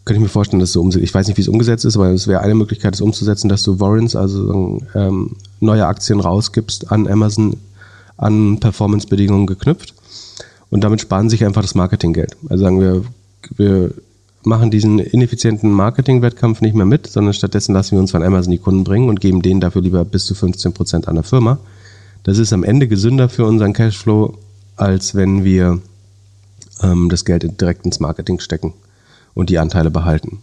Könnte 0.04 0.18
ich 0.18 0.22
mir 0.22 0.28
vorstellen, 0.28 0.60
dass 0.60 0.72
so 0.72 0.80
umsetzt. 0.80 1.02
Ich 1.02 1.14
weiß 1.14 1.28
nicht, 1.28 1.36
wie 1.36 1.42
es 1.42 1.48
umgesetzt 1.48 1.84
ist, 1.84 1.96
aber 1.96 2.08
es 2.10 2.26
wäre 2.26 2.40
eine 2.40 2.54
Möglichkeit, 2.54 2.94
es 2.94 3.00
umzusetzen, 3.00 3.48
dass 3.48 3.62
du 3.62 3.80
Warrants, 3.80 4.16
also 4.16 4.82
ähm, 4.94 5.36
neue 5.60 5.86
Aktien 5.86 6.20
rausgibst 6.20 6.90
an 6.92 7.06
Amazon 7.08 7.56
an 8.16 8.60
Performance-Bedingungen 8.60 9.46
geknüpft. 9.46 9.94
Und 10.70 10.82
damit 10.84 11.00
sparen 11.00 11.30
sich 11.30 11.44
einfach 11.44 11.62
das 11.62 11.74
Marketinggeld. 11.74 12.36
Also 12.48 12.64
sagen 12.64 12.80
wir, 12.80 13.04
wir 13.56 13.92
machen 14.46 14.70
diesen 14.70 14.98
ineffizienten 14.98 15.72
Marketing-Wettkampf 15.72 16.60
nicht 16.60 16.74
mehr 16.74 16.86
mit, 16.86 17.06
sondern 17.06 17.34
stattdessen 17.34 17.72
lassen 17.72 17.92
wir 17.92 18.00
uns 18.00 18.10
von 18.10 18.22
Amazon 18.22 18.50
die 18.50 18.58
Kunden 18.58 18.84
bringen 18.84 19.08
und 19.08 19.20
geben 19.20 19.42
denen 19.42 19.60
dafür 19.60 19.82
lieber 19.82 20.04
bis 20.04 20.26
zu 20.26 20.34
15 20.34 20.72
Prozent 20.72 21.08
an 21.08 21.14
der 21.14 21.24
Firma. 21.24 21.58
Das 22.24 22.38
ist 22.38 22.52
am 22.52 22.64
Ende 22.64 22.88
gesünder 22.88 23.28
für 23.28 23.44
unseren 23.44 23.72
Cashflow, 23.72 24.36
als 24.76 25.14
wenn 25.14 25.44
wir 25.44 25.80
ähm, 26.82 27.08
das 27.08 27.24
Geld 27.24 27.60
direkt 27.60 27.84
ins 27.84 28.00
Marketing 28.00 28.40
stecken 28.40 28.72
und 29.34 29.50
die 29.50 29.58
Anteile 29.58 29.90
behalten. 29.90 30.38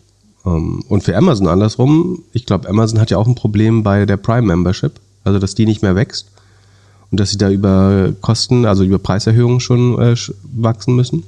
Ähm, 0.45 0.83
und 0.87 1.03
für 1.03 1.15
Amazon 1.15 1.47
andersrum, 1.47 2.23
ich 2.33 2.45
glaube, 2.45 2.69
Amazon 2.69 2.99
hat 2.99 3.11
ja 3.11 3.17
auch 3.17 3.27
ein 3.27 3.35
Problem 3.35 3.83
bei 3.83 4.05
der 4.05 4.17
Prime 4.17 4.47
Membership, 4.47 4.93
also 5.23 5.39
dass 5.39 5.55
die 5.55 5.65
nicht 5.65 5.81
mehr 5.81 5.95
wächst 5.95 6.27
und 7.11 7.19
dass 7.19 7.31
sie 7.31 7.37
da 7.37 7.49
über 7.49 8.13
Kosten, 8.21 8.65
also 8.65 8.83
über 8.83 8.99
Preiserhöhungen 8.99 9.59
schon 9.59 9.99
äh, 9.99 10.15
wachsen 10.53 10.95
müssen. 10.95 11.23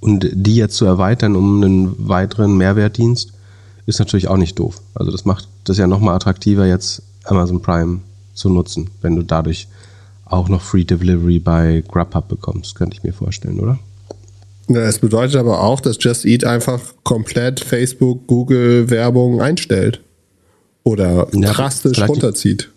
Und 0.00 0.28
die 0.32 0.56
jetzt 0.56 0.76
zu 0.76 0.86
erweitern 0.86 1.36
um 1.36 1.62
einen 1.62 2.08
weiteren 2.08 2.56
Mehrwertdienst 2.56 3.32
ist 3.86 3.98
natürlich 3.98 4.28
auch 4.28 4.36
nicht 4.36 4.58
doof. 4.58 4.80
Also 4.94 5.10
das 5.10 5.24
macht 5.24 5.48
das 5.64 5.76
ja 5.76 5.86
nochmal 5.86 6.14
attraktiver, 6.14 6.66
jetzt 6.66 7.02
Amazon 7.24 7.60
Prime 7.60 8.00
zu 8.34 8.48
nutzen, 8.48 8.88
wenn 9.02 9.16
du 9.16 9.22
dadurch 9.22 9.68
auch 10.24 10.48
noch 10.48 10.62
Free 10.62 10.84
Delivery 10.84 11.38
bei 11.38 11.82
Grubhub 11.86 12.28
bekommst, 12.28 12.76
könnte 12.76 12.96
ich 12.96 13.02
mir 13.02 13.12
vorstellen, 13.12 13.60
oder? 13.60 13.78
Ja, 14.68 14.82
es 14.82 15.00
bedeutet 15.00 15.36
aber 15.36 15.62
auch, 15.62 15.80
dass 15.80 15.96
Just 16.00 16.24
Eat 16.24 16.44
einfach 16.44 16.80
komplett 17.02 17.58
Facebook, 17.58 18.28
Google 18.28 18.88
Werbung 18.88 19.42
einstellt. 19.42 20.00
Oder 20.84 21.26
ja, 21.32 21.52
drastisch 21.52 22.00
runterzieht. 22.00 22.70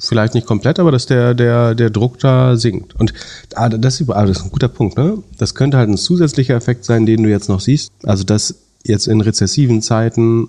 Vielleicht 0.00 0.34
nicht 0.34 0.46
komplett, 0.46 0.78
aber 0.78 0.92
dass 0.92 1.06
der, 1.06 1.34
der, 1.34 1.74
der 1.74 1.90
Druck 1.90 2.20
da 2.20 2.56
sinkt. 2.56 2.94
Und 2.94 3.12
ah, 3.54 3.68
das, 3.68 4.00
ah, 4.08 4.26
das 4.26 4.38
ist 4.38 4.44
ein 4.44 4.50
guter 4.50 4.68
Punkt, 4.68 4.96
ne? 4.96 5.18
Das 5.38 5.56
könnte 5.56 5.76
halt 5.76 5.88
ein 5.88 5.96
zusätzlicher 5.96 6.54
Effekt 6.54 6.84
sein, 6.84 7.04
den 7.04 7.24
du 7.24 7.28
jetzt 7.28 7.48
noch 7.48 7.60
siehst. 7.60 7.90
Also, 8.04 8.22
dass 8.22 8.54
jetzt 8.84 9.08
in 9.08 9.20
rezessiven 9.20 9.82
Zeiten 9.82 10.48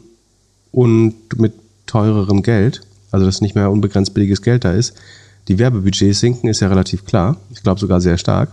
und 0.72 1.16
mit 1.38 1.54
teurerem 1.88 2.44
Geld, 2.44 2.82
also 3.10 3.26
dass 3.26 3.42
nicht 3.42 3.56
mehr 3.56 3.72
unbegrenzt 3.72 4.14
billiges 4.14 4.44
Geld 4.44 4.66
da 4.66 4.74
ist, 4.74 4.94
die 5.48 5.58
Werbebudgets 5.58 6.20
sinken, 6.20 6.48
ist 6.48 6.60
ja 6.60 6.68
relativ 6.68 7.06
klar. 7.06 7.38
Ich 7.52 7.64
glaube 7.64 7.80
sogar 7.80 8.02
sehr 8.02 8.20
stark. 8.20 8.52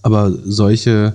Aber 0.00 0.32
solche, 0.46 1.12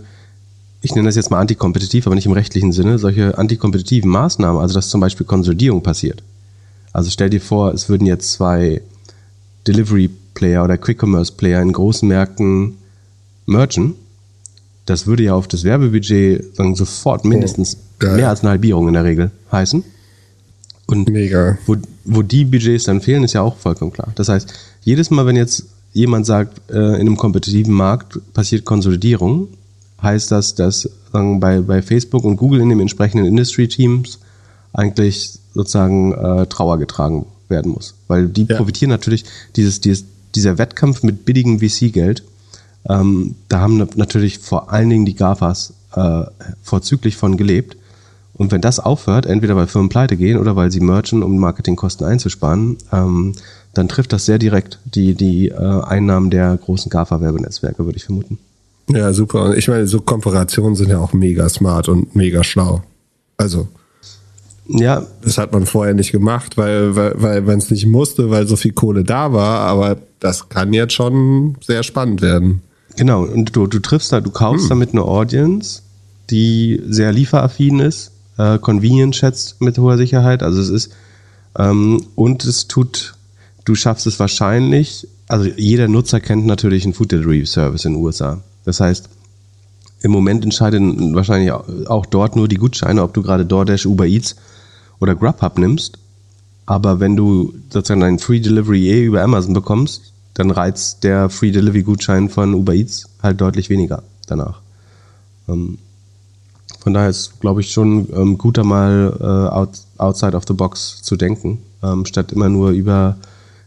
ich 0.84 0.94
nenne 0.94 1.08
das 1.08 1.16
jetzt 1.16 1.32
mal 1.32 1.40
antikompetitiv, 1.40 2.06
aber 2.06 2.16
nicht 2.16 2.28
im 2.28 2.34
rechtlichen 2.34 2.72
Sinne, 2.72 3.00
solche 3.00 3.36
antikompetitiven 3.36 4.12
Maßnahmen, 4.12 4.62
also 4.62 4.76
dass 4.76 4.90
zum 4.90 5.02
Beispiel 5.02 5.26
Konsolidierung 5.26 5.82
passiert. 5.82 6.22
Also 7.00 7.12
stell 7.12 7.30
dir 7.30 7.40
vor, 7.40 7.74
es 7.74 7.88
würden 7.88 8.06
jetzt 8.06 8.34
zwei 8.34 8.82
Delivery 9.66 10.10
Player 10.34 10.66
oder 10.66 10.78
Quick 10.78 11.02
Commerce 11.02 11.32
Player 11.32 11.62
in 11.62 11.72
großen 11.72 12.06
Märkten 12.06 12.76
mergen. 13.46 13.96
Das 14.86 15.08
würde 15.08 15.24
ja 15.24 15.34
auf 15.34 15.48
das 15.48 15.64
Werbebudget 15.64 16.58
sagen, 16.58 16.76
sofort 16.76 17.24
mindestens 17.24 17.78
oh, 18.04 18.06
mehr 18.06 18.28
als 18.28 18.42
eine 18.42 18.50
Halbierung 18.50 18.90
in 18.90 18.96
der 18.96 19.06
Regel 19.06 19.32
heißen. 19.50 19.82
Und 20.88 21.08
Mega. 21.08 21.58
Wo, 21.66 21.78
wo 22.04 22.22
die 22.22 22.44
Budgets 22.44 22.84
dann 22.84 23.00
fehlen, 23.00 23.24
ist 23.24 23.32
ja 23.32 23.44
auch 23.44 23.56
vollkommen 23.56 23.94
klar. 23.94 24.12
Das 24.16 24.28
heißt, 24.28 24.54
jedes 24.82 25.10
Mal, 25.10 25.26
wenn 25.26 25.38
jetzt 25.38 25.68
jemand 25.94 26.26
sagt, 26.26 26.70
äh, 26.70 26.96
in 26.96 27.08
einem 27.08 27.16
kompetitiven 27.16 27.74
Markt 27.74 28.20
passiert 28.34 28.66
Konsolidierung, 28.66 29.48
heißt 30.02 30.34
das, 30.34 30.54
dass 30.54 30.90
sagen, 31.14 31.40
bei, 31.40 31.62
bei 31.62 31.82
Facebook 31.82 32.26
und 32.26 32.36
Google 32.36 32.60
in 32.60 32.68
den 32.68 32.82
entsprechenden 32.82 33.26
Industry-Teams 33.26 34.20
eigentlich 34.74 35.39
sozusagen 35.54 36.14
äh, 36.14 36.46
Trauer 36.48 36.78
getragen 36.78 37.26
werden 37.48 37.72
muss. 37.72 37.96
Weil 38.08 38.28
die 38.28 38.46
ja. 38.46 38.58
profitieren 38.58 38.90
natürlich, 38.90 39.26
dieses, 39.56 39.82
dieses, 39.82 40.06
dieser 40.36 40.58
Wettkampf 40.58 41.04
mit 41.04 41.26
billigem 41.26 41.60
VC-Geld, 41.60 42.24
ähm, 42.88 43.36
da 43.50 43.60
haben 43.60 43.78
natürlich 43.96 44.40
vor 44.40 44.72
allen 44.72 44.90
Dingen 44.90 45.06
die 45.06 45.16
GAFAs 45.16 45.74
äh, 45.96 46.24
vorzüglich 46.62 47.18
von 47.18 47.38
gelebt. 47.38 47.78
Und 48.34 48.52
wenn 48.52 48.62
das 48.62 48.80
aufhört, 48.80 49.26
entweder 49.26 49.56
weil 49.56 49.68
Firmen 49.68 49.90
pleite 49.90 50.16
gehen 50.16 50.38
oder 50.38 50.56
weil 50.56 50.72
sie 50.72 50.80
merchen, 50.80 51.24
um 51.24 51.38
Marketingkosten 51.38 52.08
einzusparen, 52.08 52.78
ähm, 52.94 53.34
dann 53.74 53.90
trifft 53.90 54.14
das 54.14 54.26
sehr 54.26 54.40
direkt 54.40 54.80
die, 54.86 55.14
die 55.14 55.50
äh, 55.50 55.56
Einnahmen 55.56 56.30
der 56.30 56.56
großen 56.58 56.90
GAFA-Werbenetzwerke, 56.90 57.86
würde 57.86 57.98
ich 57.98 58.06
vermuten. 58.06 58.40
Ja, 58.88 59.14
super. 59.14 59.44
Und 59.44 59.58
ich 59.58 59.68
meine, 59.68 59.88
so 59.88 60.02
Kooperationen 60.02 60.76
sind 60.76 60.90
ja 60.90 61.00
auch 61.00 61.14
mega 61.14 61.48
smart 61.50 61.90
und 61.90 62.16
mega 62.16 62.44
schlau. 62.44 62.82
Also. 63.38 63.68
Ja. 64.70 65.06
Das 65.22 65.38
hat 65.38 65.52
man 65.52 65.66
vorher 65.66 65.94
nicht 65.94 66.12
gemacht, 66.12 66.58
weil, 66.58 66.96
weil, 66.96 67.14
weil 67.18 67.42
man 67.42 67.58
es 67.58 67.72
nicht 67.72 67.86
musste, 67.88 68.30
weil 68.30 68.48
so 68.48 68.56
viel 68.56 68.72
Kohle 68.72 69.04
da 69.04 69.34
war, 69.34 69.62
aber 69.62 69.98
das 70.20 70.50
kann 70.50 70.74
jetzt 70.74 70.94
schon 70.94 71.58
sehr 71.62 71.84
spannend 71.84 72.22
werden. 72.22 72.62
Genau, 72.96 73.24
und 73.24 73.56
du, 73.56 73.68
du 73.68 73.80
triffst 73.80 74.12
da, 74.12 74.22
du 74.22 74.30
kaufst 74.30 74.64
hm. 74.64 74.70
damit 74.70 74.92
eine 74.92 75.04
Audience, 75.04 75.82
die 76.30 76.82
sehr 76.88 77.12
lieferaffin 77.12 77.80
ist, 77.80 78.12
äh, 78.38 78.60
convenient 78.60 79.16
schätzt 79.16 79.62
mit 79.62 79.78
hoher 79.78 79.98
Sicherheit. 79.98 80.44
Also 80.44 80.62
es 80.62 80.70
ist, 80.70 80.92
ähm, 81.58 82.06
und 82.16 82.46
es 82.46 82.68
tut 82.68 83.16
du 83.70 83.76
schaffst 83.76 84.08
es 84.08 84.20
wahrscheinlich, 84.20 85.08
also 85.28 85.48
jeder 85.56 85.88
Nutzer 85.88 86.20
kennt 86.20 86.46
natürlich 86.46 86.84
einen 86.86 86.94
Food 86.94 87.12
Delivery 87.12 87.46
Service 87.46 87.86
in 87.86 87.94
den 87.94 88.02
USA. 88.02 88.42
Das 88.66 88.80
heißt, 88.80 89.10
im 90.02 90.12
Moment 90.12 90.44
entscheiden 90.44 91.14
wahrscheinlich 91.14 91.52
auch 91.52 92.06
dort 92.08 92.36
nur 92.36 92.48
die 92.48 92.56
Gutscheine, 92.56 93.04
ob 93.04 93.14
du 93.14 93.22
gerade 93.22 93.46
DoorDash, 93.46 93.86
Uber 93.86 94.08
Eats 94.08 94.38
oder 95.00 95.16
Grubhub 95.16 95.58
nimmst. 95.58 95.98
Aber 96.66 97.00
wenn 97.00 97.16
du 97.16 97.54
sozusagen 97.70 98.04
einen 98.04 98.20
Free 98.20 98.40
Delivery 98.40 98.90
eh 98.90 99.06
über 99.06 99.24
Amazon 99.24 99.54
bekommst, 99.54 100.14
dann 100.36 100.52
reizt 100.52 101.04
der 101.04 101.30
Free 101.30 101.52
Delivery 101.52 101.84
Gutschein 101.84 102.30
von 102.30 102.54
Uber 102.54 102.74
Eats 102.74 103.10
halt 103.22 103.42
deutlich 103.42 103.70
weniger 103.70 104.04
danach. 104.28 104.62
Ähm, 105.48 105.80
von 106.80 106.94
daher 106.94 107.10
ist, 107.10 107.42
glaube 107.42 107.62
ich, 107.62 107.72
schon 107.72 108.08
ähm, 108.16 108.38
guter 108.38 108.64
mal 108.64 109.18
äh, 109.20 110.02
outside 110.02 110.36
of 110.38 110.46
the 110.48 110.54
box 110.54 111.02
zu 111.02 111.18
denken, 111.18 111.60
ähm, 111.84 112.06
statt 112.06 112.32
immer 112.32 112.48
nur 112.48 112.70
über 112.70 113.18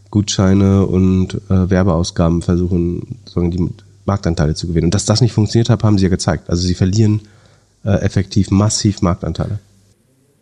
Gutscheine 0.09 0.85
und 0.85 1.35
äh, 1.49 1.69
Werbeausgaben 1.69 2.41
versuchen, 2.41 3.19
sagen, 3.25 3.51
die 3.51 3.69
Marktanteile 4.05 4.55
zu 4.55 4.67
gewinnen. 4.67 4.85
Und 4.85 4.95
dass 4.95 5.05
das 5.05 5.21
nicht 5.21 5.33
funktioniert 5.33 5.69
hat, 5.69 5.83
haben 5.83 5.97
sie 5.97 6.05
ja 6.05 6.09
gezeigt. 6.09 6.49
Also 6.49 6.65
sie 6.65 6.73
verlieren 6.75 7.21
äh, 7.83 8.01
effektiv 8.01 8.49
massiv 8.49 9.01
Marktanteile. 9.01 9.59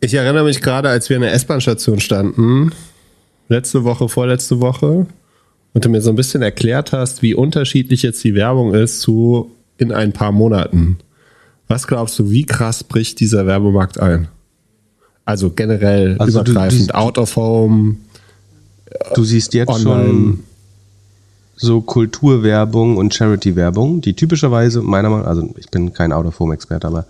Ich 0.01 0.13
erinnere 0.15 0.43
mich 0.43 0.61
gerade, 0.61 0.89
als 0.89 1.09
wir 1.09 1.15
in 1.17 1.21
der 1.21 1.33
S-Bahn-Station 1.33 1.99
standen, 1.99 2.71
letzte 3.49 3.83
Woche, 3.83 4.09
vorletzte 4.09 4.59
Woche, 4.59 5.05
und 5.73 5.85
du 5.85 5.89
mir 5.89 6.01
so 6.01 6.09
ein 6.09 6.15
bisschen 6.15 6.41
erklärt 6.41 6.91
hast, 6.91 7.21
wie 7.21 7.33
unterschiedlich 7.33 8.01
jetzt 8.01 8.23
die 8.23 8.35
Werbung 8.35 8.73
ist 8.73 8.99
zu 8.99 9.51
in 9.77 9.91
ein 9.91 10.11
paar 10.11 10.31
Monaten. 10.31 10.97
Was 11.67 11.87
glaubst 11.87 12.19
du, 12.19 12.29
wie 12.29 12.45
krass 12.45 12.83
bricht 12.83 13.19
dieser 13.19 13.45
Werbemarkt 13.45 13.99
ein? 13.99 14.27
Also 15.23 15.51
generell 15.51 16.17
also 16.17 16.41
übergreifend, 16.41 16.89
du, 16.89 16.93
du, 16.93 16.97
out 16.97 17.17
of 17.17 17.35
home, 17.35 17.95
Du 19.13 19.23
siehst 19.23 19.53
jetzt 19.53 19.69
online. 19.69 20.03
schon 20.03 20.43
so 21.55 21.81
Kulturwerbung 21.81 22.97
und 22.97 23.13
Charity-Werbung, 23.13 24.01
die 24.01 24.15
typischerweise 24.15 24.81
meiner 24.81 25.09
Meinung 25.09 25.25
nach, 25.25 25.29
also 25.29 25.53
ich 25.57 25.69
bin 25.69 25.93
kein 25.93 26.11
Out-of-Home-Experte, 26.11 26.87
aber 26.87 27.05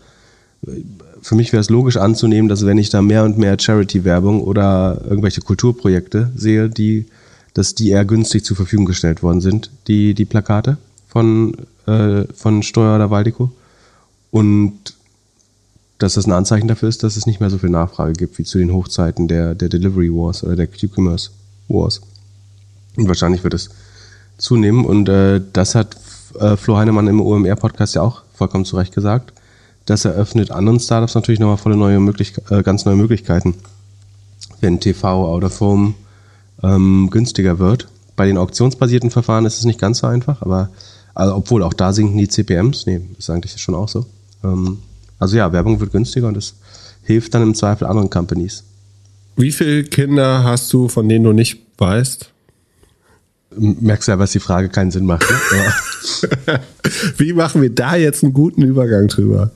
für 1.22 1.36
mich 1.36 1.52
wäre 1.54 1.62
es 1.62 1.70
logisch 1.70 1.98
anzunehmen, 1.98 2.50
dass 2.50 2.66
wenn 2.66 2.78
ich 2.78 2.90
da 2.90 3.02
mehr 3.02 3.24
und 3.24 3.38
mehr 3.38 3.58
Charity-Werbung 3.60 4.42
oder 4.42 5.02
irgendwelche 5.04 5.42
Kulturprojekte 5.42 6.32
sehe, 6.36 6.70
die, 6.70 7.06
dass 7.54 7.76
die 7.76 7.90
eher 7.90 8.06
günstig 8.06 8.44
zur 8.44 8.58
Verfügung 8.58 8.86
gestellt 8.86 9.22
worden 9.22 9.42
sind, 9.42 9.70
die, 9.88 10.14
die 10.14 10.26
Plakate 10.26 10.78
von, 11.08 11.56
äh, 11.86 12.24
von 12.34 12.64
Steuer 12.64 12.96
oder 12.96 13.12
Waldico. 13.12 13.52
Und 14.32 14.96
dass 16.00 16.16
das 16.16 16.26
ein 16.26 16.32
Anzeichen 16.32 16.68
dafür 16.68 16.90
ist, 16.90 17.04
dass 17.04 17.16
es 17.16 17.28
nicht 17.28 17.40
mehr 17.40 17.52
so 17.52 17.60
viel 17.60 17.70
Nachfrage 17.70 18.14
gibt 18.14 18.40
wie 18.40 18.44
zu 18.44 18.58
den 18.58 18.74
Hochzeiten 18.74 19.28
der, 19.28 19.54
der 19.54 19.70
Delivery 19.70 20.12
Wars 20.12 20.44
oder 20.44 20.56
der 20.56 20.68
Q-Commerce 20.68 21.30
Wars. 21.68 22.02
Und 22.98 23.08
wahrscheinlich 23.08 23.44
wird 23.44 23.54
es 23.54 23.70
zunehmen. 24.38 24.86
Und 24.86 25.08
äh, 25.10 25.42
das 25.54 25.76
hat 25.76 25.98
äh, 26.40 26.58
Flo 26.58 26.78
Heinemann 26.78 27.08
im 27.08 27.22
OMR-Podcast 27.22 27.96
ja 27.96 28.02
auch 28.02 28.24
vollkommen 28.34 28.66
zu 28.66 28.78
Recht 28.78 28.96
gesagt. 28.96 29.34
Das 29.86 30.06
eröffnet 30.06 30.52
anderen 30.52 30.80
Startups 30.80 31.16
natürlich 31.16 31.40
nochmal 31.40 31.58
volle 31.58 31.78
neue 31.78 32.00
Möglichkeiten, 32.00 32.54
äh, 32.54 32.64
ganz 32.64 32.86
neue 32.86 32.96
Möglichkeiten. 32.96 33.56
Wenn 34.60 34.80
TV, 34.80 35.28
Out 35.28 35.44
of 35.44 35.60
Home 35.60 35.96
ähm, 36.64 37.10
günstiger 37.12 37.60
wird. 37.60 37.88
Bei 38.16 38.26
den 38.26 38.38
auktionsbasierten 38.38 39.10
Verfahren 39.10 39.46
ist 39.46 39.58
es 39.58 39.66
nicht 39.66 39.80
ganz 39.80 40.00
so 40.00 40.08
einfach, 40.08 40.42
aber 40.42 40.70
also, 41.14 41.36
obwohl 41.36 41.64
auch 41.64 41.74
da 41.74 41.94
sinken 41.94 42.18
die 42.18 42.28
CPMs. 42.28 42.86
Nee, 42.86 43.02
ist 43.18 43.30
eigentlich 43.30 43.60
schon 43.60 43.76
auch 43.76 43.90
so. 43.90 44.06
Ähm, 44.44 44.80
also 45.20 45.38
ja, 45.38 45.52
Werbung 45.52 45.80
wird 45.80 45.92
günstiger 45.92 46.28
und 46.28 46.36
das 46.36 46.56
hilft 47.04 47.34
dann 47.34 47.44
im 47.44 47.56
Zweifel 47.56 47.88
anderen 47.88 48.10
Companies. 48.10 48.64
Wie 49.36 49.52
viele 49.52 49.84
Kinder 49.84 50.44
hast 50.44 50.72
du, 50.74 50.88
von 50.88 51.08
denen 51.10 51.26
du 51.26 51.34
nicht 51.34 51.60
weißt? 51.78 52.30
Merkst 53.58 54.08
ja, 54.08 54.20
was 54.20 54.32
die 54.32 54.40
Frage 54.40 54.70
keinen 54.70 54.92
Sinn 54.92 55.06
macht. 55.06 55.26
Ne? 55.30 56.60
Wie 57.18 57.34
machen 57.34 57.62
wir 57.62 57.74
da 57.74 57.96
jetzt 57.96 58.24
einen 58.24 58.34
guten 58.34 58.62
Übergang 58.62 59.08
drüber? 59.08 59.52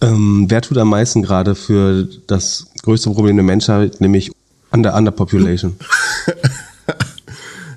Ähm, 0.00 0.46
wer 0.48 0.62
tut 0.62 0.78
am 0.78 0.90
meisten 0.90 1.22
gerade 1.22 1.54
für 1.54 2.08
das 2.26 2.66
größte 2.82 3.10
Problem 3.10 3.36
der 3.36 3.44
Menschheit, 3.44 4.00
nämlich 4.00 4.30
Under 4.70 4.94
Underpopulation? 4.94 5.76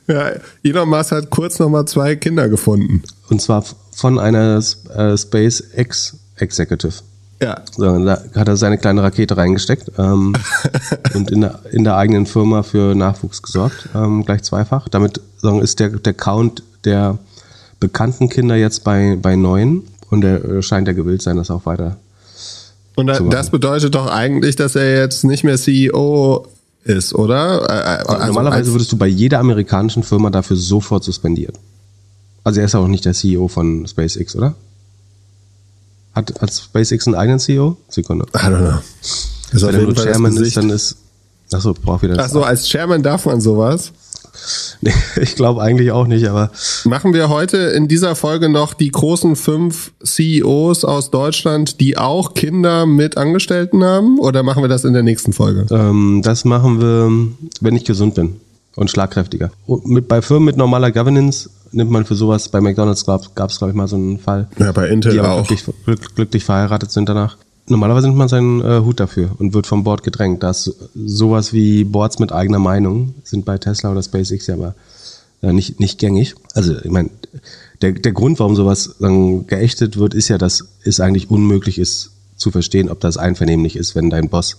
Ja, 0.09 0.31
Elon 0.63 0.89
Musk 0.89 1.11
hat 1.11 1.29
kurz 1.29 1.59
nochmal 1.59 1.85
zwei 1.85 2.15
Kinder 2.15 2.49
gefunden. 2.49 3.03
Und 3.29 3.43
zwar 3.43 3.63
von 3.91 4.17
einer 4.17 4.57
äh, 4.57 5.15
SpaceX 5.15 6.17
Executive. 6.35 6.95
Ja. 7.39 7.61
So, 7.71 8.03
da 8.03 8.23
hat 8.35 8.47
er 8.47 8.57
seine 8.57 8.79
kleine 8.79 9.03
Rakete 9.03 9.37
reingesteckt 9.37 9.91
ähm, 9.99 10.33
und 11.13 11.29
in 11.29 11.41
der, 11.41 11.59
in 11.71 11.83
der 11.83 11.95
eigenen 11.95 12.25
Firma 12.25 12.63
für 12.63 12.95
Nachwuchs 12.95 13.43
gesorgt, 13.43 13.89
ähm, 13.93 14.25
gleich 14.25 14.41
zweifach. 14.41 14.89
Damit 14.89 15.21
sagen, 15.37 15.61
ist 15.61 15.79
der, 15.79 15.89
der 15.89 16.15
Count 16.15 16.63
der 16.85 17.19
bekannten 17.79 18.29
Kinder 18.29 18.55
jetzt 18.55 18.83
bei, 18.83 19.15
bei 19.21 19.35
neun 19.35 19.83
und 20.09 20.23
er 20.23 20.43
äh, 20.43 20.61
scheint 20.63 20.87
ja 20.87 20.93
gewillt 20.93 21.21
sein, 21.21 21.37
das 21.37 21.51
auch 21.51 21.67
weiter. 21.67 21.97
Und 22.99 23.07
da, 23.07 23.19
das 23.19 23.49
bedeutet 23.49 23.95
doch 23.95 24.07
eigentlich, 24.07 24.55
dass 24.55 24.75
er 24.75 24.99
jetzt 24.99 25.23
nicht 25.23 25.43
mehr 25.43 25.57
CEO 25.57 26.47
ist, 26.83 27.13
oder? 27.15 27.63
Äh, 27.69 28.07
also 28.09 28.25
Normalerweise 28.27 28.71
würdest 28.71 28.91
du 28.91 28.97
bei 28.97 29.07
jeder 29.07 29.39
amerikanischen 29.39 30.03
Firma 30.03 30.29
dafür 30.29 30.57
sofort 30.57 31.03
suspendiert. 31.03 31.55
Also 32.43 32.59
er 32.59 32.65
ist 32.65 32.75
auch 32.75 32.87
nicht 32.87 33.05
der 33.05 33.13
CEO 33.13 33.47
von 33.47 33.87
SpaceX, 33.87 34.35
oder? 34.35 34.55
Hat, 36.13 36.41
hat 36.41 36.53
SpaceX 36.53 37.07
einen 37.07 37.15
eigenen 37.15 37.39
CEO? 37.39 37.77
Sekunde. 37.87 38.25
I 38.35 38.37
don't 38.37 38.57
know. 38.57 38.79
Ist 39.51 39.65
Wenn 39.65 39.75
er 39.75 39.81
nur 39.81 39.95
Chairman 39.95 40.37
ist, 40.37 40.57
dann 40.57 40.69
ist. 40.69 40.95
Achso, 41.51 41.73
braucht 41.73 42.03
wieder 42.03 42.15
das. 42.15 42.27
Ach 42.27 42.31
so, 42.31 42.43
als 42.43 42.67
Chairman 42.67 43.01
darf 43.01 43.25
man 43.25 43.41
sowas. 43.41 43.91
Nee, 44.81 44.93
ich 45.21 45.35
glaube 45.35 45.61
eigentlich 45.61 45.91
auch 45.91 46.07
nicht, 46.07 46.27
aber 46.27 46.51
Machen 46.85 47.13
wir 47.13 47.27
heute 47.29 47.57
in 47.57 47.87
dieser 47.89 48.15
Folge 48.15 48.47
noch 48.49 48.73
die 48.73 48.89
großen 48.91 49.35
fünf 49.35 49.91
CEOs 50.03 50.85
aus 50.85 51.11
Deutschland, 51.11 51.79
die 51.81 51.97
auch 51.97 52.33
Kinder 52.33 52.85
mit 52.85 53.17
Angestellten 53.17 53.83
haben? 53.83 54.19
Oder 54.19 54.41
machen 54.43 54.63
wir 54.63 54.69
das 54.69 54.85
in 54.85 54.93
der 54.93 55.03
nächsten 55.03 55.33
Folge? 55.33 55.65
ähm, 55.71 56.21
das 56.23 56.45
machen 56.45 56.79
wir, 56.81 57.11
wenn 57.61 57.75
ich 57.75 57.83
gesund 57.85 58.15
bin 58.15 58.37
und 58.75 58.89
schlagkräftiger. 58.89 59.51
Und 59.67 59.85
mit, 59.87 60.07
bei 60.07 60.21
Firmen 60.21 60.45
mit 60.45 60.55
normaler 60.57 60.91
Governance 60.91 61.49
nimmt 61.71 61.91
man 61.91 62.05
für 62.05 62.15
sowas, 62.15 62.47
bei 62.49 62.61
McDonalds 62.61 63.05
gab 63.05 63.49
es, 63.49 63.57
glaube 63.57 63.71
ich, 63.71 63.75
mal 63.75 63.87
so 63.87 63.95
einen 63.97 64.17
Fall. 64.19 64.47
Ja, 64.57 64.71
bei 64.71 64.87
Intel 64.87 65.11
die 65.11 65.19
aber 65.19 65.31
auch. 65.33 65.45
glücklich, 65.47 65.75
glück- 65.85 66.15
glücklich 66.15 66.43
verheiratet 66.45 66.91
sind 66.91 67.09
danach. 67.09 67.37
Normalerweise 67.69 68.07
nimmt 68.07 68.17
man 68.17 68.27
seinen 68.27 68.61
äh, 68.61 68.81
Hut 68.83 68.99
dafür 68.99 69.31
und 69.37 69.53
wird 69.53 69.67
vom 69.67 69.83
Board 69.83 70.03
gedrängt. 70.03 70.41
Das 70.41 70.75
sowas 70.95 71.53
wie 71.53 71.83
Boards 71.83 72.17
mit 72.19 72.31
eigener 72.31 72.59
Meinung 72.59 73.13
sind 73.23 73.45
bei 73.45 73.57
Tesla 73.57 73.91
oder 73.91 74.01
SpaceX 74.01 74.47
ja 74.47 74.55
aber 74.55 74.73
äh, 75.41 75.53
nicht, 75.53 75.79
nicht 75.79 75.99
gängig. 75.99 76.35
Also 76.53 76.75
ich 76.77 76.89
meine, 76.89 77.11
der, 77.81 77.93
der 77.93 78.11
Grund, 78.11 78.39
warum 78.39 78.55
sowas 78.55 78.95
dann 78.99 79.47
geächtet 79.47 79.97
wird, 79.97 80.13
ist 80.13 80.27
ja, 80.29 80.37
dass 80.37 80.65
es 80.83 80.99
eigentlich 80.99 81.29
unmöglich 81.29 81.77
ist 81.77 82.11
zu 82.35 82.51
verstehen, 82.51 82.89
ob 82.89 82.99
das 83.01 83.17
einvernehmlich 83.17 83.75
ist, 83.75 83.95
wenn 83.95 84.09
dein 84.09 84.29
Boss 84.29 84.57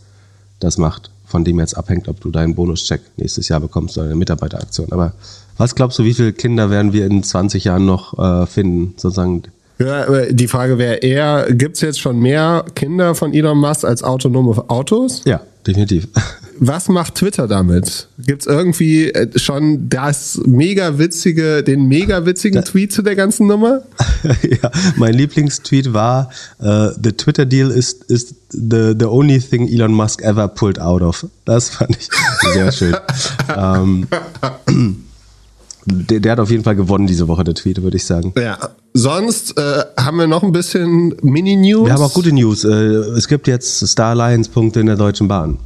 das 0.60 0.78
macht, 0.78 1.10
von 1.26 1.44
dem 1.44 1.58
jetzt 1.58 1.76
abhängt, 1.76 2.08
ob 2.08 2.20
du 2.20 2.30
deinen 2.30 2.54
Bonuscheck 2.54 3.00
nächstes 3.16 3.48
Jahr 3.48 3.60
bekommst 3.60 3.98
oder 3.98 4.06
eine 4.06 4.16
Mitarbeiteraktion. 4.16 4.92
Aber 4.92 5.14
was 5.56 5.74
glaubst 5.74 5.98
du, 5.98 6.04
wie 6.04 6.14
viele 6.14 6.32
Kinder 6.32 6.70
werden 6.70 6.92
wir 6.92 7.06
in 7.06 7.22
20 7.22 7.64
Jahren 7.64 7.86
noch 7.86 8.18
äh, 8.18 8.46
finden, 8.46 8.94
sozusagen 8.96 9.42
Ja, 9.80 10.26
die 10.30 10.48
Frage 10.48 10.76
wäre 10.76 10.96
eher, 10.96 11.46
gibt 11.50 11.76
es 11.76 11.80
jetzt 11.80 12.00
schon 12.00 12.20
mehr 12.20 12.64
Kinder 12.74 13.14
von 13.14 13.32
Elon 13.32 13.58
Musk 13.58 13.84
als 13.84 14.02
autonome 14.02 14.68
Autos? 14.68 15.22
Ja, 15.24 15.40
definitiv. 15.66 16.06
Was 16.62 16.90
macht 16.90 17.14
Twitter 17.14 17.48
damit? 17.48 18.08
Gibt 18.18 18.42
es 18.42 18.46
irgendwie 18.46 19.10
äh, 19.10 19.38
schon 19.38 19.88
das 19.88 20.38
mega 20.44 20.98
witzige, 20.98 21.62
den 21.62 21.88
mega 21.88 22.26
witzigen 22.26 22.62
Tweet 22.62 22.92
zu 22.92 23.00
der 23.00 23.16
ganzen 23.16 23.46
Nummer? 23.46 23.80
ja, 24.42 24.70
mein 24.96 25.14
Lieblingstweet 25.14 25.94
war: 25.94 26.28
uh, 26.60 26.90
The 27.02 27.12
Twitter 27.12 27.46
deal 27.46 27.70
is, 27.70 27.94
is 28.08 28.34
the, 28.50 28.94
the 28.98 29.06
only 29.06 29.40
thing 29.40 29.68
Elon 29.68 29.94
Musk 29.94 30.20
ever 30.20 30.48
pulled 30.48 30.78
out 30.78 31.00
of. 31.00 31.26
Das 31.46 31.70
fand 31.70 31.96
ich 31.96 32.10
sehr 32.52 32.70
schön. 32.72 32.96
ähm, 33.56 34.06
der, 35.90 36.20
der 36.20 36.32
hat 36.32 36.40
auf 36.40 36.50
jeden 36.50 36.64
Fall 36.64 36.76
gewonnen 36.76 37.06
diese 37.06 37.28
Woche, 37.28 37.44
der 37.44 37.54
Tweet, 37.54 37.82
würde 37.82 37.96
ich 37.96 38.04
sagen. 38.04 38.32
Ja. 38.38 38.58
Sonst 38.94 39.56
äh, 39.58 39.84
haben 39.98 40.16
wir 40.18 40.26
noch 40.26 40.42
ein 40.42 40.52
bisschen 40.52 41.14
Mini-News. 41.22 41.86
Wir 41.86 41.92
haben 41.92 42.02
auch 42.02 42.14
gute 42.14 42.32
News. 42.32 42.64
Äh, 42.64 42.68
Es 42.70 43.28
gibt 43.28 43.46
jetzt 43.46 43.86
Star 43.86 44.10
Alliance-Punkte 44.10 44.80
in 44.80 44.86
der 44.86 44.96
Deutschen 44.96 45.28
Bahn. 45.28 45.58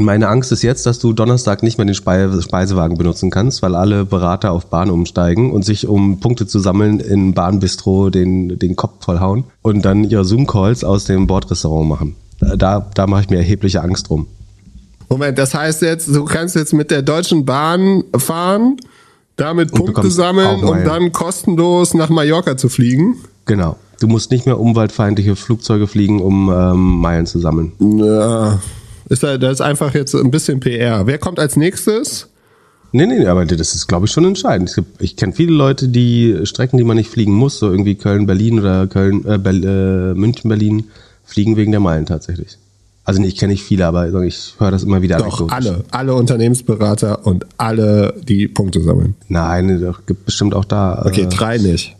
Meine 0.00 0.28
Angst 0.28 0.52
ist 0.52 0.62
jetzt, 0.62 0.86
dass 0.86 1.00
du 1.00 1.12
Donnerstag 1.12 1.64
nicht 1.64 1.76
mehr 1.76 1.84
den 1.84 1.94
Speise 1.96 2.40
Speisewagen 2.40 2.96
benutzen 2.96 3.30
kannst, 3.30 3.62
weil 3.62 3.74
alle 3.74 4.04
Berater 4.04 4.52
auf 4.52 4.66
Bahn 4.66 4.90
umsteigen 4.90 5.50
und 5.50 5.64
sich, 5.64 5.88
um 5.88 6.20
Punkte 6.20 6.46
zu 6.46 6.60
sammeln, 6.60 7.00
in 7.00 7.34
Bahnbistro 7.34 8.08
den, 8.08 8.60
den 8.60 8.76
Kopf 8.76 9.04
vollhauen 9.04 9.44
und 9.62 9.84
dann 9.84 10.04
ihre 10.04 10.24
Zoom-Calls 10.24 10.84
aus 10.84 11.06
dem 11.06 11.26
Bordrestaurant 11.26 11.88
machen. 11.88 12.14
Da, 12.38 12.88
da 12.94 13.06
mache 13.08 13.22
ich 13.22 13.30
mir 13.30 13.38
erhebliche 13.38 13.82
Angst 13.82 14.08
drum. 14.08 14.28
Moment, 15.08 15.36
das 15.36 15.54
heißt 15.54 15.82
jetzt, 15.82 16.06
du 16.14 16.24
kannst 16.24 16.54
jetzt 16.54 16.72
mit 16.74 16.92
der 16.92 17.02
Deutschen 17.02 17.44
Bahn 17.44 18.04
fahren, 18.16 18.76
damit 19.38 19.70
Punkte 19.72 19.92
bekommst 19.94 20.16
sammeln, 20.16 20.62
um 20.62 20.84
dann 20.84 21.12
kostenlos 21.12 21.94
nach 21.94 22.10
Mallorca 22.10 22.56
zu 22.58 22.68
fliegen. 22.68 23.16
Genau. 23.46 23.76
Du 24.00 24.06
musst 24.06 24.30
nicht 24.30 24.44
mehr 24.46 24.60
umweltfeindliche 24.60 25.34
Flugzeuge 25.34 25.86
fliegen, 25.86 26.20
um 26.20 26.50
ähm, 26.50 27.00
Meilen 27.00 27.26
zu 27.26 27.38
sammeln. 27.40 27.72
Ja. 27.80 28.60
Ist 29.08 29.22
da, 29.22 29.38
das 29.38 29.54
ist 29.54 29.60
einfach 29.62 29.94
jetzt 29.94 30.14
ein 30.14 30.30
bisschen 30.30 30.60
PR. 30.60 31.06
Wer 31.06 31.16
kommt 31.18 31.38
als 31.38 31.56
nächstes? 31.56 32.28
Nee, 32.92 33.06
nee, 33.06 33.26
aber 33.26 33.44
das 33.44 33.74
ist, 33.74 33.86
glaube 33.86 34.06
ich, 34.06 34.12
schon 34.12 34.24
entscheidend. 34.24 34.72
Gibt- 34.74 35.02
Ich 35.02 35.16
kenne 35.16 35.32
viele 35.32 35.52
Leute, 35.52 35.88
die 35.88 36.38
Strecken, 36.44 36.76
die 36.78 36.84
man 36.84 36.96
nicht 36.96 37.10
fliegen 37.10 37.32
muss, 37.32 37.58
so 37.58 37.70
irgendwie 37.70 37.96
Köln-Berlin 37.96 38.60
oder 38.60 38.86
Köln, 38.86 39.24
äh, 39.26 39.34
äh, 39.34 40.14
München-Berlin, 40.14 40.84
fliegen 41.24 41.56
wegen 41.56 41.70
der 41.70 41.80
Meilen 41.80 42.06
tatsächlich. 42.06 42.56
Also 43.08 43.22
ich 43.22 43.38
kenne 43.38 43.54
nicht 43.54 43.62
viele, 43.62 43.86
aber 43.86 44.22
ich 44.22 44.56
höre 44.58 44.70
das 44.70 44.82
immer 44.82 45.00
wieder 45.00 45.16
Doch, 45.16 45.50
alle. 45.50 45.82
Alle 45.92 46.12
Unternehmensberater 46.12 47.24
und 47.26 47.46
alle, 47.56 48.12
die 48.22 48.48
Punkte 48.48 48.82
sammeln. 48.82 49.14
Nein, 49.28 49.80
doch, 49.80 50.04
gibt 50.04 50.26
bestimmt 50.26 50.54
auch 50.54 50.66
da. 50.66 51.06
Okay, 51.06 51.22
äh, 51.22 51.26
drei 51.26 51.56
nicht. 51.56 51.96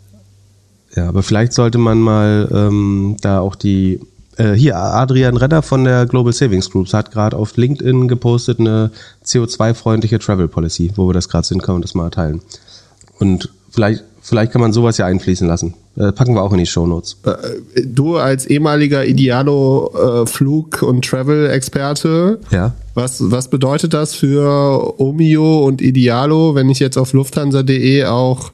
Ja, 0.95 1.09
aber 1.09 1.23
vielleicht 1.23 1.53
sollte 1.53 1.79
man 1.79 1.99
mal 1.99 2.47
ähm, 2.53 3.17
da 3.21 3.39
auch 3.39 3.55
die. 3.55 3.99
Äh, 4.37 4.51
hier, 4.51 4.77
Adrian 4.77 5.35
Redder 5.35 5.63
von 5.63 5.83
der 5.83 6.05
Global 6.05 6.31
Savings 6.31 6.69
Groups 6.69 6.93
hat 6.93 7.09
gerade 7.09 7.35
auf 7.35 7.57
LinkedIn 7.57 8.07
gepostet 8.07 8.59
eine 8.59 8.91
CO2-freundliche 9.25 10.19
Travel 10.19 10.47
Policy, 10.47 10.91
wo 10.95 11.07
wir 11.09 11.13
das 11.13 11.27
gerade 11.27 11.47
sind, 11.47 11.63
kann 11.63 11.73
man 11.73 11.81
das 11.81 11.95
mal 11.95 12.11
teilen. 12.11 12.41
Und 13.17 13.49
vielleicht, 13.71 14.03
vielleicht 14.29 14.51
kann 14.51 14.61
man 14.61 14.71
sowas 14.73 14.97
ja 14.97 15.05
einfließen 15.05 15.47
lassen. 15.47 15.73
Äh, 15.97 16.11
packen 16.13 16.33
wir 16.35 16.41
auch 16.43 16.51
in 16.53 16.59
die 16.59 16.65
Shownotes. 16.65 17.17
Äh, 17.25 17.81
Du 17.85 18.15
als 18.17 18.45
ehemaliger 18.45 19.05
Idealo-Flug- 19.05 20.81
und 20.83 21.03
Travel-Experte, 21.05 22.39
Ja. 22.51 22.73
was, 22.93 23.31
was 23.31 23.49
bedeutet 23.49 23.93
das 23.93 24.13
für 24.15 24.99
Omio 24.99 25.65
und 25.65 25.81
Idealo, 25.81 26.55
wenn 26.55 26.69
ich 26.69 26.79
jetzt 26.79 26.97
auf 26.97 27.13
lufthansa.de 27.13 28.05
auch 28.05 28.51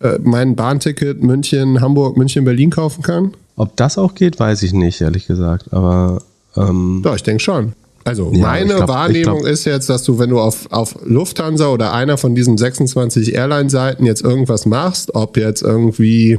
äh, 0.00 0.18
mein 0.22 0.56
Bahnticket 0.56 1.22
München, 1.22 1.80
Hamburg, 1.80 2.16
München, 2.16 2.44
Berlin 2.44 2.70
kaufen 2.70 3.02
kann? 3.02 3.32
Ob 3.56 3.76
das 3.76 3.98
auch 3.98 4.14
geht, 4.14 4.38
weiß 4.40 4.62
ich 4.62 4.72
nicht, 4.72 5.00
ehrlich 5.00 5.26
gesagt. 5.26 5.72
Aber 5.72 6.22
ähm, 6.56 7.00
Doch, 7.04 7.14
ich 7.14 7.22
denke 7.22 7.42
schon. 7.42 7.72
Also 8.04 8.32
Ja, 8.32 8.40
meine 8.46 8.74
glaub- 8.74 8.88
Wahrnehmung 8.88 9.40
glaub- 9.40 9.50
ist 9.50 9.64
jetzt, 9.64 9.88
dass 9.88 10.02
du, 10.02 10.18
wenn 10.18 10.30
du 10.30 10.40
auf, 10.40 10.70
auf 10.72 10.96
Lufthansa 11.04 11.68
oder 11.68 11.92
einer 11.92 12.16
von 12.18 12.34
diesen 12.34 12.58
26 12.58 13.34
Airline-Seiten 13.34 14.04
jetzt 14.06 14.22
irgendwas 14.22 14.66
machst, 14.66 15.14
ob 15.14 15.36
jetzt 15.36 15.62
irgendwie, 15.62 16.38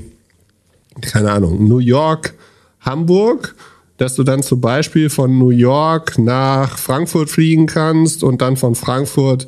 keine 1.02 1.32
Ahnung, 1.32 1.68
New 1.68 1.80
York, 1.80 2.34
Hamburg, 2.82 3.56
dass 3.98 4.16
du 4.16 4.24
dann 4.24 4.44
zum 4.44 4.60
Beispiel 4.60 5.10
von 5.10 5.38
New 5.38 5.52
York 5.52 6.18
nach 6.18 6.78
Frankfurt 6.78 7.30
fliegen 7.30 7.66
kannst 7.68 8.24
und 8.24 8.42
dann 8.42 8.58
von 8.58 8.76
Frankfurt 8.76 9.48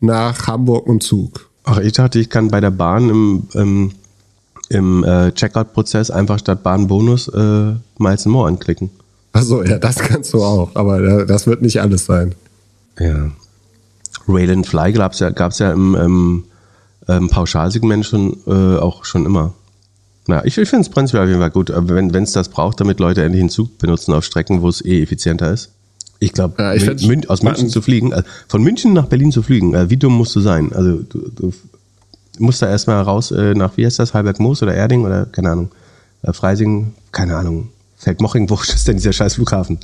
nach 0.00 0.46
Hamburg 0.48 0.86
und 0.86 1.02
Zug. 1.02 1.48
ach, 1.64 1.78
ich 1.78 1.92
dachte, 1.92 2.18
ich 2.18 2.28
kann 2.28 2.48
bei 2.48 2.60
der 2.60 2.70
Bahn 2.72 3.08
im, 3.08 3.48
im, 3.54 3.92
im 4.70 5.04
äh, 5.04 5.30
Checkout-Prozess 5.32 6.10
einfach 6.10 6.38
statt 6.38 6.62
Bahnbonus 6.62 7.28
äh, 7.28 7.74
Miles 7.98 8.26
More 8.26 8.48
anklicken. 8.48 8.90
Achso, 9.34 9.64
ja, 9.64 9.78
das 9.78 9.98
kannst 9.98 10.32
du 10.32 10.42
auch, 10.42 10.70
aber 10.74 11.26
das 11.26 11.46
wird 11.48 11.60
nicht 11.60 11.80
alles 11.80 12.06
sein. 12.06 12.34
Ja. 13.00 13.32
Rail 14.28 14.50
and 14.50 14.66
Fly 14.66 14.92
gab's 14.92 15.18
ja, 15.18 15.30
gab's 15.30 15.58
ja 15.58 15.72
im, 15.72 15.96
im, 15.96 16.44
ähm, 17.08 17.28
Pauschalsegment 17.28 18.06
schon 18.06 18.36
äh, 18.46 18.78
auch 18.78 19.04
schon 19.04 19.26
immer. 19.26 19.52
Na, 20.28 20.44
ich, 20.44 20.56
ich 20.56 20.68
finde 20.68 20.82
es 20.82 20.88
prinzipiell 20.88 21.24
auf 21.24 21.28
jeden 21.28 21.40
Fall 21.40 21.50
gut, 21.50 21.72
wenn 21.74 22.22
es 22.22 22.32
das 22.32 22.48
braucht, 22.48 22.80
damit 22.80 23.00
Leute 23.00 23.22
endlich 23.22 23.40
einen 23.40 23.50
Zug 23.50 23.76
benutzen 23.78 24.14
auf 24.14 24.24
Strecken, 24.24 24.62
wo 24.62 24.68
es 24.68 24.82
eh 24.82 25.02
effizienter 25.02 25.52
ist. 25.52 25.72
Ich 26.20 26.32
glaube, 26.32 26.54
Ja, 26.62 26.94
Mün 27.06 27.28
aus 27.28 27.42
München 27.42 27.68
zu 27.68 27.82
fliegen, 27.82 28.12
äh, 28.12 28.22
von 28.48 28.62
München 28.62 28.92
nach 28.92 29.06
Berlin 29.06 29.32
zu 29.32 29.42
fliegen, 29.42 29.74
äh, 29.74 29.90
wie 29.90 29.96
dumm 29.96 30.16
musst 30.16 30.34
du 30.36 30.40
sein? 30.40 30.72
Also 30.72 31.02
du, 31.02 31.28
du 31.34 31.52
musst 32.38 32.62
da 32.62 32.70
erstmal 32.70 33.02
raus 33.02 33.32
äh, 33.32 33.52
nach, 33.54 33.76
wie 33.76 33.84
heißt 33.84 33.98
das, 33.98 34.14
Halberg-Moos 34.14 34.62
oder 34.62 34.74
Erding 34.74 35.04
oder 35.04 35.26
keine 35.26 35.50
Ahnung, 35.50 35.72
äh, 36.22 36.32
Freising, 36.32 36.94
keine 37.10 37.36
Ahnung, 37.36 37.68
Feldmoching, 37.96 38.48
wo 38.50 38.54
ist 38.62 38.86
denn 38.88 38.96
dieser 38.96 39.12
scheiß 39.12 39.34
Flughafen? 39.34 39.78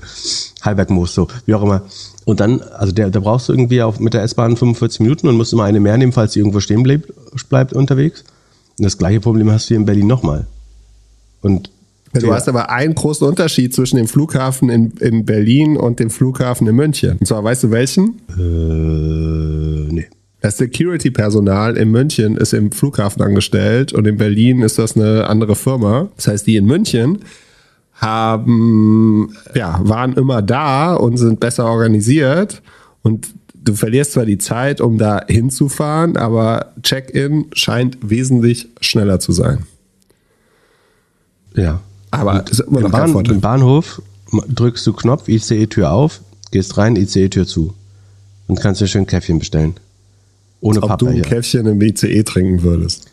Halberg-Moos, 0.62 1.14
so, 1.14 1.28
wie 1.46 1.54
auch 1.54 1.62
immer. 1.62 1.82
Und 2.24 2.40
dann, 2.40 2.60
also 2.60 2.92
der, 2.92 3.10
da 3.10 3.20
brauchst 3.20 3.48
du 3.48 3.52
irgendwie 3.52 3.82
auf, 3.82 3.98
mit 4.00 4.14
der 4.14 4.22
S-Bahn 4.22 4.56
45 4.56 5.00
Minuten 5.00 5.28
und 5.28 5.36
musst 5.36 5.52
immer 5.52 5.64
eine 5.64 5.80
mehr 5.80 5.96
nehmen, 5.96 6.12
falls 6.12 6.32
die 6.32 6.40
irgendwo 6.40 6.60
stehen 6.60 6.82
bleibt, 6.82 7.12
bleibt 7.48 7.72
unterwegs. 7.72 8.24
Und 8.78 8.84
das 8.84 8.98
gleiche 8.98 9.20
Problem 9.20 9.50
hast 9.50 9.64
du 9.66 9.68
hier 9.68 9.76
in 9.78 9.84
Berlin 9.86 10.06
nochmal. 10.06 10.46
Und 11.42 11.70
Du 12.12 12.18
der- 12.20 12.32
hast 12.34 12.48
aber 12.48 12.70
einen 12.70 12.96
großen 12.96 13.24
Unterschied 13.26 13.72
zwischen 13.72 13.96
dem 13.96 14.08
Flughafen 14.08 14.68
in, 14.68 14.90
in 14.98 15.24
Berlin 15.24 15.76
und 15.76 16.00
dem 16.00 16.10
Flughafen 16.10 16.66
in 16.66 16.74
München. 16.74 17.18
Und 17.20 17.26
zwar, 17.26 17.44
weißt 17.44 17.62
du 17.62 17.70
welchen? 17.70 18.20
äh, 18.36 19.92
nee. 19.92 20.06
Das 20.40 20.56
Security-Personal 20.56 21.76
in 21.76 21.90
München 21.90 22.36
ist 22.36 22.54
im 22.54 22.72
Flughafen 22.72 23.22
angestellt 23.22 23.92
und 23.92 24.06
in 24.06 24.16
Berlin 24.16 24.62
ist 24.62 24.78
das 24.78 24.96
eine 24.96 25.28
andere 25.28 25.54
Firma. 25.54 26.08
Das 26.16 26.28
heißt, 26.28 26.46
die 26.46 26.56
in 26.56 26.64
München 26.64 27.18
haben, 28.00 29.36
ja, 29.54 29.80
waren 29.82 30.14
immer 30.14 30.42
da 30.42 30.94
und 30.94 31.18
sind 31.18 31.38
besser 31.38 31.66
organisiert 31.66 32.62
und 33.02 33.28
du 33.62 33.74
verlierst 33.74 34.12
zwar 34.12 34.24
die 34.24 34.38
Zeit, 34.38 34.80
um 34.80 34.98
da 34.98 35.24
hinzufahren, 35.28 36.16
aber 36.16 36.72
Check-in 36.82 37.46
scheint 37.52 37.98
wesentlich 38.02 38.68
schneller 38.80 39.20
zu 39.20 39.32
sein. 39.32 39.66
Ja. 41.54 41.80
Aber 42.10 42.44
Im, 42.66 42.90
Bahn. 42.90 43.24
Im 43.24 43.40
Bahnhof 43.40 44.02
drückst 44.48 44.86
du 44.86 44.92
Knopf, 44.92 45.28
ICE-Tür 45.28 45.92
auf, 45.92 46.20
gehst 46.50 46.76
rein, 46.76 46.96
ICE-Tür 46.96 47.46
zu. 47.46 47.74
Und 48.46 48.60
kannst 48.60 48.80
dir 48.80 48.88
schön 48.88 49.06
Käffchen 49.06 49.38
bestellen. 49.38 49.74
Ohne 50.60 50.82
Ob 50.82 50.82
du 50.82 50.88
ein 50.88 50.98
Pappe 50.98 51.12
hier. 51.12 51.22
Käffchen 51.22 51.66
im 51.66 51.80
ICE 51.80 52.24
trinken 52.24 52.62
würdest. 52.62 53.06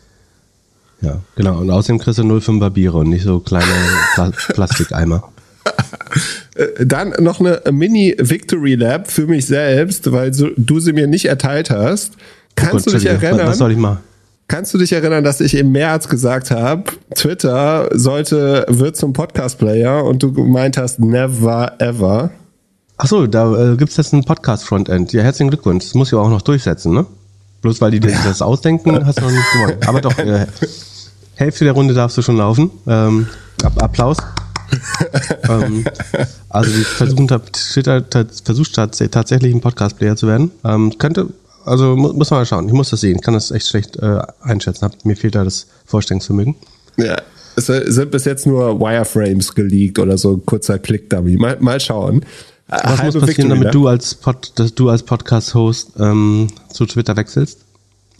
Ja, 1.00 1.20
genau. 1.36 1.58
Und 1.58 1.70
außerdem 1.70 1.98
kriegst 1.98 2.18
du 2.18 2.22
05er 2.22 2.70
Biere 2.70 2.98
und 2.98 3.10
nicht 3.10 3.24
so 3.24 3.40
kleine 3.40 3.66
Pla 4.14 4.30
Plastikeimer. 4.48 5.22
Äh, 6.54 6.86
Dann 6.86 7.14
noch 7.20 7.40
eine 7.40 7.60
Mini-Victory 7.70 8.74
Lab 8.74 9.10
für 9.10 9.26
mich 9.26 9.46
selbst, 9.46 10.10
weil 10.10 10.34
so, 10.34 10.48
du 10.56 10.80
sie 10.80 10.92
mir 10.92 11.06
nicht 11.06 11.26
erteilt 11.26 11.70
hast. 11.70 12.14
Kannst 12.56 12.86
Gott, 12.86 12.94
du 12.94 12.98
dich 12.98 13.06
erinnern? 13.06 13.46
Was 13.46 13.58
soll 13.58 13.72
ich 13.72 13.78
machen? 13.78 13.98
Kannst 14.48 14.72
du 14.72 14.78
dich 14.78 14.92
erinnern, 14.92 15.22
dass 15.24 15.40
ich 15.40 15.54
im 15.54 15.72
März 15.72 16.08
gesagt 16.08 16.50
habe, 16.50 16.84
Twitter 17.14 17.90
sollte, 17.92 18.64
wird 18.68 18.96
zum 18.96 19.12
Podcast-Player 19.12 20.02
und 20.04 20.22
du 20.22 20.32
gemeint 20.32 20.78
hast, 20.78 21.00
never 21.00 21.74
ever. 21.78 22.30
Achso, 22.96 23.26
da 23.26 23.72
äh, 23.72 23.76
gibt's 23.76 23.98
jetzt 23.98 24.14
ein 24.14 24.24
Podcast-Frontend. 24.24 25.12
Ja, 25.12 25.22
herzlichen 25.22 25.50
Glückwunsch. 25.50 25.84
Das 25.84 25.94
muss 25.94 26.08
ich 26.08 26.14
auch 26.14 26.30
noch 26.30 26.40
durchsetzen, 26.40 26.94
ne? 26.94 27.04
Bloß 27.60 27.80
weil 27.80 27.90
die 27.90 28.00
dir 28.00 28.16
das 28.24 28.40
ausdenken, 28.40 29.04
hast 29.04 29.18
du 29.18 29.24
noch 29.24 29.30
nicht 29.30 29.52
gewonnen. 29.52 29.76
Aber 29.86 30.00
doch, 30.00 30.16
äh, 30.18 30.46
Hälfte 31.38 31.62
der 31.64 31.72
Runde 31.72 31.94
darfst 31.94 32.18
du 32.18 32.22
schon 32.22 32.36
laufen. 32.36 32.70
Ähm, 32.88 33.28
App- 33.62 33.80
Applaus. 33.80 34.16
ähm, 35.48 35.84
also 36.48 36.70
versucht 36.70 37.30
tats- 38.74 39.10
tatsächlich 39.10 39.54
ein 39.54 39.60
Podcast-Player 39.60 40.16
zu 40.16 40.26
werden. 40.26 40.50
Ähm, 40.64 40.98
könnte, 40.98 41.28
also 41.64 41.94
mu 41.94 42.12
muss 42.12 42.30
man 42.30 42.40
mal 42.40 42.46
schauen. 42.46 42.66
Ich 42.66 42.72
muss 42.72 42.90
das 42.90 43.02
sehen. 43.02 43.16
Ich 43.16 43.22
kann 43.22 43.34
das 43.34 43.52
echt 43.52 43.68
schlecht 43.68 43.96
äh, 43.98 44.18
einschätzen. 44.42 44.84
Hab, 44.84 45.04
mir 45.04 45.16
fehlt 45.16 45.36
da 45.36 45.44
das 45.44 45.68
Vorstellungsvermögen. 45.86 46.56
Ja. 46.96 47.16
Es 47.54 47.66
sind 47.66 48.10
bis 48.10 48.24
jetzt 48.24 48.46
nur 48.46 48.80
Wireframes 48.80 49.54
geleakt 49.54 50.00
oder 50.00 50.18
so 50.18 50.34
ein 50.34 50.44
kurzer 50.44 50.78
Click-Dummy. 50.80 51.36
Mal, 51.36 51.56
mal 51.60 51.78
schauen. 51.78 52.24
Was 52.66 52.82
Halbe 52.82 53.04
muss 53.04 53.14
passieren, 53.14 53.26
Victory 53.28 53.48
damit 53.48 53.64
Lab. 53.64 53.72
du 53.72 53.86
als, 53.86 54.14
Pod, 54.16 54.52
dass 54.56 54.74
du 54.74 54.88
als 54.90 55.04
Podcast-Host 55.04 55.92
ähm, 56.00 56.48
zu 56.72 56.84
Twitter 56.86 57.16
wechselst? 57.16 57.60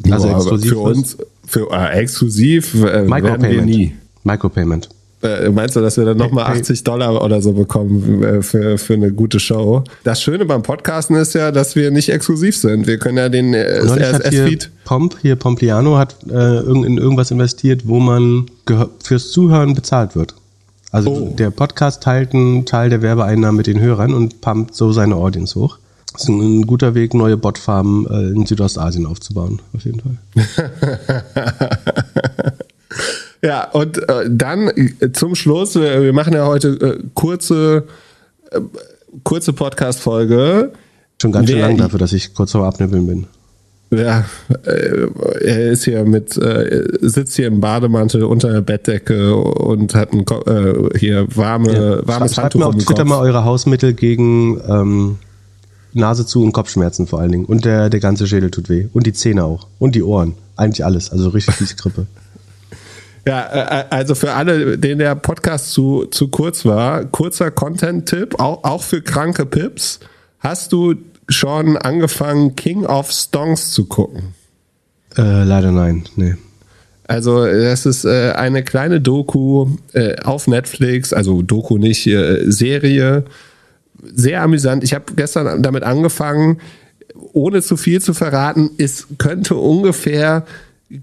Also 0.09 0.29
aber 0.29 0.39
exklusiv 0.39 0.71
für 0.73 0.79
uns, 0.79 1.17
für 1.49 1.71
äh, 1.73 1.99
exklusiv 1.99 2.75
äh, 2.75 2.83
werden 2.83 3.09
wir 3.09 3.15
Micropayment. 3.17 3.67
nie. 3.67 3.95
Micropayment. 4.25 4.89
Äh, 5.21 5.49
meinst 5.49 5.75
du, 5.75 5.81
dass 5.81 5.97
wir 5.97 6.05
dann 6.05 6.17
nochmal 6.17 6.45
80 6.45 6.85
Dollar 6.85 7.25
oder 7.25 7.43
so 7.43 7.53
bekommen 7.53 8.23
äh, 8.23 8.41
für, 8.41 8.79
für 8.79 8.95
eine 8.95 9.11
gute 9.11 9.41
Show? 9.41 9.83
Das 10.05 10.23
Schöne 10.23 10.45
beim 10.45 10.63
Podcasten 10.63 11.17
ist 11.17 11.35
ja, 11.35 11.51
dass 11.51 11.75
wir 11.75 11.91
nicht 11.91 12.09
exklusiv 12.11 12.57
sind. 12.57 12.87
Wir 12.87 12.99
können 12.99 13.17
ja 13.19 13.29
den 13.29 13.53
äh, 13.53 13.81
RSS-Feed. 13.81 14.71
Pomp, 14.85 15.17
hier 15.21 15.35
Pompliano 15.35 15.99
hat 15.99 16.15
äh, 16.31 16.61
in 16.61 16.99
irgendwas 16.99 17.33
investiert, 17.33 17.83
wo 17.89 17.99
man 17.99 18.47
fürs 19.03 19.33
Zuhören 19.33 19.75
bezahlt 19.75 20.15
wird. 20.15 20.35
Also 20.93 21.11
Oh. 21.11 21.35
der 21.37 21.51
Podcast 21.51 22.03
teilt 22.05 22.33
einen 22.33 22.65
Teil 22.65 22.89
der 22.89 23.03
Werbeeinnahmen 23.03 23.57
mit 23.57 23.67
den 23.67 23.81
Hörern 23.81 24.15
und 24.15 24.41
pumpt 24.41 24.75
so 24.75 24.93
seine 24.93 25.17
Audience 25.17 25.59
hoch. 25.59 25.79
Das 26.13 26.23
ist 26.23 26.29
ein, 26.29 26.67
guter 26.67 26.95
Weg, 26.95 27.15
neue 27.15 27.37
Botfarmen 27.37 28.07
äh, 28.07 28.31
in 28.31 28.47
Südostasien 28.47 29.07
aufzubauen, 29.07 29.61
auf 29.75 29.85
jeden 29.85 30.01
Fall. 30.01 30.19
Ja, 33.43 33.71
und 33.71 33.99
äh, 33.99 34.29
dann 34.29 34.69
äh, 34.69 35.13
zum 35.13 35.35
Schluss, 35.35 35.77
wir, 35.77 36.03
wir 36.03 36.13
machen 36.13 36.35
ja 36.35 36.47
heute 36.47 36.69
äh, 36.69 36.99
kurze, 37.15 37.85
kurze 39.23 39.53
Podcast-Folge. 39.53 40.73
Schon 41.21 41.33
ganz 41.33 41.49
schön 41.49 41.61
lang 41.61 41.77
dafür, 41.77 41.99
dass 41.99 42.13
ich 42.13 42.35
kurz 42.35 42.53
vor 42.53 42.67
Abnibbeln 42.67 43.07
bin. 43.07 43.27
Ja, 43.91 44.27
er 45.41 45.71
ist 45.71 45.85
hier 45.85 46.05
mit, 46.05 46.39
sitzt 47.01 47.37
hier 47.37 47.47
im 47.47 47.61
Bademantel 47.61 48.25
unter 48.25 48.53
der 48.53 48.61
Bettdecke 48.61 49.35
und 49.35 49.95
hat 49.95 50.13
ein, 50.13 50.27
hier 50.99 51.27
warme, 51.35 52.03
warmes 52.05 52.35
Schreibt 52.35 52.55
Handtuch 52.55 52.61
mir 52.61 52.67
auf 52.67 52.85
Twitter 52.85 53.07
mal 53.07 53.21
eure 53.21 53.45
Hausmittel 53.45 53.95
gegen 53.95 54.61
ähm, 54.69 55.19
Nase 55.93 56.27
zu 56.27 56.43
und 56.43 56.53
Kopfschmerzen 56.53 57.07
vor 57.07 57.21
allen 57.21 57.33
Dingen. 57.33 57.45
Und 57.45 57.65
der, 57.65 57.91
der 57.91 58.01
ganze 58.01 58.27
Schädel 58.27 58.51
tut 58.51 58.69
weh. 58.69 58.89
Und 58.93 59.07
die 59.07 59.13
Zähne 59.13 59.45
auch. 59.45 59.67
Und 59.79 59.95
die 59.95 60.03
Ohren. 60.03 60.35
Eigentlich 60.57 60.85
alles. 60.85 61.11
Also 61.11 61.29
richtig 61.31 61.55
fiese 61.55 61.77
Grippe. 61.77 62.07
Ja, 63.27 63.81
äh, 63.81 63.85
also 63.91 64.15
für 64.15 64.33
alle, 64.33 64.79
denen 64.79 65.01
der 65.01 65.15
Podcast 65.15 65.73
zu, 65.73 66.07
zu 66.07 66.29
kurz 66.29 66.65
war, 66.65 67.05
kurzer 67.05 67.51
Content-Tipp, 67.51 68.41
auch, 68.41 68.65
auch 68.65 68.83
für 68.83 69.03
kranke 69.03 69.45
Pips. 69.45 70.01
Hast 70.39 70.73
du 70.73 70.95
schon 71.29 71.77
angefangen, 71.77 72.57
King 72.57 72.87
of 72.87 73.13
Stongs 73.13 73.73
zu 73.73 73.85
gucken? 73.85 74.35
Äh, 75.19 75.45
leider 75.45 75.73
nein. 75.73 76.05
Nee. 76.17 76.37
Also 77.07 77.45
das 77.45 77.87
ist 77.87 78.05
äh, 78.05 78.33
eine 78.33 78.63
kleine 78.63 79.01
Doku 79.01 79.69
äh, 79.93 80.17
auf 80.23 80.47
Netflix, 80.47 81.13
also 81.13 81.43
Doku 81.43 81.79
nicht, 81.79 82.07
äh, 82.07 82.51
Serie. 82.51 83.25
Sehr 84.03 84.43
amüsant. 84.43 84.85
Ich 84.85 84.95
habe 84.95 85.15
gestern 85.15 85.63
damit 85.63 85.83
angefangen, 85.83 86.59
ohne 87.33 87.63
zu 87.63 87.77
viel 87.77 88.01
zu 88.01 88.15
verraten, 88.15 88.71
es 88.79 89.07
könnte 89.19 89.57
ungefähr 89.57 90.45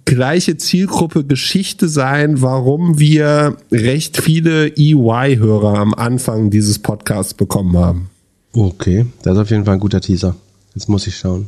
gleiche 0.06 0.58
Zielgruppe 0.58 1.24
Geschichte 1.24 1.88
sein, 1.88 2.42
warum 2.42 2.98
wir 2.98 3.58
recht 3.72 4.22
viele 4.22 4.68
EY-Hörer 4.76 5.78
am 5.78 5.94
Anfang 5.94 6.50
dieses 6.50 6.80
Podcasts 6.80 7.34
bekommen 7.34 7.78
haben. 7.78 8.10
Okay, 8.54 9.06
das 9.22 9.34
ist 9.36 9.40
auf 9.40 9.50
jeden 9.50 9.66
Fall 9.66 9.76
ein 9.76 9.80
guter 9.80 10.02
Teaser. 10.02 10.36
Jetzt 10.74 10.90
muss 10.90 11.08
ich 11.08 11.18
schauen. 11.18 11.48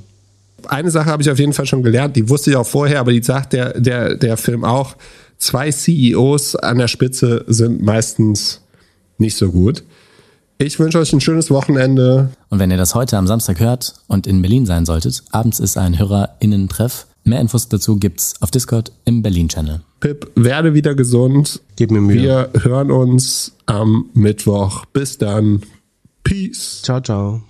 eine 0.67 0.91
Sache 0.91 1.09
habe 1.09 1.23
ich 1.23 1.29
auf 1.29 1.39
jeden 1.39 1.53
Fall 1.53 1.65
schon 1.65 1.83
gelernt, 1.83 2.15
die 2.15 2.29
wusste 2.29 2.51
ich 2.51 2.55
auch 2.55 2.67
vorher, 2.67 2.99
aber 2.99 3.11
die 3.11 3.23
sagt 3.23 3.53
der, 3.53 3.79
der, 3.79 4.15
der 4.15 4.37
Film 4.37 4.63
auch, 4.63 4.95
zwei 5.37 5.71
CEOs 5.71 6.55
an 6.55 6.77
der 6.77 6.87
Spitze 6.87 7.43
sind 7.47 7.81
meistens 7.81 8.61
nicht 9.17 9.37
so 9.37 9.51
gut. 9.51 9.83
Ich 10.59 10.79
wünsche 10.79 10.97
euch 10.97 11.13
ein 11.13 11.21
schönes 11.21 11.51
Wochenende. 11.51 12.29
Und 12.49 12.57
wenn 12.57 12.71
ihr 12.71 12.77
das 12.77 12.95
heute 12.95 13.17
am 13.17 13.27
Samstag 13.27 13.59
hört 13.59 13.93
und 14.07 14.25
in 14.25 14.41
Berlin 14.41 14.65
sein 14.65 14.85
solltet, 14.85 15.23
abends 15.31 15.59
ist 15.59 15.77
ein 15.77 15.99
HörerInnen-Treff. 15.99 17.05
Mehr 17.23 17.41
Infos 17.41 17.69
dazu 17.69 17.97
gibt's 17.97 18.41
auf 18.41 18.49
Discord 18.49 18.91
im 19.05 19.21
Berlin-Channel. 19.21 19.81
Pip, 19.99 20.31
werde 20.35 20.73
wieder 20.73 20.95
gesund. 20.95 21.61
Gib 21.75 21.91
mir 21.91 22.01
Mühe. 22.01 22.21
Wir 22.21 22.63
hören 22.63 22.89
uns 22.89 23.55
am 23.67 24.09
Mittwoch. 24.13 24.85
Bis 24.85 25.19
dann. 25.19 25.61
Peace. 26.23 26.81
Ciao, 26.81 27.01
ciao. 27.01 27.43